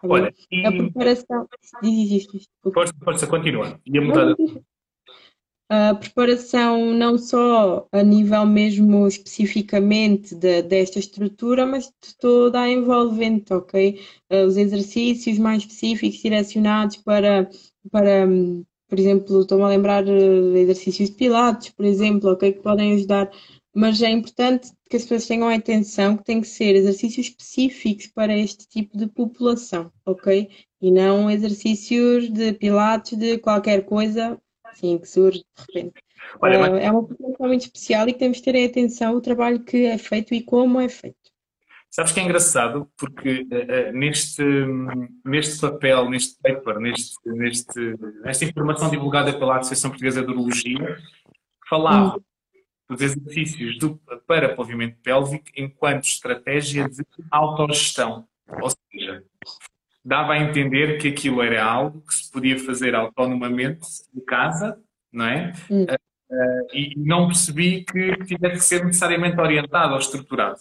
Olha, 0.01 0.33
e... 0.51 0.65
A 0.65 0.71
preparação. 0.71 1.47
Diz 1.83 2.11
isto. 2.11 2.39
Força, 2.73 2.93
força, 3.03 3.27
continua. 3.27 3.79
Ia 3.85 4.01
mudar. 4.01 4.35
A 5.67 5.95
preparação 5.95 6.93
não 6.93 7.17
só 7.17 7.87
a 7.91 8.03
nível 8.03 8.45
mesmo 8.45 9.07
especificamente 9.07 10.35
de, 10.35 10.61
desta 10.61 10.99
estrutura, 10.99 11.65
mas 11.65 11.85
de 11.85 12.15
toda 12.19 12.61
a 12.61 12.69
envolvente, 12.69 13.51
ok? 13.51 13.99
Os 14.47 14.57
exercícios 14.57 15.39
mais 15.39 15.63
específicos 15.63 16.21
direcionados 16.21 16.97
para 16.97 17.49
para, 17.91 18.27
por 18.87 18.99
exemplo, 18.99 19.41
estou-me 19.41 19.63
a 19.63 19.67
lembrar 19.67 20.03
de 20.03 20.11
exercícios 20.57 21.09
de 21.09 21.15
pilates, 21.15 21.69
por 21.69 21.85
exemplo, 21.85 22.31
ok, 22.31 22.53
que 22.53 22.61
podem 22.61 22.93
ajudar, 22.93 23.31
mas 23.73 24.01
é 24.01 24.09
importante 24.09 24.71
que 24.89 24.95
as 24.95 25.03
pessoas 25.03 25.27
tenham 25.27 25.47
a 25.47 25.55
atenção 25.55 26.15
que 26.15 26.23
tem 26.23 26.39
que 26.39 26.47
ser 26.47 26.75
exercícios 26.75 27.27
específicos 27.27 28.07
para 28.07 28.37
este 28.37 28.67
tipo 28.67 28.97
de 28.97 29.07
população, 29.07 29.91
ok? 30.05 30.49
E 30.81 30.91
não 30.91 31.29
exercícios 31.29 32.31
de 32.31 32.53
pilates 32.53 33.17
de 33.17 33.37
qualquer 33.37 33.85
coisa, 33.85 34.39
assim, 34.63 34.97
que 34.97 35.07
surge 35.07 35.39
de 35.39 35.61
repente. 35.67 36.01
Olha, 36.41 36.59
mas... 36.59 36.83
É 36.83 36.91
uma 36.91 37.03
população 37.03 37.47
muito 37.47 37.61
especial 37.61 38.07
e 38.07 38.13
que 38.13 38.19
temos 38.19 38.37
de 38.37 38.43
ter 38.43 38.65
atenção 38.65 39.15
o 39.15 39.21
trabalho 39.21 39.63
que 39.63 39.85
é 39.85 39.97
feito 39.97 40.33
e 40.33 40.41
como 40.41 40.79
é 40.79 40.87
feito. 40.87 41.24
Sabes 41.95 42.11
que 42.11 42.19
é 42.19 42.23
engraçado 42.23 42.91
porque 42.97 43.43
uh, 43.43 43.93
neste, 43.93 44.43
neste 45.23 45.61
papel, 45.61 46.09
neste 46.09 46.37
paper, 46.41 46.77
neste, 46.77 47.15
neste, 47.25 47.95
nesta 48.21 48.43
informação 48.43 48.89
divulgada 48.89 49.31
pela 49.31 49.55
Associação 49.59 49.91
Portuguesa 49.91 50.21
de 50.21 50.29
Urologia, 50.29 50.97
falava 51.69 52.21
dos 52.89 52.99
exercícios 52.99 53.79
do, 53.79 53.95
para 54.27 54.53
pavimento 54.53 54.97
pélvico 55.01 55.45
enquanto 55.55 56.03
estratégia 56.03 56.89
de 56.89 57.01
autogestão. 57.31 58.27
Ou 58.61 58.69
seja, 58.69 59.23
dava 60.03 60.33
a 60.33 60.39
entender 60.39 60.97
que 60.97 61.07
aquilo 61.07 61.41
era 61.41 61.63
algo 61.63 62.01
que 62.01 62.13
se 62.13 62.29
podia 62.29 62.59
fazer 62.59 62.93
autonomamente 62.93 63.87
em 64.13 64.19
casa, 64.19 64.77
não 65.13 65.25
é? 65.27 65.53
Hum. 65.71 65.85
Uh, 65.85 66.67
e 66.73 66.93
não 66.97 67.27
percebi 67.27 67.85
que, 67.85 68.17
que 68.17 68.25
tivesse 68.25 68.55
que 68.55 68.65
ser 68.65 68.83
necessariamente 68.83 69.39
orientado 69.39 69.93
ou 69.93 69.99
estruturado. 69.99 70.59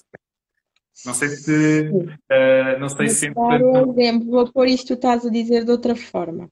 Não 1.05 1.15
sei 1.15 1.29
se. 1.29 1.91
Uh, 1.91 2.79
não 2.81 2.89
sei 2.89 3.09
se. 3.09 3.31
Dar 3.31 3.63
um 3.63 3.93
exemplo, 3.93 4.31
vou 4.31 4.53
pôr 4.53 4.69
isto 4.69 4.89
que 4.89 4.95
tu 4.95 4.95
estás 4.95 5.27
a 5.27 5.31
dizer 5.31 5.65
de 5.65 5.71
outra 5.71 5.95
forma. 5.97 6.51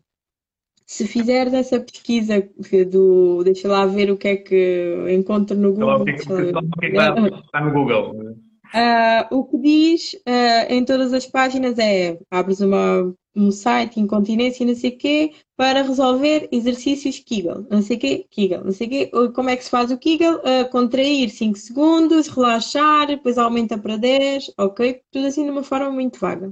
Se 0.85 1.07
fizeres 1.07 1.55
essa 1.55 1.81
pesquisa 1.81 2.47
do. 2.91 3.43
Deixa 3.45 3.69
lá 3.69 3.87
ver 3.87 4.11
o 4.11 4.17
que 4.17 4.29
é 4.29 4.37
que 4.37 5.07
encontro 5.11 5.57
no 5.57 5.73
Google. 5.73 5.91
É 5.91 5.97
o 5.97 6.05
que, 6.05 6.11
está, 6.13 6.41
está 6.43 7.61
no 7.61 7.73
Google. 7.73 8.37
Uh, 8.75 9.37
o 9.37 9.45
que 9.45 9.59
diz 9.59 10.15
uh, 10.27 10.73
em 10.73 10.83
todas 10.85 11.13
as 11.13 11.27
páginas 11.27 11.79
é 11.79 12.19
abres 12.31 12.61
uma, 12.61 13.15
um 13.37 13.51
site, 13.51 14.01
incontinência, 14.01 14.65
não 14.65 14.75
sei 14.75 14.91
o 14.91 14.99
quê, 14.99 15.33
para 15.57 15.83
resolver 15.83 16.49
exercícios 16.51 17.19
Kegel, 17.19 17.67
não 17.71 17.83
sei 17.83 17.97
o 17.97 18.01
quê, 18.01 18.27
Kegel, 18.31 18.65
não 18.65 18.73
sei 18.73 18.87
o 18.87 18.91
quê. 18.91 19.11
Como 19.35 19.51
é 19.51 19.57
que 19.57 19.65
se 19.65 19.71
faz 19.71 19.91
o 19.91 19.99
Kegel? 19.99 20.37
Uh, 20.37 20.71
contrair 20.71 21.29
5 21.29 21.59
segundos, 21.59 22.29
relaxar, 22.29 23.09
depois 23.09 23.37
aumenta 23.37 23.77
para 23.77 23.97
10, 23.99 24.53
ok? 24.59 25.03
Tudo 25.11 25.27
assim 25.27 25.45
de 25.45 25.51
uma 25.51 25.63
forma 25.63 25.91
muito 25.91 26.19
vaga. 26.19 26.49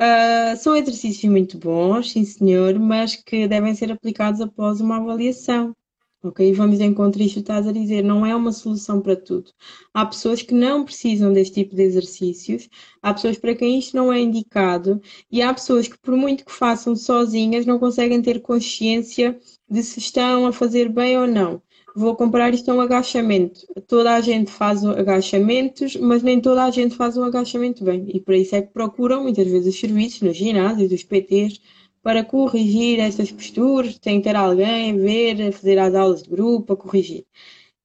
Uh, 0.00 0.56
são 0.58 0.76
exercícios 0.76 1.30
muito 1.30 1.56
bons, 1.58 2.10
sim 2.12 2.24
senhor, 2.24 2.78
mas 2.78 3.16
que 3.16 3.46
devem 3.46 3.74
ser 3.74 3.90
aplicados 3.92 4.40
após 4.40 4.80
uma 4.80 4.96
avaliação. 4.96 5.74
Ok? 6.22 6.52
Vamos 6.54 6.78
em 6.80 6.94
contra 6.94 7.22
isto 7.22 7.40
estás 7.40 7.66
a 7.66 7.72
dizer, 7.72 8.02
não 8.02 8.24
é 8.24 8.34
uma 8.34 8.52
solução 8.52 9.00
para 9.00 9.16
tudo. 9.16 9.50
Há 9.92 10.06
pessoas 10.06 10.40
que 10.40 10.54
não 10.54 10.84
precisam 10.84 11.32
deste 11.32 11.54
tipo 11.54 11.74
de 11.74 11.82
exercícios, 11.82 12.68
há 13.02 13.12
pessoas 13.12 13.38
para 13.38 13.56
quem 13.56 13.78
isto 13.78 13.96
não 13.96 14.12
é 14.12 14.20
indicado, 14.20 15.00
e 15.30 15.42
há 15.42 15.52
pessoas 15.52 15.88
que, 15.88 15.98
por 15.98 16.16
muito 16.16 16.44
que 16.44 16.52
façam 16.52 16.94
sozinhas, 16.94 17.66
não 17.66 17.78
conseguem 17.78 18.22
ter 18.22 18.40
consciência 18.40 19.36
de 19.68 19.82
se 19.82 19.98
estão 19.98 20.46
a 20.46 20.52
fazer 20.52 20.88
bem 20.88 21.18
ou 21.18 21.26
não. 21.26 21.60
Vou 21.94 22.16
comparar 22.16 22.54
isto 22.54 22.70
a 22.70 22.74
um 22.74 22.80
agachamento. 22.80 23.60
Toda 23.86 24.14
a 24.14 24.20
gente 24.20 24.50
faz 24.50 24.84
agachamentos, 24.84 25.96
mas 25.96 26.22
nem 26.22 26.40
toda 26.40 26.64
a 26.64 26.70
gente 26.70 26.94
faz 26.94 27.16
um 27.16 27.24
agachamento 27.24 27.84
bem. 27.84 28.06
E 28.14 28.20
por 28.20 28.34
isso 28.34 28.54
é 28.54 28.62
que 28.62 28.72
procuram 28.72 29.22
muitas 29.24 29.46
vezes 29.46 29.74
os 29.74 29.80
serviços 29.80 30.22
nos 30.22 30.36
ginásios, 30.36 30.90
os 30.92 31.02
PTs, 31.02 31.60
para 32.02 32.24
corrigir 32.24 32.98
estas 32.98 33.30
posturas, 33.30 33.98
tem 33.98 34.20
que 34.20 34.28
ter 34.28 34.36
alguém 34.36 34.96
ver, 34.96 35.52
fazer 35.52 35.78
as 35.78 35.94
aulas 35.94 36.22
de 36.22 36.30
grupo, 36.30 36.72
a 36.72 36.76
corrigir. 36.76 37.24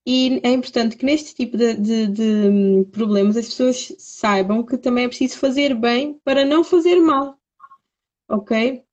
E 0.06 0.40
é 0.44 0.52
importante 0.52 0.96
que 0.96 1.06
neste 1.06 1.36
tipo 1.36 1.58
de, 1.58 1.74
de, 1.76 2.08
de 2.08 2.86
problemas 2.92 3.36
as 3.36 3.48
pessoas 3.48 3.94
saibam 4.00 4.66
que 4.66 4.78
também 4.78 5.06
é 5.06 5.08
preciso 5.08 5.38
fazer 5.38 5.76
bem 5.76 6.20
para 6.24 6.46
não 6.46 6.64
fazer 6.64 6.96
mal. 6.96 7.38
Ok? 8.30 8.84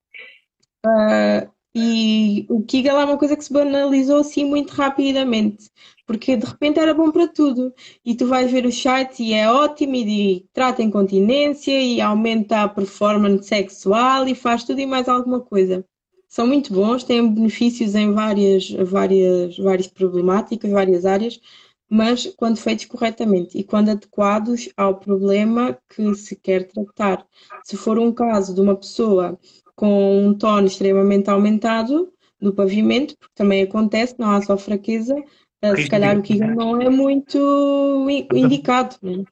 Uh, 0.85 1.54
e 1.75 2.47
o 2.49 2.62
Kegel 2.62 3.01
é 3.01 3.05
uma 3.05 3.18
coisa 3.18 3.37
que 3.37 3.45
se 3.45 3.53
banalizou 3.53 4.18
assim 4.18 4.45
muito 4.45 4.70
rapidamente, 4.72 5.70
porque 6.07 6.37
de 6.37 6.47
repente 6.47 6.79
era 6.79 6.95
bom 6.95 7.11
para 7.11 7.27
tudo. 7.27 7.75
E 8.05 8.14
tu 8.14 8.27
vais 8.27 8.51
ver 8.51 8.64
o 8.64 8.72
site 8.72 9.22
e 9.25 9.35
é 9.35 9.51
ótimo 9.51 9.97
e 9.97 10.47
trata 10.53 10.83
incontinência 10.83 11.72
e 11.72 12.01
aumenta 12.01 12.62
a 12.62 12.68
performance 12.68 13.49
sexual 13.49 14.29
e 14.29 14.35
faz 14.35 14.62
tudo 14.64 14.81
e 14.81 14.87
mais 14.87 15.09
alguma 15.09 15.41
coisa. 15.41 15.85
São 16.29 16.47
muito 16.47 16.72
bons, 16.72 17.05
têm 17.05 17.33
benefícios 17.33 17.95
em 17.95 18.12
várias, 18.12 18.70
várias, 18.70 19.57
várias 19.57 19.87
problemáticas, 19.87 20.70
várias 20.70 21.07
áreas, 21.07 21.41
mas 21.89 22.27
quando 22.37 22.57
feitos 22.57 22.87
corretamente 22.87 23.57
e 23.59 23.64
quando 23.64 23.91
adequados 23.91 24.68
ao 24.77 24.99
problema 24.99 25.79
que 25.89 26.14
se 26.14 26.37
quer 26.37 26.66
tratar. 26.68 27.27
Se 27.64 27.77
for 27.77 27.99
um 27.99 28.12
caso 28.12 28.55
de 28.55 28.61
uma 28.61 28.77
pessoa 28.77 29.39
com 29.75 30.27
um 30.27 30.35
tono 30.35 30.66
extremamente 30.66 31.29
aumentado 31.31 32.12
no 32.41 32.53
pavimento, 32.53 33.16
porque 33.18 33.35
também 33.35 33.62
acontece, 33.62 34.14
não 34.18 34.31
há 34.31 34.43
só 34.43 34.57
fraqueza, 34.57 35.14
uh, 35.16 35.77
se 35.77 35.89
calhar 35.89 36.18
o 36.18 36.22
Kegel 36.22 36.55
não 36.55 36.81
é 36.81 36.91
muito 36.91 38.07
indicado. 38.33 38.97
Né? 39.03 39.25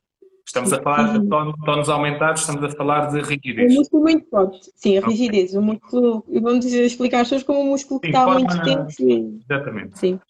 Estamos 0.47 0.72
a 0.72 0.82
falar 0.82 1.18
de 1.18 1.28
tonos 1.28 1.88
aumentados, 1.88 2.43
estamos 2.43 2.64
a 2.64 2.70
falar 2.70 3.07
de 3.07 3.20
rigidez. 3.20 3.72
Um 3.72 3.76
músculo 3.76 4.03
muito 4.03 4.28
forte, 4.28 4.70
sim, 4.74 4.99
a 4.99 5.07
rigidez. 5.07 5.55
O 5.55 5.62
músculo, 5.62 6.24
vamos 6.28 6.64
explicar 6.66 7.20
as 7.20 7.28
pessoas 7.28 7.43
como 7.43 7.61
um 7.61 7.70
músculo 7.70 8.01
que 8.01 8.09
sim, 8.09 8.12
está 8.12 8.26
muito 8.26 8.62
tenso. 8.62 9.40
Exatamente. 9.49 9.99
Sim. 9.99 10.20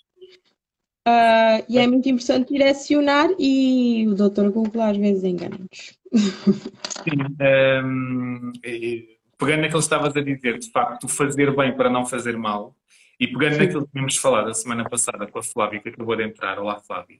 Uh, 1.08 1.58
e 1.68 1.78
é 1.78 1.86
muito 1.88 2.08
importante 2.08 2.52
direcionar 2.52 3.28
e 3.36 4.06
o 4.06 4.14
doutor 4.14 4.52
Google 4.52 4.82
às 4.82 4.96
vezes 4.96 5.24
engana-nos. 5.24 5.98
Sim, 6.14 7.16
um, 7.40 8.52
ehm, 8.62 9.11
pegando 9.42 9.62
naquilo 9.62 9.80
que 9.80 9.84
estavas 9.84 10.16
a 10.16 10.20
dizer, 10.20 10.58
de 10.58 10.70
facto, 10.70 11.08
fazer 11.08 11.54
bem 11.54 11.76
para 11.76 11.90
não 11.90 12.06
fazer 12.06 12.36
mal, 12.36 12.76
e 13.18 13.26
pegando 13.26 13.54
Sim. 13.54 13.60
naquilo 13.60 13.86
que 13.86 13.92
tínhamos 13.92 14.16
falado 14.16 14.48
a 14.48 14.54
semana 14.54 14.88
passada 14.88 15.26
com 15.26 15.38
a 15.38 15.42
Flávia, 15.42 15.80
que 15.80 15.88
acabou 15.88 16.14
de 16.14 16.22
entrar, 16.22 16.60
olá 16.60 16.80
Flávia. 16.80 17.18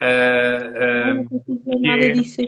Uh, 0.00 1.26
uh, 1.26 1.80
nada 1.80 2.04
é, 2.04 2.10
disso 2.10 2.40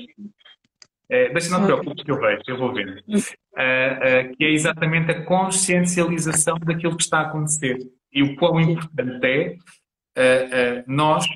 é, 1.10 1.30
deixa 1.30 1.50
não 1.50 1.60
te 1.60 1.66
preocupes 1.66 2.04
que 2.04 2.10
eu 2.10 2.20
vejo, 2.20 2.42
eu 2.46 2.58
vou 2.58 2.72
ver. 2.72 3.02
Uh, 3.08 4.36
que 4.36 4.44
é 4.44 4.50
exatamente 4.50 5.10
a 5.10 5.24
consciencialização 5.24 6.58
daquilo 6.58 6.96
que 6.96 7.02
está 7.02 7.20
a 7.20 7.22
acontecer. 7.22 7.78
E 8.12 8.22
o 8.22 8.36
quão 8.36 8.60
importante 8.60 9.26
é 9.26 10.84
nós 10.86 11.26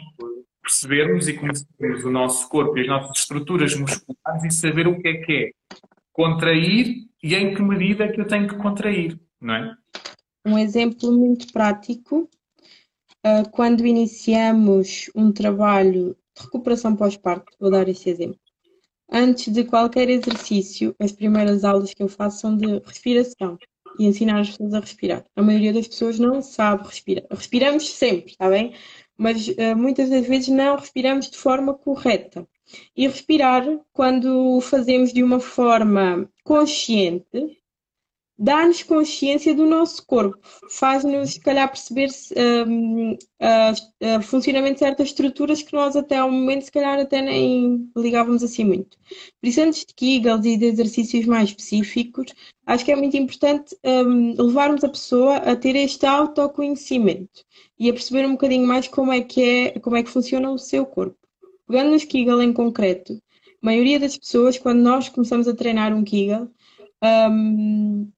percebermos 0.63 1.29
e 1.29 1.35
conhecermos 1.35 2.05
o 2.05 2.11
nosso 2.11 2.49
corpo 2.49 2.77
e 2.79 2.83
as 2.83 2.87
nossas 2.87 3.19
estruturas 3.19 3.75
musculares 3.77 4.45
e 4.45 4.51
saber 4.51 4.89
o 4.89 5.01
que 5.01 5.09
é 5.09 5.15
que 5.15 5.33
é 5.33 5.51
contrair 6.13 7.07
e 7.23 7.35
em 7.35 7.55
que 7.55 7.63
medida 7.63 8.05
é 8.05 8.13
que 8.13 8.21
eu 8.21 8.27
tenho 8.27 8.49
que 8.49 8.57
contrair, 8.57 9.19
não 9.41 9.55
é? 9.55 9.77
Um 10.45 10.59
exemplo 10.59 11.13
muito 11.13 11.53
prático, 11.53 12.29
uh, 13.25 13.49
quando 13.53 13.87
iniciamos 13.87 15.11
um 15.15 15.31
trabalho 15.31 16.17
de 16.37 16.43
recuperação 16.45 16.97
pós-parto, 16.97 17.53
vou 17.61 17.71
dar 17.71 17.89
esse 17.89 18.11
exemplo. 18.11 18.39
Antes 19.11 19.53
de 19.53 19.65
qualquer 19.65 20.09
exercício, 20.09 20.97
as 20.99 21.13
primeiras 21.13 21.65
aulas 21.65 21.93
que 21.95 22.03
eu 22.03 22.09
faço 22.09 22.41
são 22.41 22.57
de 22.57 22.81
respiração 22.85 23.59
e 23.99 24.07
ensinar 24.07 24.41
as 24.41 24.51
pessoas 24.51 24.75
a 24.75 24.81
respirar. 24.81 25.25
A 25.37 25.43
maioria 25.43 25.73
das 25.73 25.87
pessoas 25.87 26.19
não 26.19 26.41
sabe 26.41 26.87
respirar. 26.89 27.25
Respiramos 27.31 27.89
sempre, 27.91 28.33
está 28.33 28.49
bem? 28.49 28.75
Mas 29.17 29.49
uh, 29.49 29.77
muitas 29.77 30.09
das 30.09 30.27
vezes 30.27 30.49
não 30.49 30.77
respiramos 30.77 31.31
de 31.31 31.37
forma 31.37 31.75
correta. 31.75 32.49
E 32.97 33.07
respirar, 33.07 33.65
quando 33.93 34.57
o 34.57 34.61
fazemos 34.61 35.13
de 35.13 35.23
uma 35.23 35.41
forma 35.41 36.29
consciente, 36.45 37.63
dá-nos 38.43 38.83
consciência 38.83 39.55
do 39.55 39.67
nosso 39.67 40.05
corpo, 40.05 40.37
faz-nos, 40.69 41.35
se 41.35 41.41
calhar, 41.41 41.69
perceber 41.69 42.09
um, 42.67 43.17
o 44.19 44.23
funcionamento 44.23 44.75
de 44.75 44.79
certas 44.81 45.09
estruturas 45.09 45.63
que 45.63 45.73
nós 45.73 45.95
até 45.95 46.17
ao 46.17 46.31
momento, 46.31 46.65
se 46.65 46.73
calhar, 46.73 46.99
até 46.99 47.23
nem 47.23 47.89
ligávamos 47.97 48.43
assim 48.43 48.65
muito. 48.65 48.99
Por 49.41 49.47
isso, 49.47 49.61
antes 49.61 49.85
de 49.85 49.95
Kegels 49.95 50.45
e 50.45 50.57
de 50.57 50.65
exercícios 50.67 51.25
mais 51.25 51.51
específicos, 51.51 52.35
acho 52.67 52.85
que 52.85 52.91
é 52.91 52.97
muito 52.97 53.17
importante 53.17 53.77
um, 53.85 54.35
levarmos 54.43 54.83
a 54.83 54.89
pessoa 54.89 55.37
a 55.37 55.55
ter 55.55 55.77
este 55.77 56.05
autoconhecimento 56.05 57.45
e 57.79 57.89
a 57.89 57.93
perceber 57.93 58.27
um 58.27 58.33
bocadinho 58.33 58.67
mais 58.67 58.89
como 58.89 59.13
é 59.13 59.21
que 59.21 59.43
é, 59.43 59.79
como 59.79 59.97
é 59.97 60.03
que 60.03 60.11
funciona 60.11 60.51
o 60.51 60.59
seu 60.59 60.85
corpo. 60.85 61.17
Pegando 61.67 61.91
nos 61.91 62.05
Kegel 62.05 62.43
em 62.43 62.53
concreto, 62.53 63.15
a 63.63 63.67
maioria 63.67 63.99
das 63.99 64.17
pessoas, 64.17 64.59
quando 64.59 64.81
nós 64.81 65.09
começamos 65.09 65.47
a 65.49 65.55
treinar 65.55 65.95
um 65.95 66.05
Kegel, 66.05 66.51
um, 67.31 68.11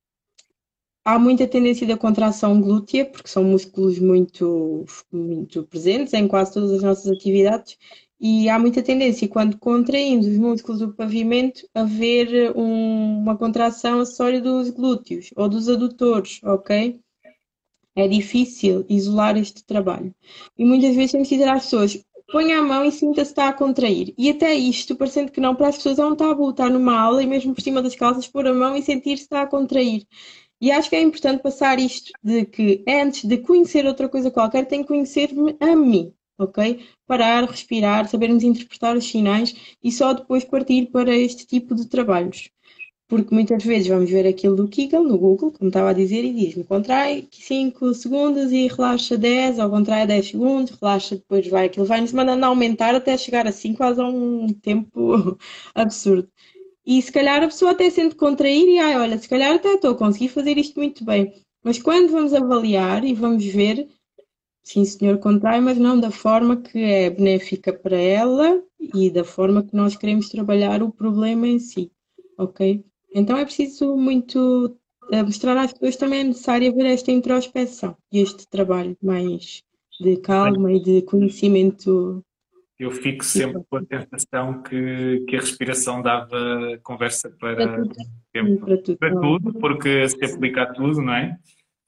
há 1.04 1.18
muita 1.18 1.46
tendência 1.46 1.86
da 1.86 1.96
contração 1.96 2.60
glútea, 2.60 3.04
porque 3.04 3.28
são 3.28 3.44
músculos 3.44 3.98
muito, 3.98 4.84
muito 5.12 5.64
presentes 5.64 6.14
em 6.14 6.26
quase 6.26 6.54
todas 6.54 6.72
as 6.72 6.82
nossas 6.82 7.06
atividades, 7.06 7.76
e 8.18 8.48
há 8.48 8.58
muita 8.58 8.82
tendência, 8.82 9.28
quando 9.28 9.58
contraímos 9.58 10.26
os 10.26 10.38
músculos 10.38 10.80
do 10.80 10.94
pavimento, 10.94 11.68
a 11.74 11.84
ver 11.84 12.56
um, 12.56 13.18
uma 13.18 13.36
contração 13.36 14.00
acessória 14.00 14.40
dos 14.40 14.70
glúteos 14.70 15.30
ou 15.36 15.48
dos 15.48 15.68
adutores, 15.68 16.40
ok? 16.42 17.00
É 17.94 18.08
difícil 18.08 18.84
isolar 18.88 19.36
este 19.36 19.62
trabalho. 19.64 20.14
E 20.58 20.64
muitas 20.64 20.96
vezes 20.96 21.12
temos 21.12 21.28
que 21.28 21.36
dizer 21.36 21.50
às 21.50 21.64
pessoas: 21.64 22.04
ponha 22.30 22.58
a 22.58 22.62
mão 22.62 22.84
e 22.84 22.92
sinta 22.92 23.24
se 23.24 23.30
está 23.30 23.48
a 23.48 23.52
contrair. 23.52 24.14
E 24.18 24.30
até 24.30 24.54
isto, 24.54 24.96
parecendo 24.96 25.30
que 25.32 25.40
não, 25.40 25.54
para 25.54 25.68
as 25.68 25.76
pessoas 25.76 25.98
é 25.98 26.06
um 26.06 26.16
tabu 26.16 26.50
estar 26.50 26.70
numa 26.70 26.98
aula 26.98 27.22
e 27.22 27.26
mesmo 27.26 27.54
por 27.54 27.60
cima 27.62 27.82
das 27.82 27.94
calças 27.94 28.26
pôr 28.28 28.46
a 28.46 28.54
mão 28.54 28.76
e 28.76 28.82
sentir 28.82 29.16
se 29.16 29.24
está 29.24 29.42
a 29.42 29.46
contrair. 29.46 30.06
E 30.60 30.70
acho 30.70 30.88
que 30.88 30.96
é 30.96 31.00
importante 31.02 31.42
passar 31.42 31.78
isto 31.78 32.12
de 32.22 32.46
que 32.46 32.84
antes 32.88 33.24
de 33.24 33.38
conhecer 33.38 33.86
outra 33.86 34.08
coisa 34.08 34.30
qualquer, 34.30 34.66
tem 34.66 34.82
que 34.82 34.88
conhecer-me 34.88 35.56
a 35.60 35.76
mim, 35.76 36.12
ok? 36.38 36.86
Parar, 37.06 37.44
respirar, 37.44 38.08
sabermos 38.08 38.42
interpretar 38.42 38.96
os 38.96 39.06
sinais 39.08 39.54
e 39.82 39.92
só 39.92 40.12
depois 40.14 40.44
partir 40.44 40.86
para 40.90 41.14
este 41.14 41.46
tipo 41.46 41.74
de 41.74 41.86
trabalhos. 41.88 42.50
Porque 43.08 43.34
muitas 43.34 43.62
vezes 43.62 43.88
vamos 43.88 44.10
ver 44.10 44.26
aquilo 44.26 44.56
do 44.56 44.68
Kegel 44.68 45.04
no 45.04 45.18
Google, 45.18 45.52
como 45.52 45.68
estava 45.68 45.90
a 45.90 45.92
dizer, 45.92 46.24
e 46.24 46.32
diz-me 46.32 46.64
contrai 46.64 47.28
5 47.30 47.92
segundos 47.94 48.50
e 48.50 48.66
relaxa 48.66 49.16
10, 49.18 49.58
ou 49.58 49.70
contrai 49.70 50.06
10 50.06 50.28
segundos, 50.28 50.78
relaxa, 50.80 51.16
depois 51.16 51.46
vai, 51.48 51.66
aquilo 51.66 51.84
vai-nos 51.86 52.12
mandando 52.12 52.46
aumentar 52.46 52.94
até 52.94 53.16
chegar 53.18 53.46
a 53.46 53.52
5, 53.52 53.76
quase 53.76 54.00
a 54.00 54.06
um 54.06 54.48
tempo 54.54 55.38
absurdo. 55.74 56.28
E 56.86 57.00
se 57.02 57.12
calhar 57.12 57.42
a 57.42 57.46
pessoa 57.48 57.72
até 57.72 57.90
sente 57.90 58.14
contrair 58.14 58.66
e, 58.68 58.78
ai, 58.78 58.96
olha, 58.98 59.18
se 59.18 59.28
calhar 59.28 59.54
até 59.54 59.74
estou 59.74 59.92
a 59.92 59.94
conseguir 59.96 60.28
fazer 60.28 60.56
isto 60.58 60.78
muito 60.78 61.04
bem. 61.04 61.32
Mas 61.62 61.78
quando 61.78 62.10
vamos 62.10 62.34
avaliar 62.34 63.04
e 63.04 63.14
vamos 63.14 63.44
ver, 63.44 63.88
sim 64.62 64.84
senhor, 64.84 65.18
contrai, 65.18 65.60
mas 65.60 65.78
não 65.78 65.98
da 66.00 66.10
forma 66.10 66.56
que 66.56 66.78
é 66.78 67.10
benéfica 67.10 67.72
para 67.72 67.96
ela 67.96 68.62
e 68.94 69.10
da 69.10 69.24
forma 69.24 69.62
que 69.62 69.74
nós 69.76 69.96
queremos 69.96 70.28
trabalhar 70.28 70.82
o 70.82 70.92
problema 70.92 71.46
em 71.48 71.58
si, 71.58 71.90
ok? 72.38 72.84
Então 73.14 73.38
é 73.38 73.44
preciso 73.44 73.96
muito 73.96 74.76
eh, 75.12 75.22
mostrar 75.22 75.56
às 75.56 75.72
pessoas 75.72 75.96
também 75.96 76.20
é 76.20 76.24
necessário 76.24 76.70
haver 76.70 76.86
esta 76.86 77.12
introspeção 77.12 77.96
e 78.12 78.20
este 78.20 78.48
trabalho 78.48 78.96
mais 79.02 79.62
de 80.00 80.16
calma 80.16 80.72
e 80.72 80.82
de 80.82 81.02
conhecimento. 81.02 82.24
Eu 82.78 82.90
fico 82.90 83.24
sempre 83.24 83.62
com 83.70 83.76
a 83.76 83.84
sensação 83.84 84.62
que, 84.62 85.24
que 85.28 85.36
a 85.36 85.40
respiração 85.40 86.02
dava 86.02 86.78
conversa 86.82 87.30
para, 87.30 87.54
para 87.54 87.82
tudo, 87.82 87.94
tempo, 88.32 88.66
para 88.66 88.78
tudo, 88.78 88.98
para 88.98 89.20
tudo 89.20 89.52
porque 89.60 90.08
se 90.08 90.24
aplica 90.24 90.62
a 90.62 90.72
tudo, 90.72 91.00
não 91.00 91.14
é? 91.14 91.38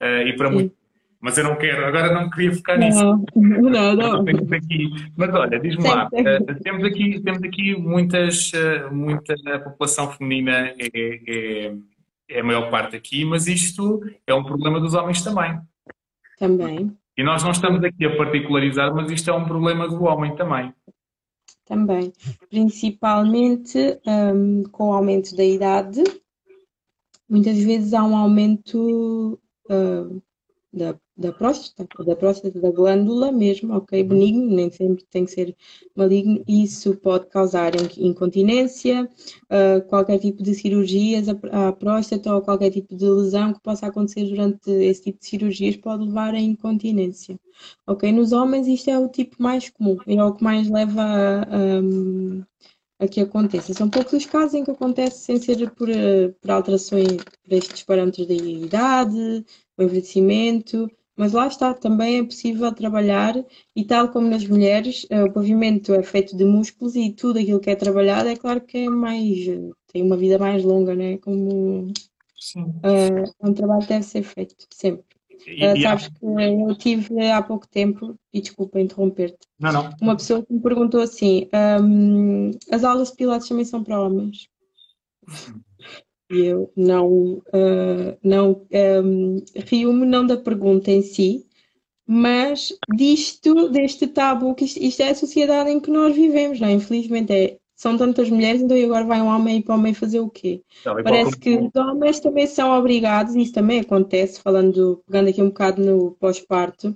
Uh, 0.01 0.27
e 0.27 0.35
para 0.37 0.49
muito. 0.49 0.76
Mas 1.19 1.37
eu 1.37 1.43
não 1.43 1.55
quero, 1.55 1.85
agora 1.85 2.13
não 2.13 2.29
queria 2.29 2.53
focar 2.53 2.77
nisso. 2.77 3.03
Não, 3.03 3.25
não, 3.35 3.95
não. 3.95 4.21
Aqui. 4.21 4.89
Mas 5.15 5.33
olha, 5.33 5.59
diz-me 5.59 5.87
lá, 5.87 6.07
uh, 6.07 6.63
temos 6.63 6.83
aqui, 6.83 7.19
temos 7.21 7.43
aqui 7.43 7.75
muitas, 7.75 8.51
uh, 8.53 8.93
muita 8.93 9.35
população 9.59 10.11
feminina 10.11 10.73
é, 10.77 10.87
é, 10.93 11.75
é 12.29 12.39
a 12.39 12.43
maior 12.43 12.69
parte 12.69 12.95
aqui, 12.95 13.25
mas 13.25 13.47
isto 13.47 14.03
é 14.27 14.33
um 14.33 14.43
problema 14.43 14.79
dos 14.79 14.93
homens 14.93 15.23
também. 15.23 15.59
Também. 16.37 16.95
E 17.17 17.23
nós 17.23 17.43
não 17.43 17.49
estamos 17.49 17.83
aqui 17.83 18.05
a 18.05 18.15
particularizar, 18.15 18.93
mas 18.93 19.09
isto 19.11 19.29
é 19.31 19.33
um 19.33 19.45
problema 19.45 19.87
do 19.87 20.03
homem 20.03 20.35
também. 20.35 20.71
Também. 21.65 22.13
Principalmente 22.47 23.99
um, 24.05 24.63
com 24.71 24.89
o 24.89 24.93
aumento 24.93 25.35
da 25.35 25.43
idade, 25.43 26.03
muitas 27.27 27.57
vezes 27.57 27.93
há 27.93 28.03
um 28.03 28.15
aumento 28.15 29.39
uh, 29.69 30.21
da 30.77 30.99
da 31.17 31.31
próstata, 31.31 31.87
da 32.05 32.15
próstata, 32.15 32.59
da 32.59 32.69
glândula 32.69 33.31
mesmo, 33.31 33.75
ok, 33.75 34.03
benigno, 34.03 34.55
nem 34.55 34.69
sempre 34.69 35.03
tem 35.09 35.25
que 35.25 35.31
ser 35.31 35.55
maligno, 35.95 36.43
isso 36.47 36.95
pode 36.95 37.25
causar 37.27 37.73
incontinência, 37.97 39.09
uh, 39.45 39.81
qualquer 39.87 40.19
tipo 40.19 40.43
de 40.43 40.53
cirurgias 40.53 41.27
à, 41.27 41.71
próstata 41.71 42.33
ou 42.33 42.41
qualquer 42.41 42.69
tipo 42.69 42.95
de 42.95 43.09
lesão 43.09 43.51
que 43.51 43.59
possa 43.61 43.87
acontecer 43.87 44.25
durante 44.25 44.69
esse 44.69 45.05
tipo 45.05 45.19
de 45.19 45.25
cirurgias 45.25 45.75
pode 45.75 46.05
levar 46.05 46.35
à 46.35 46.39
incontinência, 46.39 47.39
ok? 47.87 48.11
Nos 48.11 48.31
homens 48.31 48.67
isto 48.67 48.89
é 48.91 48.99
o 48.99 49.09
tipo 49.09 49.41
mais 49.41 49.69
comum, 49.69 49.97
é 50.05 50.23
o 50.23 50.33
que 50.33 50.43
mais 50.43 50.69
leva 50.69 51.01
a, 51.01 53.03
a 53.03 53.07
que 53.07 53.21
aconteça. 53.21 53.73
São 53.73 53.89
poucos 53.89 54.13
os 54.13 54.25
casos 54.25 54.53
em 54.53 54.63
que 54.63 54.71
acontece 54.71 55.23
sem 55.23 55.39
ser 55.39 55.71
por, 55.71 55.87
por 56.41 56.51
alterações, 56.51 57.17
por 57.43 57.53
estes 57.53 57.83
parâmetros 57.83 58.27
da 58.27 58.33
idade, 58.35 59.45
o 59.77 59.83
envelhecimento, 59.83 60.89
mas 61.17 61.33
lá 61.33 61.47
está, 61.47 61.73
também 61.73 62.19
é 62.19 62.23
possível 62.23 62.71
trabalhar, 62.71 63.35
e 63.75 63.83
tal 63.83 64.09
como 64.09 64.29
nas 64.29 64.45
mulheres, 64.45 65.05
eh, 65.09 65.23
o 65.23 65.31
pavimento 65.33 65.93
é 65.93 66.03
feito 66.03 66.37
de 66.37 66.45
músculos 66.45 66.95
e 66.95 67.11
tudo 67.11 67.39
aquilo 67.39 67.59
que 67.59 67.71
é 67.71 67.75
trabalhado 67.75 68.29
é 68.29 68.35
claro 68.35 68.61
que 68.61 68.77
é 68.77 68.89
mais, 68.89 69.45
tem 69.91 70.03
uma 70.03 70.15
vida 70.15 70.37
mais 70.37 70.63
longa, 70.63 70.93
né? 70.93 71.17
Como 71.17 71.87
uh, 72.55 73.33
um 73.41 73.53
trabalho 73.53 73.87
deve 73.87 74.03
ser 74.03 74.21
feito, 74.21 74.55
sempre. 74.71 75.03
E, 75.47 75.65
uh, 75.65 75.81
sabes 75.81 76.07
que 76.07 76.25
eu 76.25 76.75
tive 76.75 77.31
há 77.31 77.41
pouco 77.41 77.67
tempo, 77.67 78.15
e 78.31 78.39
desculpa 78.39 78.79
interromper-te, 78.79 79.47
não, 79.59 79.73
não. 79.73 79.89
uma 79.99 80.15
pessoa 80.15 80.45
que 80.45 80.53
me 80.53 80.61
perguntou 80.61 81.01
assim: 81.01 81.49
um, 81.81 82.51
as 82.71 82.83
aulas 82.83 83.09
de 83.09 83.17
Pilates 83.17 83.47
também 83.47 83.65
são 83.65 83.83
para 83.83 83.99
homens? 83.99 84.49
E 86.29 86.45
eu 86.45 86.71
não, 86.75 87.35
uh, 87.37 88.17
não 88.21 88.65
um, 89.03 89.37
rio-me 89.55 90.05
não 90.05 90.25
da 90.25 90.35
pergunta 90.35 90.91
em 90.91 91.01
si, 91.01 91.45
mas 92.05 92.73
disto, 92.95 93.69
deste 93.69 94.07
tabu, 94.07 94.53
que 94.55 94.65
isto, 94.65 94.77
isto, 94.81 95.01
é 95.01 95.09
a 95.09 95.15
sociedade 95.15 95.69
em 95.69 95.79
que 95.79 95.91
nós 95.91 96.15
vivemos, 96.15 96.59
não 96.59 96.67
é? 96.67 96.71
Infelizmente 96.73 97.33
é, 97.33 97.57
são 97.75 97.97
tantas 97.97 98.29
mulheres, 98.29 98.61
então 98.61 98.75
agora 98.77 99.05
vai 99.05 99.21
um 99.21 99.27
homem 99.27 99.61
para 99.61 99.75
o 99.75 99.77
homem 99.77 99.93
fazer 99.93 100.19
o 100.19 100.29
quê? 100.29 100.63
Não, 100.85 101.01
Parece 101.03 101.37
que 101.37 101.57
os 101.57 101.75
homens 101.75 102.19
também 102.19 102.47
são 102.47 102.71
obrigados, 102.71 103.35
e 103.35 103.41
isso 103.41 103.53
também 103.53 103.81
acontece, 103.81 104.41
falando, 104.41 105.03
pegando 105.05 105.29
aqui 105.29 105.41
um 105.41 105.49
bocado 105.49 105.81
no 105.81 106.11
pós-parto, 106.19 106.95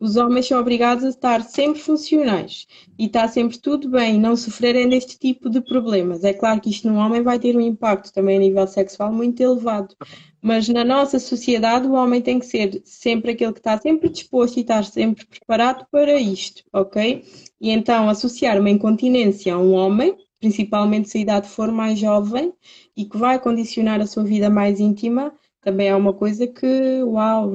os 0.00 0.16
homens 0.16 0.46
são 0.46 0.60
obrigados 0.60 1.04
a 1.04 1.08
estar 1.08 1.42
sempre 1.42 1.80
funcionais 1.80 2.66
e 2.98 3.06
está 3.06 3.26
sempre 3.26 3.58
tudo 3.58 3.90
bem, 3.90 4.18
não 4.18 4.36
sofrerem 4.36 4.88
deste 4.88 5.18
tipo 5.18 5.50
de 5.50 5.60
problemas. 5.60 6.22
É 6.22 6.32
claro 6.32 6.60
que 6.60 6.70
isto 6.70 6.88
no 6.88 6.98
homem 6.98 7.22
vai 7.22 7.38
ter 7.38 7.56
um 7.56 7.60
impacto 7.60 8.12
também 8.12 8.36
a 8.36 8.40
nível 8.40 8.66
sexual 8.66 9.12
muito 9.12 9.42
elevado, 9.42 9.94
mas 10.40 10.68
na 10.68 10.84
nossa 10.84 11.18
sociedade 11.18 11.86
o 11.86 11.92
homem 11.92 12.22
tem 12.22 12.38
que 12.38 12.46
ser 12.46 12.80
sempre 12.84 13.32
aquele 13.32 13.52
que 13.52 13.58
está 13.60 13.76
sempre 13.78 14.08
disposto 14.08 14.56
e 14.56 14.60
estar 14.60 14.84
sempre 14.84 15.26
preparado 15.26 15.84
para 15.90 16.20
isto, 16.20 16.62
ok? 16.72 17.24
E 17.60 17.70
então 17.70 18.08
associar 18.08 18.58
uma 18.60 18.70
incontinência 18.70 19.54
a 19.54 19.58
um 19.58 19.72
homem, 19.72 20.16
principalmente 20.38 21.08
se 21.08 21.18
a 21.18 21.20
idade 21.20 21.48
for 21.48 21.72
mais 21.72 21.98
jovem 21.98 22.52
e 22.96 23.04
que 23.04 23.16
vai 23.16 23.40
condicionar 23.40 24.00
a 24.00 24.06
sua 24.06 24.22
vida 24.22 24.48
mais 24.48 24.78
íntima, 24.78 25.32
também 25.60 25.88
é 25.88 25.96
uma 25.96 26.14
coisa 26.14 26.46
que, 26.46 27.02
uau, 27.02 27.50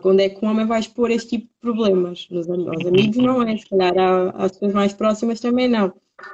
Quando 0.00 0.20
é 0.20 0.32
um 0.40 0.48
homem 0.48 0.64
vai 0.64 0.78
expor 0.78 1.10
este 1.10 1.30
tipo 1.30 1.46
de 1.46 1.60
problemas? 1.60 2.28
Nos, 2.30 2.48
aos 2.48 2.86
amigos 2.86 3.16
não 3.16 3.42
é, 3.42 3.56
se 3.56 3.68
calhar 3.68 3.92
às 4.36 4.52
pessoas 4.52 4.72
mais 4.72 4.92
próximas 4.92 5.40
também 5.40 5.66
não. 5.66 5.92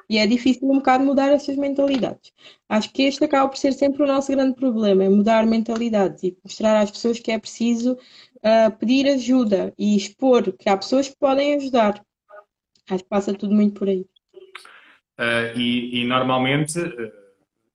E 0.09 0.19
é 0.19 0.27
difícil 0.27 0.69
um 0.69 0.77
bocado 0.77 1.05
mudar 1.05 1.31
essas 1.31 1.57
mentalidades. 1.57 2.31
Acho 2.69 2.93
que 2.93 3.05
este 3.05 3.25
acaba 3.25 3.49
por 3.49 3.57
ser 3.57 3.73
sempre 3.73 4.03
o 4.03 4.07
nosso 4.07 4.31
grande 4.31 4.55
problema, 4.55 5.05
é 5.05 5.09
mudar 5.09 5.47
mentalidades 5.47 6.23
e 6.23 6.37
mostrar 6.45 6.79
às 6.79 6.91
pessoas 6.91 7.19
que 7.19 7.33
é 7.33 7.39
preciso 7.39 7.95
uh, 7.95 8.77
pedir 8.79 9.09
ajuda 9.09 9.73
e 9.79 9.97
expor 9.97 10.53
que 10.53 10.69
há 10.69 10.77
pessoas 10.77 11.09
que 11.09 11.17
podem 11.17 11.55
ajudar. 11.55 12.05
Acho 12.91 13.03
que 13.03 13.09
passa 13.09 13.33
tudo 13.33 13.55
muito 13.55 13.79
por 13.79 13.89
aí. 13.89 14.05
Uh, 15.19 15.57
e, 15.57 16.03
e, 16.03 16.05
normalmente 16.05 16.79
uh, 16.79 17.13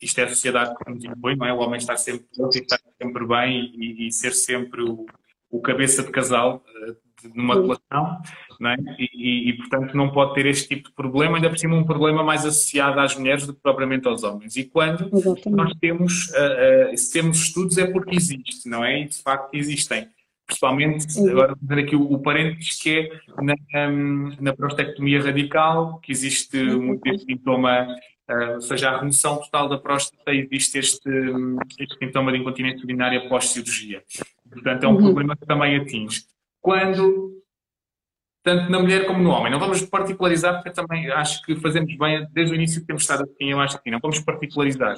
isto 0.01 0.19
é 0.19 0.23
a 0.23 0.29
sociedade 0.29 0.75
que 0.75 0.91
nos 0.91 1.03
impõe, 1.03 1.35
não 1.35 1.45
é? 1.45 1.53
O 1.53 1.57
homem 1.57 1.77
estar 1.77 1.97
sempre 1.97 2.25
e 2.37 2.57
estar 2.57 2.79
sempre 3.01 3.27
bem 3.27 3.73
e, 3.75 4.07
e 4.07 4.11
ser 4.11 4.33
sempre 4.33 4.81
o, 4.81 5.05
o 5.53 5.61
cabeça 5.61 6.01
de 6.01 6.09
casal 6.09 6.63
uh, 6.67 6.95
numa 7.35 7.53
relação, 7.53 8.21
é? 8.65 8.75
E, 8.97 9.49
e, 9.49 9.53
portanto 9.57 9.95
não 9.95 10.09
pode 10.09 10.33
ter 10.33 10.45
este 10.45 10.67
tipo 10.67 10.89
de 10.89 10.95
problema, 10.95 11.37
ainda 11.37 11.49
por 11.49 11.57
cima 11.57 11.75
um 11.75 11.83
problema 11.83 12.23
mais 12.23 12.45
associado 12.45 12.99
às 12.99 13.15
mulheres 13.15 13.45
do 13.45 13.53
que 13.53 13.61
propriamente 13.61 14.07
aos 14.07 14.23
homens. 14.23 14.55
E 14.55 14.63
quando 14.65 15.09
Exatamente. 15.13 15.49
nós 15.49 15.73
temos, 15.79 16.27
uh, 16.29 16.93
uh, 16.93 16.97
se 16.97 17.13
temos 17.13 17.37
estudos 17.37 17.77
é 17.77 17.85
porque 17.85 18.15
existe, 18.15 18.67
não 18.67 18.83
é? 18.83 19.01
E 19.01 19.07
de 19.07 19.21
facto 19.21 19.53
existem. 19.53 20.07
Principalmente, 20.45 21.07
agora 21.29 21.55
vou 21.55 21.57
dizer 21.61 21.79
aqui 21.79 21.95
o, 21.95 22.11
o 22.11 22.19
parênteses, 22.19 22.81
que 22.81 22.99
é 22.99 23.09
na, 23.41 23.89
um, 23.89 24.35
na 24.41 24.53
prostectomia 24.53 25.21
radical, 25.21 25.99
que 25.99 26.11
existe 26.11 26.57
muito 26.57 27.07
este 27.07 27.25
sintoma 27.25 27.87
Uh, 28.29 28.55
ou 28.55 28.61
seja, 28.61 28.89
a 28.89 28.99
remoção 28.99 29.35
total 29.37 29.67
da 29.67 29.77
próstata 29.77 30.31
existe 30.31 30.77
este, 30.77 31.09
hum, 31.09 31.57
este 31.77 31.97
sintoma 31.97 32.31
de 32.31 32.37
incontinência 32.37 32.81
urinária 32.83 33.27
pós-cirurgia. 33.27 34.01
Portanto, 34.53 34.83
é 34.83 34.87
um 34.87 34.93
uhum. 34.93 35.03
problema 35.03 35.35
que 35.35 35.45
também 35.45 35.75
atinge. 35.75 36.21
Quando, 36.61 37.41
tanto 38.43 38.71
na 38.71 38.79
mulher 38.79 39.05
como 39.05 39.21
no 39.21 39.29
homem, 39.29 39.51
não 39.51 39.59
vamos 39.59 39.81
particularizar, 39.81 40.55
porque 40.55 40.71
também 40.71 41.09
acho 41.11 41.41
que 41.43 41.55
fazemos 41.57 41.95
bem, 41.97 42.25
desde 42.31 42.53
o 42.53 42.55
início 42.55 42.81
que 42.81 42.87
temos 42.87 43.03
estado 43.03 43.23
assim, 43.23 43.51
eu 43.51 43.59
acho 43.59 43.81
que 43.81 43.91
não 43.91 43.99
vamos 43.99 44.19
particularizar. 44.19 44.95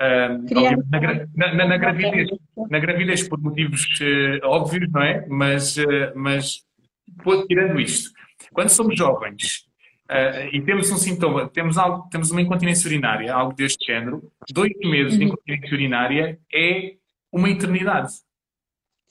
Uh, 0.00 0.90
na, 0.90 1.00
na, 1.00 1.54
na, 1.54 1.66
na, 1.66 1.76
gravidez, 1.76 2.28
na 2.70 2.78
gravidez 2.78 3.28
por 3.28 3.38
motivos 3.38 3.86
uh, 4.00 4.46
óbvios, 4.46 4.90
não 4.90 5.02
é? 5.02 5.26
Mas, 5.28 5.76
uh, 5.76 6.12
mas 6.14 6.64
tirando 7.46 7.78
isto, 7.78 8.10
quando 8.52 8.70
somos 8.70 8.96
jovens 8.96 9.70
e 10.52 10.60
temos 10.60 10.90
um 10.90 10.96
sintoma, 10.96 11.48
temos, 11.48 11.78
algo, 11.78 12.06
temos 12.10 12.30
uma 12.30 12.42
incontinência 12.42 12.86
urinária, 12.86 13.32
algo 13.32 13.54
deste 13.54 13.86
género, 13.86 14.22
dois 14.50 14.72
meses 14.84 15.16
de 15.16 15.24
uhum. 15.24 15.30
incontinência 15.30 15.74
urinária 15.74 16.38
é 16.52 16.94
uma 17.32 17.48
eternidade. 17.48 18.12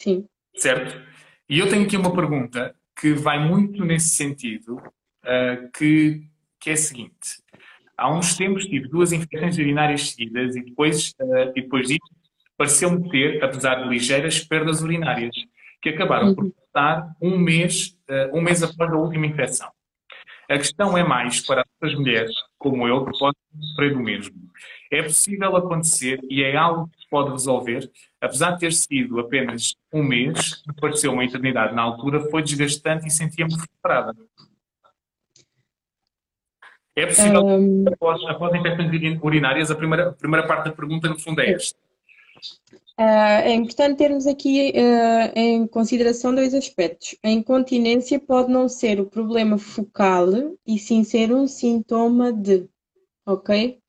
Sim. 0.01 0.25
Certo? 0.55 0.99
E 1.47 1.59
eu 1.59 1.69
tenho 1.69 1.85
aqui 1.85 1.95
uma 1.95 2.13
pergunta 2.13 2.73
que 2.99 3.13
vai 3.13 3.37
muito 3.37 3.85
nesse 3.85 4.15
sentido, 4.15 4.77
uh, 4.77 5.71
que, 5.77 6.23
que 6.59 6.71
é 6.71 6.73
a 6.73 6.77
seguinte. 6.77 7.41
Há 7.95 8.11
uns 8.11 8.35
tempos 8.35 8.65
tive 8.65 8.87
duas 8.87 9.11
infecções 9.11 9.57
urinárias 9.59 10.09
seguidas 10.09 10.55
e 10.55 10.63
depois, 10.63 11.13
uh, 11.21 11.51
e 11.55 11.61
depois 11.61 11.87
disso 11.87 11.99
pareceu-me 12.57 13.09
ter, 13.11 13.43
apesar 13.43 13.75
de 13.75 13.89
ligeiras, 13.89 14.39
perdas 14.43 14.81
urinárias, 14.81 15.35
que 15.79 15.89
acabaram 15.89 16.29
uhum. 16.29 16.35
por 16.35 16.51
passar 16.51 17.15
um 17.21 17.37
mês, 17.37 17.95
uh, 18.09 18.35
um 18.35 18.41
mês 18.41 18.63
após 18.63 18.91
a 18.91 18.97
última 18.97 19.27
infecção. 19.27 19.69
A 20.49 20.57
questão 20.57 20.97
é 20.97 21.03
mais 21.03 21.45
para 21.45 21.63
as 21.79 21.93
mulheres, 21.93 22.33
como 22.57 22.87
eu, 22.87 23.05
que 23.05 23.17
podem 23.19 23.39
sofrer 23.61 23.93
do 23.93 23.99
mesmo. 23.99 24.35
É 24.91 25.03
possível 25.03 25.55
acontecer 25.55 26.19
e 26.29 26.43
é 26.43 26.57
algo 26.57 26.89
que 26.89 27.00
pode 27.11 27.31
resolver, 27.31 27.91
apesar 28.21 28.51
de 28.51 28.61
ter 28.61 28.71
sido 28.71 29.19
apenas 29.19 29.75
um 29.93 30.01
mês, 30.01 30.55
que 30.63 30.73
pareceu 30.79 31.11
uma 31.11 31.25
eternidade 31.25 31.75
na 31.75 31.81
altura, 31.81 32.29
foi 32.31 32.41
desgastante 32.41 33.05
e 33.05 33.11
sentia-me 33.11 33.53
frustrada. 33.53 34.15
É 36.95 37.05
possível, 37.05 37.45
um... 37.45 37.85
após, 37.87 38.23
após 38.25 38.55
infecções 38.55 39.19
urinárias, 39.21 39.69
a 39.69 39.75
primeira, 39.75 40.09
a 40.09 40.13
primeira 40.13 40.47
parte 40.47 40.65
da 40.65 40.71
pergunta, 40.71 41.09
no 41.09 41.19
fundo, 41.19 41.41
é 41.41 41.51
esta. 41.51 41.77
Uh, 42.99 43.43
é 43.43 43.53
importante 43.53 43.97
termos 43.97 44.27
aqui 44.27 44.71
uh, 44.71 45.31
em 45.35 45.67
consideração 45.67 46.33
dois 46.33 46.53
aspectos. 46.53 47.15
A 47.23 47.29
incontinência 47.29 48.19
pode 48.19 48.51
não 48.51 48.69
ser 48.69 48.99
o 48.99 49.05
problema 49.05 49.57
focal 49.57 50.27
e 50.65 50.77
sim 50.77 51.03
ser 51.03 51.33
um 51.33 51.47
sintoma 51.47 52.31
de, 52.31 52.67
ok? 53.25 53.80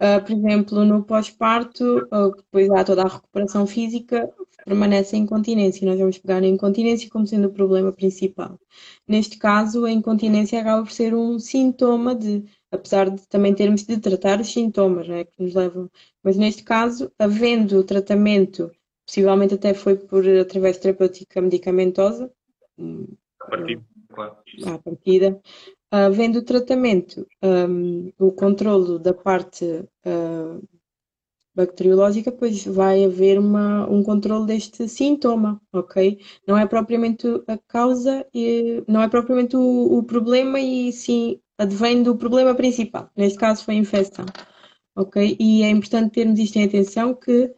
Uh, 0.00 0.24
por 0.24 0.32
exemplo, 0.32 0.84
no 0.84 1.04
pós-parto, 1.04 2.08
depois 2.36 2.70
há 2.70 2.82
toda 2.82 3.02
a 3.02 3.08
recuperação 3.08 3.66
física, 3.66 4.32
permanece 4.64 5.14
a 5.14 5.18
incontinência. 5.18 5.86
Nós 5.86 5.98
vamos 5.98 6.18
pegar 6.18 6.42
a 6.42 6.46
incontinência 6.46 7.10
como 7.10 7.26
sendo 7.26 7.48
o 7.48 7.52
problema 7.52 7.92
principal. 7.92 8.58
Neste 9.06 9.38
caso, 9.38 9.84
a 9.84 9.90
incontinência 9.90 10.60
acaba 10.60 10.82
por 10.82 10.92
ser 10.92 11.14
um 11.14 11.38
sintoma 11.38 12.14
de, 12.14 12.44
apesar 12.70 13.10
de 13.10 13.28
também 13.28 13.54
termos 13.54 13.82
de 13.82 13.98
tratar 13.98 14.40
os 14.40 14.52
sintomas 14.52 15.06
né, 15.06 15.24
que 15.24 15.42
nos 15.42 15.54
levam. 15.54 15.90
Mas 16.22 16.36
neste 16.36 16.62
caso, 16.62 17.12
havendo 17.18 17.84
tratamento, 17.84 18.70
possivelmente 19.06 19.54
até 19.54 19.74
foi 19.74 19.96
por 19.96 20.26
através 20.26 20.76
de 20.76 20.82
terapêutica 20.82 21.40
medicamentosa, 21.42 22.32
a 23.40 23.50
partida, 23.50 23.84
claro. 24.12 24.36
À 24.66 24.78
partida, 24.78 25.40
havendo 25.90 26.42
tratamento, 26.42 27.26
um, 27.42 28.12
o 28.18 28.32
controlo 28.32 28.98
da 28.98 29.12
parte 29.12 29.64
uh, 29.64 30.68
bacteriológica, 31.54 32.30
pois 32.30 32.64
vai 32.64 33.04
haver 33.04 33.38
uma, 33.38 33.88
um 33.90 34.02
controle 34.02 34.46
deste 34.46 34.88
sintoma, 34.88 35.60
ok? 35.72 36.20
Não 36.46 36.56
é 36.56 36.66
propriamente 36.66 37.26
a 37.46 37.58
causa, 37.58 38.26
e, 38.32 38.82
não 38.86 39.02
é 39.02 39.08
propriamente 39.08 39.56
o, 39.56 39.98
o 39.98 40.02
problema, 40.02 40.60
e 40.60 40.92
sim 40.92 41.40
advém 41.58 42.02
do 42.02 42.16
problema 42.16 42.54
principal. 42.54 43.10
Neste 43.16 43.38
caso 43.38 43.64
foi 43.64 43.74
a 43.74 43.78
infecção, 43.78 44.24
ok? 44.96 45.36
E 45.38 45.62
é 45.62 45.70
importante 45.70 46.12
termos 46.12 46.38
isto 46.38 46.56
em 46.56 46.64
atenção 46.64 47.14
que 47.14 47.52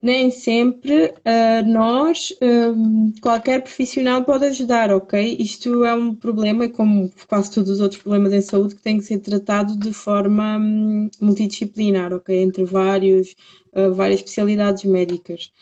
nem 0.00 0.30
sempre 0.30 1.06
uh, 1.06 1.66
nós, 1.66 2.32
um, 2.40 3.12
qualquer 3.20 3.62
profissional 3.62 4.24
pode 4.24 4.44
ajudar, 4.46 4.92
ok? 4.92 5.36
Isto 5.40 5.84
é 5.84 5.92
um 5.94 6.14
problema, 6.14 6.68
como 6.68 7.10
quase 7.28 7.52
todos 7.52 7.70
os 7.70 7.80
outros 7.80 8.00
problemas 8.00 8.32
em 8.32 8.40
saúde, 8.40 8.76
que 8.76 8.82
tem 8.82 8.98
que 8.98 9.04
ser 9.04 9.18
tratado 9.18 9.76
de 9.76 9.92
forma 9.92 10.56
um, 10.58 11.10
multidisciplinar, 11.20 12.12
ok? 12.12 12.36
Entre 12.40 12.64
vários, 12.64 13.34
uh, 13.74 13.92
várias 13.92 14.20
especialidades 14.20 14.84
médicas. 14.84 15.52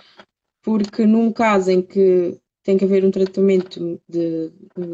Porque 0.62 1.06
num 1.06 1.32
caso 1.32 1.70
em 1.70 1.80
que 1.80 2.38
tem 2.62 2.76
que 2.76 2.84
haver 2.84 3.04
um 3.04 3.10
tratamento 3.10 4.00
de, 4.08 4.50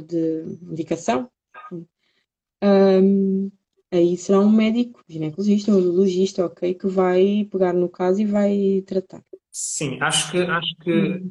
de 0.07 0.59
medicação, 0.63 1.29
um, 2.63 3.51
aí 3.91 4.17
será 4.17 4.41
um 4.41 4.51
médico, 4.51 5.03
ginecologista, 5.09 5.73
um 5.73 5.77
urologista, 5.77 6.47
ok, 6.47 6.75
que 6.75 6.87
vai 6.87 7.49
pegar 7.51 7.73
no 7.73 7.89
caso 7.89 8.21
e 8.21 8.27
vai 8.27 8.85
tratar. 8.87 9.25
Sim, 9.53 9.99
acho 10.01 10.31
que, 10.31 10.39
acho 10.39 10.77
que 10.77 10.91
hum. 10.91 11.29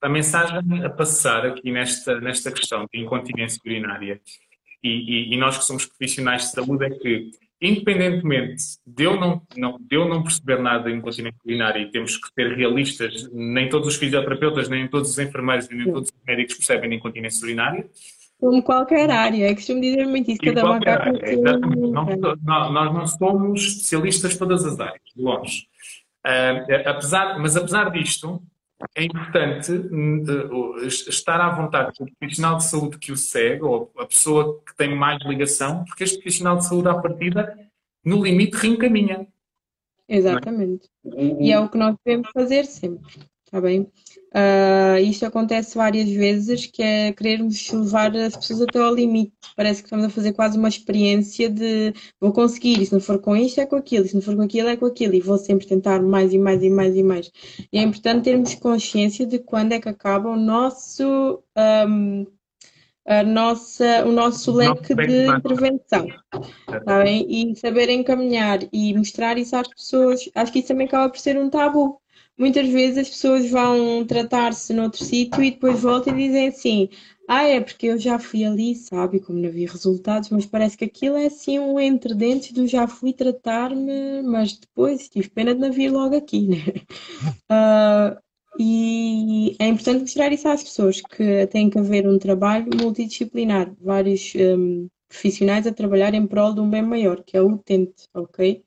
a 0.00 0.08
mensagem 0.08 0.82
a 0.82 0.88
passar 0.88 1.44
aqui 1.44 1.70
nesta, 1.70 2.18
nesta 2.18 2.50
questão 2.50 2.86
de 2.90 2.98
incontinência 2.98 3.60
urinária 3.66 4.18
e, 4.82 4.88
e, 4.88 5.34
e, 5.34 5.36
nós 5.36 5.58
que 5.58 5.64
somos 5.64 5.84
profissionais 5.84 6.44
de 6.44 6.52
saúde 6.52 6.86
é 6.86 6.90
que, 6.90 7.30
independentemente 7.60 8.62
de 8.86 9.04
eu 9.04 9.20
não, 9.20 9.42
não, 9.54 9.76
de 9.78 9.94
eu 9.94 10.08
não 10.08 10.22
perceber 10.22 10.58
nada 10.58 10.88
de 10.88 10.96
incontinência 10.96 11.38
urinária 11.44 11.80
e 11.82 11.90
temos 11.90 12.16
que 12.16 12.28
ser 12.32 12.56
realistas, 12.56 13.30
nem 13.30 13.68
todos 13.68 13.88
os 13.88 13.96
fisioterapeutas, 13.96 14.70
nem 14.70 14.88
todos 14.88 15.10
os 15.10 15.18
enfermeiros, 15.18 15.68
nem 15.68 15.84
todos 15.84 16.08
os 16.08 16.24
médicos 16.26 16.54
percebem 16.54 16.88
de 16.88 16.96
incontinência 16.96 17.44
urinária, 17.44 17.86
como 18.40 18.62
qualquer 18.62 19.10
área, 19.10 19.50
é 19.50 19.54
costumo 19.54 19.80
dizer 19.80 20.06
muito 20.06 20.30
isso, 20.30 20.40
cada 20.40 20.64
macaco 20.64 21.18
tem... 21.18 21.42
Nós 21.42 22.94
não 22.94 23.06
somos 23.06 23.66
especialistas 23.66 24.36
todas 24.36 24.64
as 24.64 24.78
áreas, 24.78 25.02
longe. 25.16 25.66
Uh, 26.28 26.88
apesar, 26.88 27.38
mas 27.38 27.56
apesar 27.56 27.90
disto, 27.90 28.42
é 28.94 29.04
importante 29.04 29.72
uh, 29.72 30.86
estar 30.86 31.40
à 31.40 31.48
vontade 31.48 31.96
com 31.96 32.04
o 32.04 32.16
profissional 32.18 32.58
de 32.58 32.64
saúde 32.64 32.98
que 32.98 33.10
o 33.10 33.16
segue, 33.16 33.62
ou 33.62 33.90
a 33.98 34.04
pessoa 34.04 34.60
que 34.66 34.76
tem 34.76 34.94
mais 34.94 35.18
ligação, 35.24 35.84
porque 35.84 36.04
este 36.04 36.18
profissional 36.18 36.58
de 36.58 36.66
saúde, 36.66 36.88
à 36.88 36.94
partida, 36.94 37.58
no 38.04 38.22
limite, 38.22 38.56
reencaminha. 38.58 39.26
Exatamente. 40.08 40.88
É? 41.06 41.24
E 41.40 41.52
é 41.52 41.58
o 41.58 41.68
que 41.68 41.78
nós 41.78 41.96
devemos 42.04 42.28
fazer 42.30 42.64
sempre. 42.64 43.20
Está 43.44 43.60
bem? 43.60 43.90
Uh, 44.28 44.98
isto 45.00 45.24
acontece 45.24 45.74
várias 45.74 46.08
vezes, 46.10 46.66
que 46.66 46.82
é 46.82 47.12
querermos 47.12 47.70
levar 47.70 48.14
as 48.14 48.36
pessoas 48.36 48.62
até 48.62 48.78
ao 48.78 48.94
limite. 48.94 49.32
Parece 49.56 49.80
que 49.80 49.86
estamos 49.86 50.04
a 50.04 50.10
fazer 50.10 50.32
quase 50.32 50.58
uma 50.58 50.68
experiência 50.68 51.48
de 51.48 51.94
vou 52.20 52.32
conseguir, 52.32 52.84
se 52.84 52.92
não 52.92 53.00
for 53.00 53.18
com 53.18 53.34
isto 53.34 53.60
é 53.60 53.66
com 53.66 53.76
aquilo, 53.76 54.06
se 54.06 54.14
não 54.14 54.20
for 54.20 54.36
com 54.36 54.42
aquilo 54.42 54.68
é 54.68 54.76
com 54.76 54.84
aquilo, 54.84 55.14
e 55.14 55.20
vou 55.20 55.38
sempre 55.38 55.66
tentar 55.66 56.02
mais 56.02 56.32
e 56.34 56.38
mais 56.38 56.62
e 56.62 56.68
mais 56.68 56.94
e 56.94 57.02
mais. 57.02 57.32
E 57.72 57.78
é 57.78 57.82
importante 57.82 58.24
termos 58.24 58.54
consciência 58.56 59.26
de 59.26 59.38
quando 59.38 59.72
é 59.72 59.80
que 59.80 59.88
acaba 59.88 60.28
o 60.28 60.36
nosso, 60.36 61.42
um, 61.88 62.26
a 63.06 63.22
nossa, 63.22 64.04
o 64.04 64.12
nosso 64.12 64.52
leque 64.52 64.94
de 64.94 65.26
intervenção. 65.26 66.06
Tá 66.84 67.02
bem? 67.02 67.26
E 67.28 67.56
saber 67.56 67.88
encaminhar 67.88 68.58
e 68.70 68.94
mostrar 68.94 69.38
isso 69.38 69.56
às 69.56 69.68
pessoas, 69.68 70.28
acho 70.34 70.52
que 70.52 70.58
isso 70.58 70.68
também 70.68 70.86
acaba 70.86 71.08
por 71.08 71.18
ser 71.18 71.38
um 71.38 71.48
tabu 71.48 71.98
muitas 72.38 72.68
vezes 72.68 72.98
as 72.98 73.08
pessoas 73.08 73.50
vão 73.50 74.06
tratar-se 74.06 74.72
noutro 74.72 75.04
sítio 75.04 75.42
e 75.42 75.50
depois 75.50 75.80
voltam 75.80 76.16
e 76.18 76.26
dizem 76.26 76.48
assim: 76.48 76.88
Ah, 77.28 77.44
é 77.44 77.60
porque 77.60 77.86
eu 77.88 77.98
já 77.98 78.18
fui 78.18 78.44
ali, 78.44 78.74
sabe, 78.76 79.20
como 79.20 79.38
não 79.38 79.50
vi 79.50 79.66
resultados, 79.66 80.30
mas 80.30 80.46
parece 80.46 80.76
que 80.76 80.84
aquilo 80.84 81.16
é 81.16 81.26
assim 81.26 81.58
um 81.58 81.78
entre 81.80 82.14
dentes 82.14 82.52
do 82.52 82.66
já 82.66 82.86
fui 82.86 83.12
tratar-me, 83.12 84.22
mas 84.22 84.56
depois 84.56 85.08
tive 85.08 85.28
pena 85.28 85.54
de 85.54 85.60
não 85.60 85.72
vir 85.72 85.90
logo 85.90 86.16
aqui, 86.16 86.46
né? 86.46 86.64
Uh, 87.50 88.18
e 88.58 89.56
é 89.58 89.66
importante 89.68 90.00
mostrar 90.00 90.32
isso 90.32 90.48
às 90.48 90.62
pessoas 90.62 91.00
que 91.00 91.46
tem 91.48 91.68
que 91.68 91.78
haver 91.78 92.06
um 92.08 92.18
trabalho 92.18 92.68
multidisciplinar, 92.80 93.72
vários 93.80 94.32
um, 94.36 94.88
profissionais 95.08 95.66
a 95.66 95.72
trabalhar 95.72 96.14
em 96.14 96.26
prol 96.26 96.54
de 96.54 96.60
um 96.60 96.68
bem 96.68 96.82
maior, 96.82 97.22
que 97.24 97.36
é 97.36 97.42
o 97.42 97.52
utente, 97.52 98.04
ok? 98.14 98.64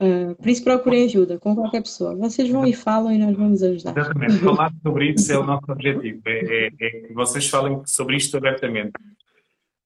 Uh, 0.00 0.34
por 0.34 0.48
isso 0.48 0.64
procurem 0.64 1.04
ajuda 1.04 1.38
com 1.38 1.54
qualquer 1.54 1.82
pessoa. 1.82 2.16
Vocês 2.16 2.48
vão 2.48 2.66
e 2.66 2.72
falam 2.72 3.12
e 3.12 3.18
nós 3.18 3.36
vamos 3.36 3.62
ajudar. 3.62 3.96
Exatamente, 3.98 4.38
falar 4.38 4.72
sobre 4.82 5.12
isso 5.12 5.30
é 5.30 5.38
o 5.38 5.44
nosso 5.46 5.70
objetivo, 5.70 6.22
é, 6.24 6.38
é, 6.38 6.70
é 6.80 6.90
que 7.06 7.12
vocês 7.12 7.46
falem 7.48 7.82
sobre 7.84 8.16
isto 8.16 8.34
abertamente. 8.36 8.92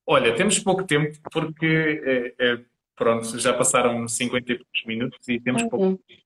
Olha, 0.07 0.33
temos 0.37 0.59
pouco 0.61 0.85
tempo 0.85 1.19
porque, 1.33 2.01
é, 2.05 2.35
é, 2.39 2.61
pronto, 2.95 3.39
já 3.41 3.53
passaram 3.53 4.07
50 4.07 4.53
e 4.53 4.57
poucos 4.57 4.85
minutos 4.87 5.29
e 5.29 5.41
temos 5.41 5.63
ah, 5.63 5.69
pouco 5.69 5.99
tempo. 6.07 6.23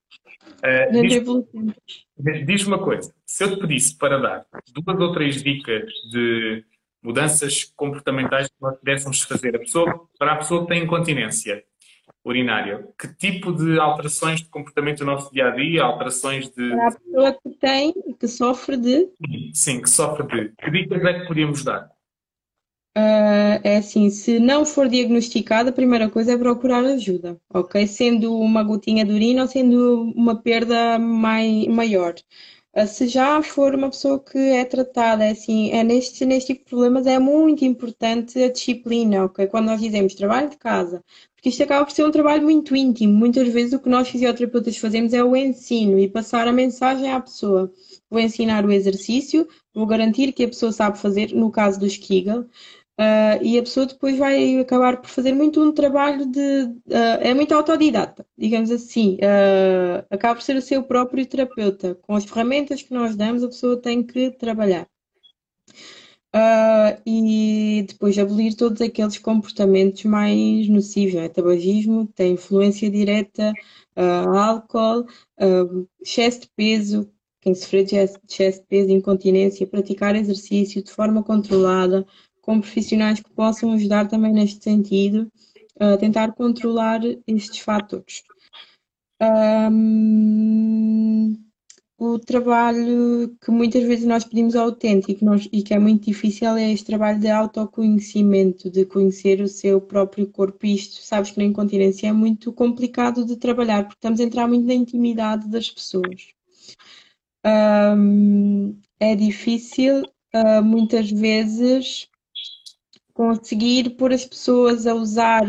Uh, 0.58 2.44
diz, 2.44 2.64
me 2.64 2.74
uma 2.74 2.78
coisa, 2.78 3.14
se 3.24 3.44
eu 3.44 3.54
te 3.54 3.60
pedisse 3.60 3.96
para 3.96 4.18
dar 4.18 4.46
duas 4.72 5.00
ou 5.00 5.12
três 5.12 5.42
dicas 5.42 5.90
de 6.10 6.64
mudanças 7.02 7.64
comportamentais 7.76 8.48
que 8.48 8.54
nós 8.60 8.76
pudéssemos 8.76 9.22
fazer 9.22 9.56
a 9.56 9.58
pessoa, 9.60 10.08
para 10.18 10.32
a 10.32 10.36
pessoa 10.36 10.62
que 10.62 10.68
tem 10.68 10.82
incontinência, 10.82 11.64
urinária. 12.28 12.86
Que 12.98 13.08
tipo 13.08 13.52
de 13.52 13.78
alterações 13.78 14.40
de 14.40 14.48
comportamento 14.48 14.98
do 14.98 15.06
nosso 15.06 15.32
dia 15.32 15.48
a 15.48 15.50
dia, 15.50 15.82
alterações 15.82 16.48
de. 16.50 16.70
Para 16.70 16.88
a 16.88 16.92
pessoa 16.92 17.32
que 17.32 17.50
tem 17.58 17.94
e 18.06 18.14
que 18.14 18.28
sofre 18.28 18.76
de. 18.76 19.08
Sim, 19.52 19.80
que 19.80 19.90
sofre 19.90 20.26
de. 20.26 20.52
Que 20.56 20.70
dicas 20.70 21.04
é 21.04 21.20
que 21.20 21.26
podíamos 21.26 21.64
dar? 21.64 21.90
Uh, 22.98 23.62
é 23.62 23.76
assim, 23.76 24.10
se 24.10 24.40
não 24.40 24.66
for 24.66 24.88
diagnosticada, 24.88 25.70
a 25.70 25.72
primeira 25.72 26.10
coisa 26.10 26.32
é 26.32 26.36
procurar 26.36 26.84
ajuda, 26.84 27.38
ok? 27.48 27.86
Sendo 27.86 28.36
uma 28.36 28.64
gotinha 28.64 29.04
de 29.04 29.12
urina 29.12 29.42
ou 29.42 29.48
sendo 29.48 30.12
uma 30.16 30.42
perda 30.42 30.98
mai, 30.98 31.66
maior. 31.68 32.14
Uh, 32.78 32.86
se 32.86 33.08
já 33.08 33.42
for 33.42 33.74
uma 33.74 33.90
pessoa 33.90 34.20
que 34.20 34.38
é 34.38 34.64
tratada, 34.64 35.28
assim, 35.28 35.70
é 35.70 35.82
neste, 35.82 36.24
neste 36.24 36.54
tipo 36.54 36.64
de 36.64 36.70
problemas 36.70 37.06
é 37.06 37.18
muito 37.18 37.64
importante 37.64 38.40
a 38.42 38.52
disciplina, 38.52 39.24
ok? 39.24 39.46
Quando 39.48 39.66
nós 39.66 39.80
dizemos 39.80 40.14
trabalho 40.14 40.50
de 40.50 40.56
casa, 40.56 41.02
porque 41.34 41.48
isto 41.48 41.62
acaba 41.62 41.84
por 41.84 41.92
ser 41.92 42.04
um 42.04 42.10
trabalho 42.10 42.42
muito 42.42 42.76
íntimo. 42.76 43.12
Muitas 43.12 43.48
vezes 43.48 43.72
o 43.72 43.80
que 43.80 43.88
nós 43.88 44.08
fisioterapeutas 44.08 44.76
fazemos 44.76 45.12
é 45.12 45.22
o 45.24 45.34
ensino 45.36 45.98
e 45.98 46.08
passar 46.08 46.46
a 46.46 46.52
mensagem 46.52 47.10
à 47.10 47.20
pessoa. 47.20 47.72
Vou 48.10 48.20
ensinar 48.20 48.64
o 48.64 48.72
exercício, 48.72 49.48
vou 49.74 49.86
garantir 49.86 50.32
que 50.32 50.44
a 50.44 50.48
pessoa 50.48 50.72
sabe 50.72 50.98
fazer, 50.98 51.32
no 51.32 51.50
caso 51.50 51.80
do 51.80 51.88
Kegel, 51.88 52.46
uh, 52.98 53.42
e 53.42 53.58
a 53.58 53.62
pessoa 53.62 53.86
depois 53.86 54.18
vai 54.18 54.58
acabar 54.58 55.00
por 55.00 55.08
fazer 55.08 55.32
muito 55.32 55.62
um 55.62 55.72
trabalho 55.72 56.26
de. 56.26 56.40
Uh, 56.40 57.20
é 57.20 57.32
muito 57.32 57.54
autodidata, 57.54 58.26
digamos 58.36 58.70
assim. 58.70 59.14
Uh, 59.16 60.04
acaba 60.10 60.34
por 60.34 60.42
ser 60.42 60.56
o 60.56 60.62
seu 60.62 60.82
próprio 60.82 61.24
terapeuta. 61.24 61.94
Com 62.02 62.14
as 62.14 62.24
ferramentas 62.24 62.82
que 62.82 62.92
nós 62.92 63.14
damos, 63.16 63.42
a 63.42 63.48
pessoa 63.48 63.80
tem 63.80 64.02
que 64.02 64.30
trabalhar. 64.32 64.86
E 67.06 67.84
depois 67.88 68.16
abolir 68.18 68.54
todos 68.54 68.80
aqueles 68.80 69.18
comportamentos 69.18 70.04
mais 70.04 70.68
nocivos. 70.68 71.14
É? 71.16 71.28
Tabagismo 71.28 72.06
tem 72.14 72.34
influência 72.34 72.90
direta, 72.90 73.52
álcool, 73.96 75.06
excesso 76.00 76.42
de 76.42 76.50
peso, 76.54 77.10
quem 77.40 77.54
sofrer 77.54 77.84
de 77.84 77.96
excesso 77.96 78.60
de 78.60 78.66
peso, 78.66 78.90
incontinência, 78.90 79.66
praticar 79.66 80.14
exercício 80.14 80.82
de 80.82 80.92
forma 80.92 81.22
controlada, 81.24 82.06
com 82.48 82.62
profissionais 82.62 83.20
que 83.20 83.30
possam 83.32 83.74
ajudar 83.74 84.08
também 84.08 84.32
neste 84.32 84.64
sentido, 84.64 85.30
a 85.78 85.98
tentar 85.98 86.32
controlar 86.32 87.02
estes 87.26 87.58
fatores. 87.58 88.22
Um, 89.70 91.36
o 91.98 92.18
trabalho 92.18 93.36
que 93.44 93.50
muitas 93.50 93.82
vezes 93.82 94.06
nós 94.06 94.24
pedimos 94.24 94.56
autêntico 94.56 95.26
nós, 95.26 95.46
e 95.52 95.62
que 95.62 95.74
é 95.74 95.78
muito 95.78 96.06
difícil 96.06 96.56
é 96.56 96.72
este 96.72 96.86
trabalho 96.86 97.20
de 97.20 97.28
autoconhecimento, 97.28 98.70
de 98.70 98.86
conhecer 98.86 99.42
o 99.42 99.48
seu 99.48 99.78
próprio 99.78 100.26
corpo. 100.26 100.64
E 100.64 100.74
isto, 100.74 101.02
sabes 101.02 101.32
que 101.32 101.38
na 101.38 101.44
incontinência 101.44 102.06
é 102.06 102.12
muito 102.12 102.50
complicado 102.50 103.26
de 103.26 103.36
trabalhar, 103.36 103.82
porque 103.82 103.98
estamos 103.98 104.20
a 104.20 104.24
entrar 104.24 104.48
muito 104.48 104.66
na 104.66 104.72
intimidade 104.72 105.46
das 105.50 105.70
pessoas. 105.70 106.28
Um, 107.44 108.80
é 108.98 109.14
difícil, 109.14 110.04
uh, 110.34 110.64
muitas 110.64 111.10
vezes, 111.10 112.08
conseguir 113.18 113.96
pôr 113.96 114.12
as 114.12 114.24
pessoas 114.24 114.86
a 114.86 114.94
usar, 114.94 115.44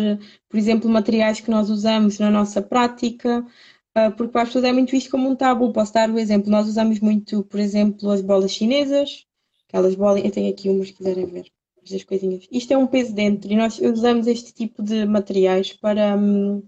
por 0.49 0.57
exemplo, 0.57 0.89
materiais 0.89 1.39
que 1.39 1.51
nós 1.51 1.70
usamos 1.70 2.17
na 2.17 2.32
nossa 2.32 2.63
prática, 2.63 3.45
ah, 3.93 4.09
porque 4.09 4.32
para 4.32 4.41
as 4.41 4.49
pessoas 4.49 4.65
é 4.65 4.72
muito 4.74 4.89
visto 4.89 5.11
como 5.11 5.30
um 5.30 5.36
tabu. 5.36 5.72
Posso 5.72 5.93
dar 5.93 6.09
o 6.09 6.13
um 6.13 6.17
exemplo, 6.17 6.49
nós 6.49 6.67
usamos 6.67 6.99
muito, 6.99 7.43
por 7.43 7.59
exemplo, 7.59 8.09
as 8.09 8.22
bolas 8.22 8.51
chinesas, 8.51 9.28
aquelas 9.67 9.93
bolas, 9.93 10.26
eu 10.26 10.32
tenho 10.32 10.51
aqui 10.51 10.67
umas 10.67 10.88
se 10.88 10.95
quiserem 10.95 11.28
ver, 11.28 11.45
estas 11.84 12.03
coisinhas. 12.03 12.47
Isto 12.51 12.74
é 12.74 12.78
um 12.78 12.88
peso 12.88 13.13
dentro 13.13 13.51
e 13.51 13.55
nós 13.55 13.78
usamos 13.80 14.26
este 14.26 14.51
tipo 14.51 14.82
de 14.82 15.05
materiais 15.05 15.72
para 15.72 16.17
um, 16.17 16.63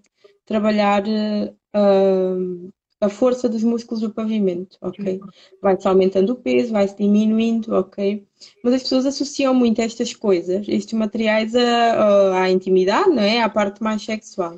trabalhar 0.46 1.04
uh, 1.08 2.72
a 3.02 3.10
força 3.10 3.50
dos 3.50 3.64
músculos 3.64 4.02
do 4.02 4.14
pavimento, 4.14 4.78
ok? 4.80 5.20
Vai-se 5.60 5.88
aumentando 5.88 6.34
o 6.34 6.36
peso, 6.36 6.72
vai-se 6.72 6.96
diminuindo, 6.96 7.74
ok? 7.74 8.26
Mas 8.64 8.76
as 8.76 8.84
pessoas 8.84 9.08
associam 9.08 9.56
muito 9.56 9.82
estas 9.82 10.14
coisas, 10.14 10.68
estes 10.70 10.94
materiais, 10.94 11.56
à, 11.56 12.44
à 12.44 12.52
intimidade, 12.52 13.10
não 13.10 13.24
é? 13.24 13.42
À 13.42 13.50
parte 13.50 13.82
mais 13.82 14.04
sexual. 14.04 14.56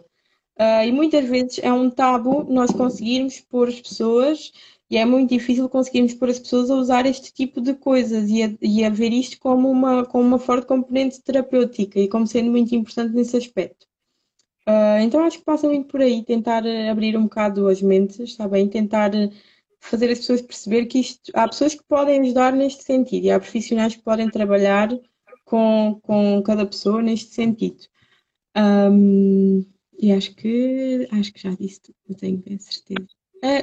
Uh, 0.59 0.85
e 0.85 0.91
muitas 0.91 1.25
vezes 1.27 1.59
é 1.63 1.71
um 1.71 1.89
tabu 1.89 2.43
nós 2.43 2.69
conseguirmos 2.69 3.39
pôr 3.39 3.69
as 3.69 3.79
pessoas, 3.79 4.51
e 4.89 4.97
é 4.97 5.05
muito 5.05 5.29
difícil 5.29 5.67
conseguirmos 5.69 6.13
pôr 6.13 6.29
as 6.29 6.37
pessoas 6.37 6.69
a 6.69 6.75
usar 6.75 7.05
este 7.05 7.33
tipo 7.33 7.61
de 7.61 7.73
coisas 7.73 8.29
e 8.29 8.43
a, 8.43 8.53
e 8.61 8.83
a 8.83 8.89
ver 8.89 9.13
isto 9.13 9.39
como 9.39 9.71
uma, 9.71 10.05
como 10.05 10.23
uma 10.23 10.37
forte 10.37 10.67
componente 10.67 11.21
terapêutica 11.21 11.99
e 11.99 12.09
como 12.09 12.27
sendo 12.27 12.51
muito 12.51 12.75
importante 12.75 13.15
nesse 13.15 13.37
aspecto. 13.37 13.87
Uh, 14.67 14.99
então 15.01 15.21
acho 15.25 15.39
que 15.39 15.45
passa 15.45 15.67
muito 15.67 15.87
por 15.89 16.01
aí, 16.01 16.23
tentar 16.23 16.65
eh, 16.65 16.89
abrir 16.89 17.17
um 17.17 17.23
bocado 17.23 17.67
as 17.67 17.81
mentes, 17.81 18.19
está 18.19 18.47
bem? 18.47 18.69
Tentar 18.69 19.13
eh, 19.13 19.29
fazer 19.81 20.09
as 20.09 20.19
pessoas 20.19 20.41
perceber 20.41 20.85
que 20.85 20.99
isto, 20.99 21.31
há 21.35 21.47
pessoas 21.47 21.75
que 21.75 21.83
podem 21.83 22.21
ajudar 22.21 22.53
neste 22.53 22.83
sentido 22.83 23.25
e 23.25 23.31
há 23.31 23.39
profissionais 23.39 23.95
que 23.95 24.01
podem 24.01 24.29
trabalhar 24.29 24.89
com, 25.43 25.99
com 26.01 26.41
cada 26.43 26.65
pessoa 26.65 27.01
neste 27.01 27.33
sentido. 27.33 27.83
Um, 28.55 29.65
e 29.99 30.11
acho 30.13 30.33
que 30.35 31.07
acho 31.11 31.33
que 31.33 31.41
já 31.41 31.51
disse 31.55 31.81
tudo, 31.81 32.17
tenho 32.17 32.37
bem 32.37 32.57
certeza. 32.57 33.09
É, 33.43 33.59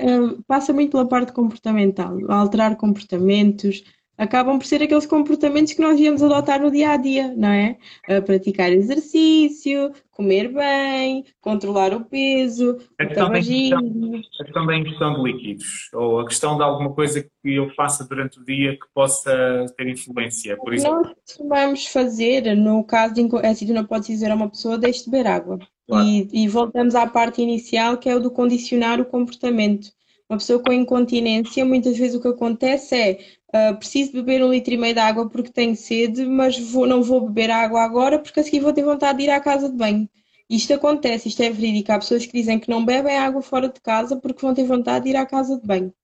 passa 0.46 0.74
muito 0.74 0.90
pela 0.90 1.08
parte 1.08 1.32
comportamental, 1.32 2.18
alterar 2.30 2.76
comportamentos, 2.76 3.82
acabam 4.20 4.58
por 4.58 4.66
ser 4.66 4.82
aqueles 4.82 5.06
comportamentos 5.06 5.72
que 5.72 5.80
nós 5.80 5.98
íamos 5.98 6.22
adotar 6.22 6.60
no 6.60 6.70
dia 6.70 6.90
a 6.90 6.96
dia, 6.98 7.32
não 7.34 7.48
é? 7.48 7.78
praticar 8.26 8.70
exercício, 8.70 9.92
comer 10.10 10.52
bem, 10.52 11.24
controlar 11.40 11.94
o 11.94 12.04
peso, 12.04 12.78
a 12.98 13.04
o 13.04 13.14
tabagismo. 13.14 14.20
A 14.38 14.44
questão 14.44 14.66
da 14.66 14.76
ingestão 14.76 15.14
de 15.14 15.22
líquidos, 15.22 15.88
ou 15.94 16.20
a 16.20 16.26
questão 16.26 16.56
de 16.58 16.62
alguma 16.62 16.92
coisa 16.92 17.22
que 17.22 17.54
eu 17.54 17.70
faça 17.70 18.06
durante 18.06 18.38
o 18.38 18.44
dia 18.44 18.72
que 18.72 18.86
possa 18.92 19.64
ter 19.74 19.88
influência, 19.88 20.54
por 20.58 20.74
exemplo. 20.74 20.98
Nós 20.98 21.14
costumamos 21.26 21.86
fazer, 21.86 22.54
no 22.54 22.84
caso 22.84 23.14
de 23.14 23.22
é 23.42 23.48
assim, 23.48 23.66
tu 23.66 23.72
não 23.72 23.86
podes 23.86 24.08
dizer 24.08 24.30
a 24.30 24.34
uma 24.34 24.50
pessoa 24.50 24.76
deixe 24.76 25.04
de 25.04 25.10
beber 25.10 25.28
água. 25.28 25.58
Claro. 25.88 26.06
E, 26.06 26.28
e 26.30 26.46
voltamos 26.46 26.94
à 26.94 27.06
parte 27.06 27.40
inicial, 27.40 27.96
que 27.96 28.10
é 28.10 28.14
o 28.14 28.20
do 28.20 28.30
condicionar 28.30 29.00
o 29.00 29.06
comportamento. 29.06 29.88
Uma 30.30 30.38
pessoa 30.38 30.62
com 30.62 30.72
incontinência, 30.72 31.64
muitas 31.64 31.98
vezes 31.98 32.14
o 32.14 32.20
que 32.22 32.28
acontece 32.28 32.94
é 32.94 33.18
uh, 33.54 33.76
preciso 33.76 34.12
beber 34.12 34.42
um 34.42 34.50
litro 34.50 34.72
e 34.72 34.76
meio 34.76 34.94
de 34.94 35.00
água 35.00 35.28
porque 35.28 35.50
tenho 35.50 35.76
sede, 35.76 36.24
mas 36.26 36.58
vou, 36.58 36.86
não 36.86 37.02
vou 37.02 37.20
beber 37.28 37.50
água 37.50 37.82
agora 37.82 38.18
porque 38.18 38.40
a 38.40 38.42
seguir 38.42 38.60
vou 38.60 38.72
ter 38.72 38.82
vontade 38.82 39.18
de 39.18 39.24
ir 39.24 39.30
à 39.30 39.40
casa 39.40 39.68
de 39.68 39.76
banho. 39.76 40.08
Isto 40.48 40.74
acontece, 40.74 41.28
isto 41.28 41.42
é 41.42 41.50
verídico. 41.50 41.92
Há 41.92 41.98
pessoas 41.98 42.26
que 42.26 42.32
dizem 42.32 42.58
que 42.58 42.68
não 42.68 42.84
bebem 42.84 43.16
água 43.16 43.40
fora 43.40 43.68
de 43.68 43.80
casa 43.80 44.16
porque 44.16 44.42
vão 44.42 44.52
ter 44.52 44.64
vontade 44.64 45.04
de 45.04 45.10
ir 45.10 45.16
à 45.16 45.24
casa 45.24 45.56
de 45.56 45.66
banho. 45.66 45.94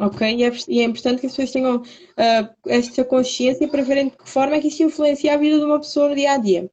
Ok? 0.00 0.26
E 0.34 0.44
é, 0.44 0.52
e 0.68 0.80
é 0.80 0.84
importante 0.84 1.20
que 1.20 1.26
as 1.26 1.32
pessoas 1.32 1.50
tenham 1.50 1.76
uh, 1.76 2.54
esta 2.66 3.04
consciência 3.04 3.68
para 3.68 3.82
verem 3.82 4.08
de 4.08 4.16
que 4.16 4.28
forma 4.28 4.56
é 4.56 4.60
que 4.60 4.68
isto 4.68 4.82
influencia 4.82 5.34
a 5.34 5.36
vida 5.36 5.58
de 5.58 5.64
uma 5.64 5.78
pessoa 5.78 6.08
no 6.08 6.14
dia 6.14 6.32
a 6.32 6.38
dia. 6.38 6.70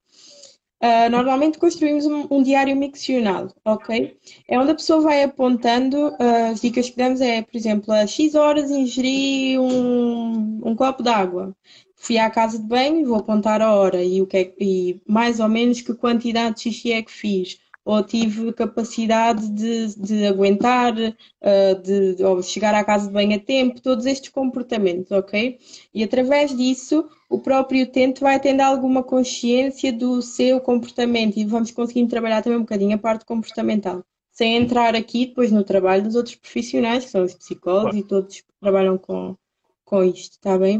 Uh, 0.81 1.09
normalmente 1.11 1.57
construímos 1.57 2.05
um, 2.05 2.25
um, 2.31 2.41
diário 2.41 2.73
miccionado, 2.73 3.53
ok? 3.65 4.17
É 4.47 4.57
onde 4.57 4.71
a 4.71 4.75
pessoa 4.75 5.01
vai 5.01 5.23
apontando, 5.23 6.07
uh, 6.07 6.51
as 6.51 6.61
dicas 6.61 6.89
que 6.89 6.95
damos 6.95 7.19
é, 7.19 7.41
por 7.41 7.57
exemplo, 7.57 7.93
a 7.93 8.07
X 8.07 8.33
horas 8.33 8.71
ingeri 8.71 9.59
um, 9.59 10.61
um 10.63 10.75
copo 10.75 11.03
de 11.03 11.09
água. 11.09 11.53
Fui 11.97 12.17
à 12.17 12.29
casa 12.29 12.57
de 12.57 12.63
banho, 12.63 13.05
vou 13.05 13.17
apontar 13.17 13.61
a 13.61 13.73
hora 13.75 14.01
e, 14.01 14.21
o 14.21 14.25
que 14.25 14.37
é, 14.37 14.53
e 14.57 15.01
mais 15.05 15.41
ou 15.41 15.49
menos 15.49 15.81
que 15.81 15.93
quantidade 15.93 16.55
de 16.55 16.61
xixi 16.61 16.93
é 16.93 17.01
que 17.01 17.11
fiz 17.11 17.59
ou 17.89 18.03
tive 18.03 18.53
capacidade 18.53 19.49
de, 19.49 19.95
de 19.95 20.27
aguentar, 20.27 20.93
uh, 20.93 21.81
de, 21.81 22.43
chegar 22.43 22.75
à 22.75 22.83
casa 22.83 23.07
de 23.07 23.13
banho 23.13 23.35
a 23.35 23.39
tempo, 23.39 23.81
todos 23.81 24.05
estes 24.05 24.29
comportamentos, 24.29 25.11
ok? 25.11 25.57
E 25.91 26.03
através 26.03 26.55
disso, 26.55 27.09
o 27.27 27.39
próprio 27.39 27.83
utente 27.83 28.21
vai 28.21 28.39
tendo 28.39 28.61
alguma 28.61 29.01
consciência 29.01 29.91
do 29.91 30.21
seu 30.21 30.61
comportamento 30.61 31.37
e 31.37 31.45
vamos 31.45 31.71
conseguir 31.71 32.05
trabalhar 32.05 32.43
também 32.43 32.59
um 32.59 32.61
bocadinho 32.63 32.93
a 32.93 32.99
parte 32.99 33.25
comportamental. 33.25 34.05
Sem 34.31 34.57
entrar 34.57 34.95
aqui 34.95 35.25
depois 35.25 35.51
no 35.51 35.63
trabalho 35.63 36.03
dos 36.03 36.13
outros 36.13 36.35
profissionais, 36.35 37.05
que 37.05 37.09
são 37.09 37.23
os 37.23 37.33
psicólogos 37.33 37.97
e 37.97 38.03
todos 38.03 38.41
que 38.41 38.53
trabalham 38.61 38.99
com, 38.99 39.35
com 39.83 40.03
isto, 40.03 40.33
está 40.33 40.59
bem? 40.59 40.77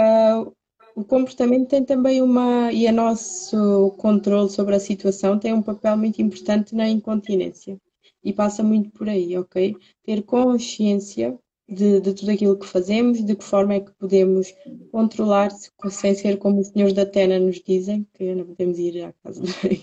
Uh, 0.00 0.56
o 0.96 1.04
comportamento 1.04 1.68
tem 1.68 1.84
também 1.84 2.22
uma, 2.22 2.72
e 2.72 2.86
o 2.86 2.92
nosso 2.92 3.90
controle 3.98 4.48
sobre 4.48 4.74
a 4.74 4.80
situação 4.80 5.38
tem 5.38 5.52
um 5.52 5.60
papel 5.60 5.94
muito 5.94 6.22
importante 6.22 6.74
na 6.74 6.88
incontinência. 6.88 7.78
E 8.24 8.32
passa 8.32 8.62
muito 8.62 8.90
por 8.90 9.06
aí, 9.06 9.36
ok? 9.36 9.76
Ter 10.02 10.22
consciência 10.22 11.38
de, 11.68 12.00
de 12.00 12.14
tudo 12.14 12.30
aquilo 12.30 12.58
que 12.58 12.66
fazemos, 12.66 13.22
de 13.22 13.36
que 13.36 13.44
forma 13.44 13.74
é 13.74 13.80
que 13.80 13.92
podemos 13.92 14.54
controlar, 14.90 15.50
sem 15.90 16.14
ser 16.14 16.38
como 16.38 16.60
os 16.60 16.68
senhores 16.68 16.94
da 16.94 17.04
Tena 17.04 17.38
nos 17.38 17.60
dizem, 17.60 18.06
que 18.14 18.34
não 18.34 18.46
podemos 18.46 18.78
ir 18.78 19.04
à 19.04 19.12
casa 19.22 19.42
de 19.42 19.52
banho. 19.52 19.82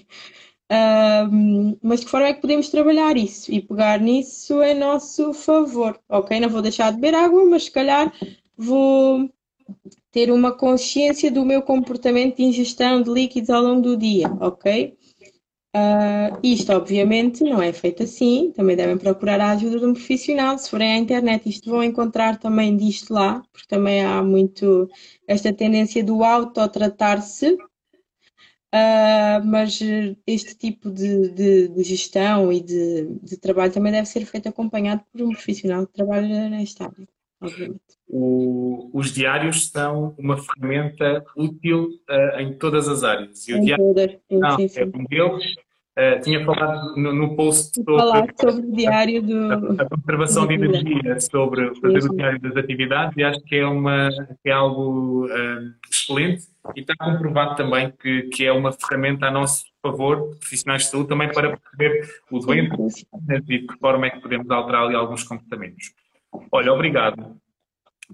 Um, 1.32 1.78
mas 1.84 2.00
de 2.00 2.06
que 2.08 2.12
forma 2.12 2.28
é 2.28 2.34
que 2.34 2.42
podemos 2.42 2.70
trabalhar 2.70 3.16
isso 3.18 3.52
e 3.52 3.62
pegar 3.62 4.00
nisso 4.00 4.64
em 4.64 4.74
nosso 4.74 5.32
favor, 5.32 6.00
ok? 6.10 6.40
Não 6.40 6.50
vou 6.50 6.64
deixar 6.64 6.90
de 6.90 6.96
beber 7.00 7.14
água, 7.16 7.46
mas 7.46 7.66
se 7.66 7.72
calhar 7.72 8.12
vou 8.58 9.30
ter 10.14 10.32
uma 10.32 10.56
consciência 10.56 11.32
do 11.32 11.44
meu 11.44 11.64
comportamento 11.64 12.38
de 12.38 12.44
ingestão 12.44 13.02
de 13.02 13.10
líquidos 13.10 13.50
ao 13.50 13.64
longo 13.64 13.82
do 13.82 13.98
dia, 13.98 14.30
ok? 14.40 14.96
Uh, 15.76 16.38
isto, 16.44 16.72
obviamente, 16.72 17.44
não 17.44 17.60
é 17.60 17.74
feito 17.74 18.04
assim, 18.04 18.52
também 18.56 18.76
devem 18.76 18.96
procurar 18.96 19.42
a 19.42 19.50
ajuda 19.52 19.80
de 19.80 19.86
um 19.88 19.94
profissional. 19.94 20.56
Se 20.60 20.70
forem 20.70 20.94
à 20.94 20.98
internet, 20.98 21.50
isto 21.50 21.68
vão 21.68 21.84
encontrar 21.84 22.38
também 22.38 22.78
disto 22.78 23.12
lá, 23.12 23.42
porque 23.52 23.68
também 23.68 24.06
há 24.06 24.22
muito 24.22 24.88
esta 25.28 25.52
tendência 25.52 26.04
do 26.04 26.24
autotratar-se, 26.24 27.54
uh, 27.54 29.44
mas 29.44 29.80
este 30.28 30.56
tipo 30.56 30.92
de, 30.92 31.30
de, 31.30 31.68
de 31.70 31.84
gestão 31.84 32.54
e 32.54 32.62
de, 32.62 33.08
de, 33.24 33.38
trabalho 33.38 33.74
também 33.74 33.92
deve 33.92 34.08
ser 34.08 34.26
feito 34.26 34.50
acompanhado 34.50 35.04
por 35.12 35.24
um 35.24 35.32
profissional 35.32 35.88
que 35.88 35.94
trabalha 35.94 36.50
nesta 36.50 36.86
área, 36.86 37.08
obviamente 37.44 37.82
o, 38.08 38.92
os 38.94 39.12
diários 39.12 39.70
são 39.70 40.14
uma 40.18 40.38
ferramenta 40.38 41.24
útil 41.36 41.90
uh, 42.10 42.40
em 42.40 42.54
todas 42.54 42.88
as 42.88 43.04
áreas. 43.04 43.48
E 43.48 43.54
o 43.54 43.62
diário 43.62 43.86
todas, 43.86 44.18
não, 44.30 44.56
sim, 44.56 44.68
sim. 44.68 44.80
é 44.82 44.86
um 44.86 45.06
deles. 45.06 45.56
Uh, 45.96 46.20
tinha 46.24 46.44
falado 46.44 46.96
no, 46.96 47.14
no 47.14 47.36
post 47.36 47.72
sobre, 47.76 48.34
sobre, 48.42 48.68
o 48.68 48.72
diário 48.72 49.22
do... 49.22 49.80
a, 49.80 49.84
a 49.84 49.90
conservação 49.90 50.48
de 50.48 50.56
energia, 50.56 51.20
sobre 51.20 51.76
fazer 51.76 52.10
o 52.10 52.16
diário 52.16 52.42
das 52.42 52.58
atividades, 52.58 53.16
e 53.16 53.24
acho 53.24 53.40
que 53.44 53.58
é, 53.58 53.66
uma, 53.68 54.10
que 54.42 54.50
é 54.50 54.52
algo 54.52 55.28
uh, 55.28 55.74
excelente 55.92 56.48
e 56.76 56.80
está 56.80 56.96
comprovado 56.96 57.56
também 57.56 57.92
que, 57.92 58.24
que 58.24 58.44
é 58.44 58.52
uma 58.52 58.72
ferramenta 58.72 59.28
a 59.28 59.32
nosso 59.32 59.66
favor, 59.84 60.36
profissionais 60.40 60.84
de 60.84 60.90
saúde, 60.90 61.10
também 61.10 61.32
para 61.32 61.58
perceber 61.58 62.10
o 62.32 62.40
doente 62.40 62.76
e 63.30 63.42
de 63.42 63.68
que 63.68 63.78
forma 63.80 64.08
é 64.08 64.10
que 64.10 64.20
podemos 64.20 64.50
alterar 64.50 64.86
ali 64.86 64.96
alguns 64.96 65.24
comportamentos. 65.24 65.94
Olha, 66.52 66.74
obrigado. 66.74 67.36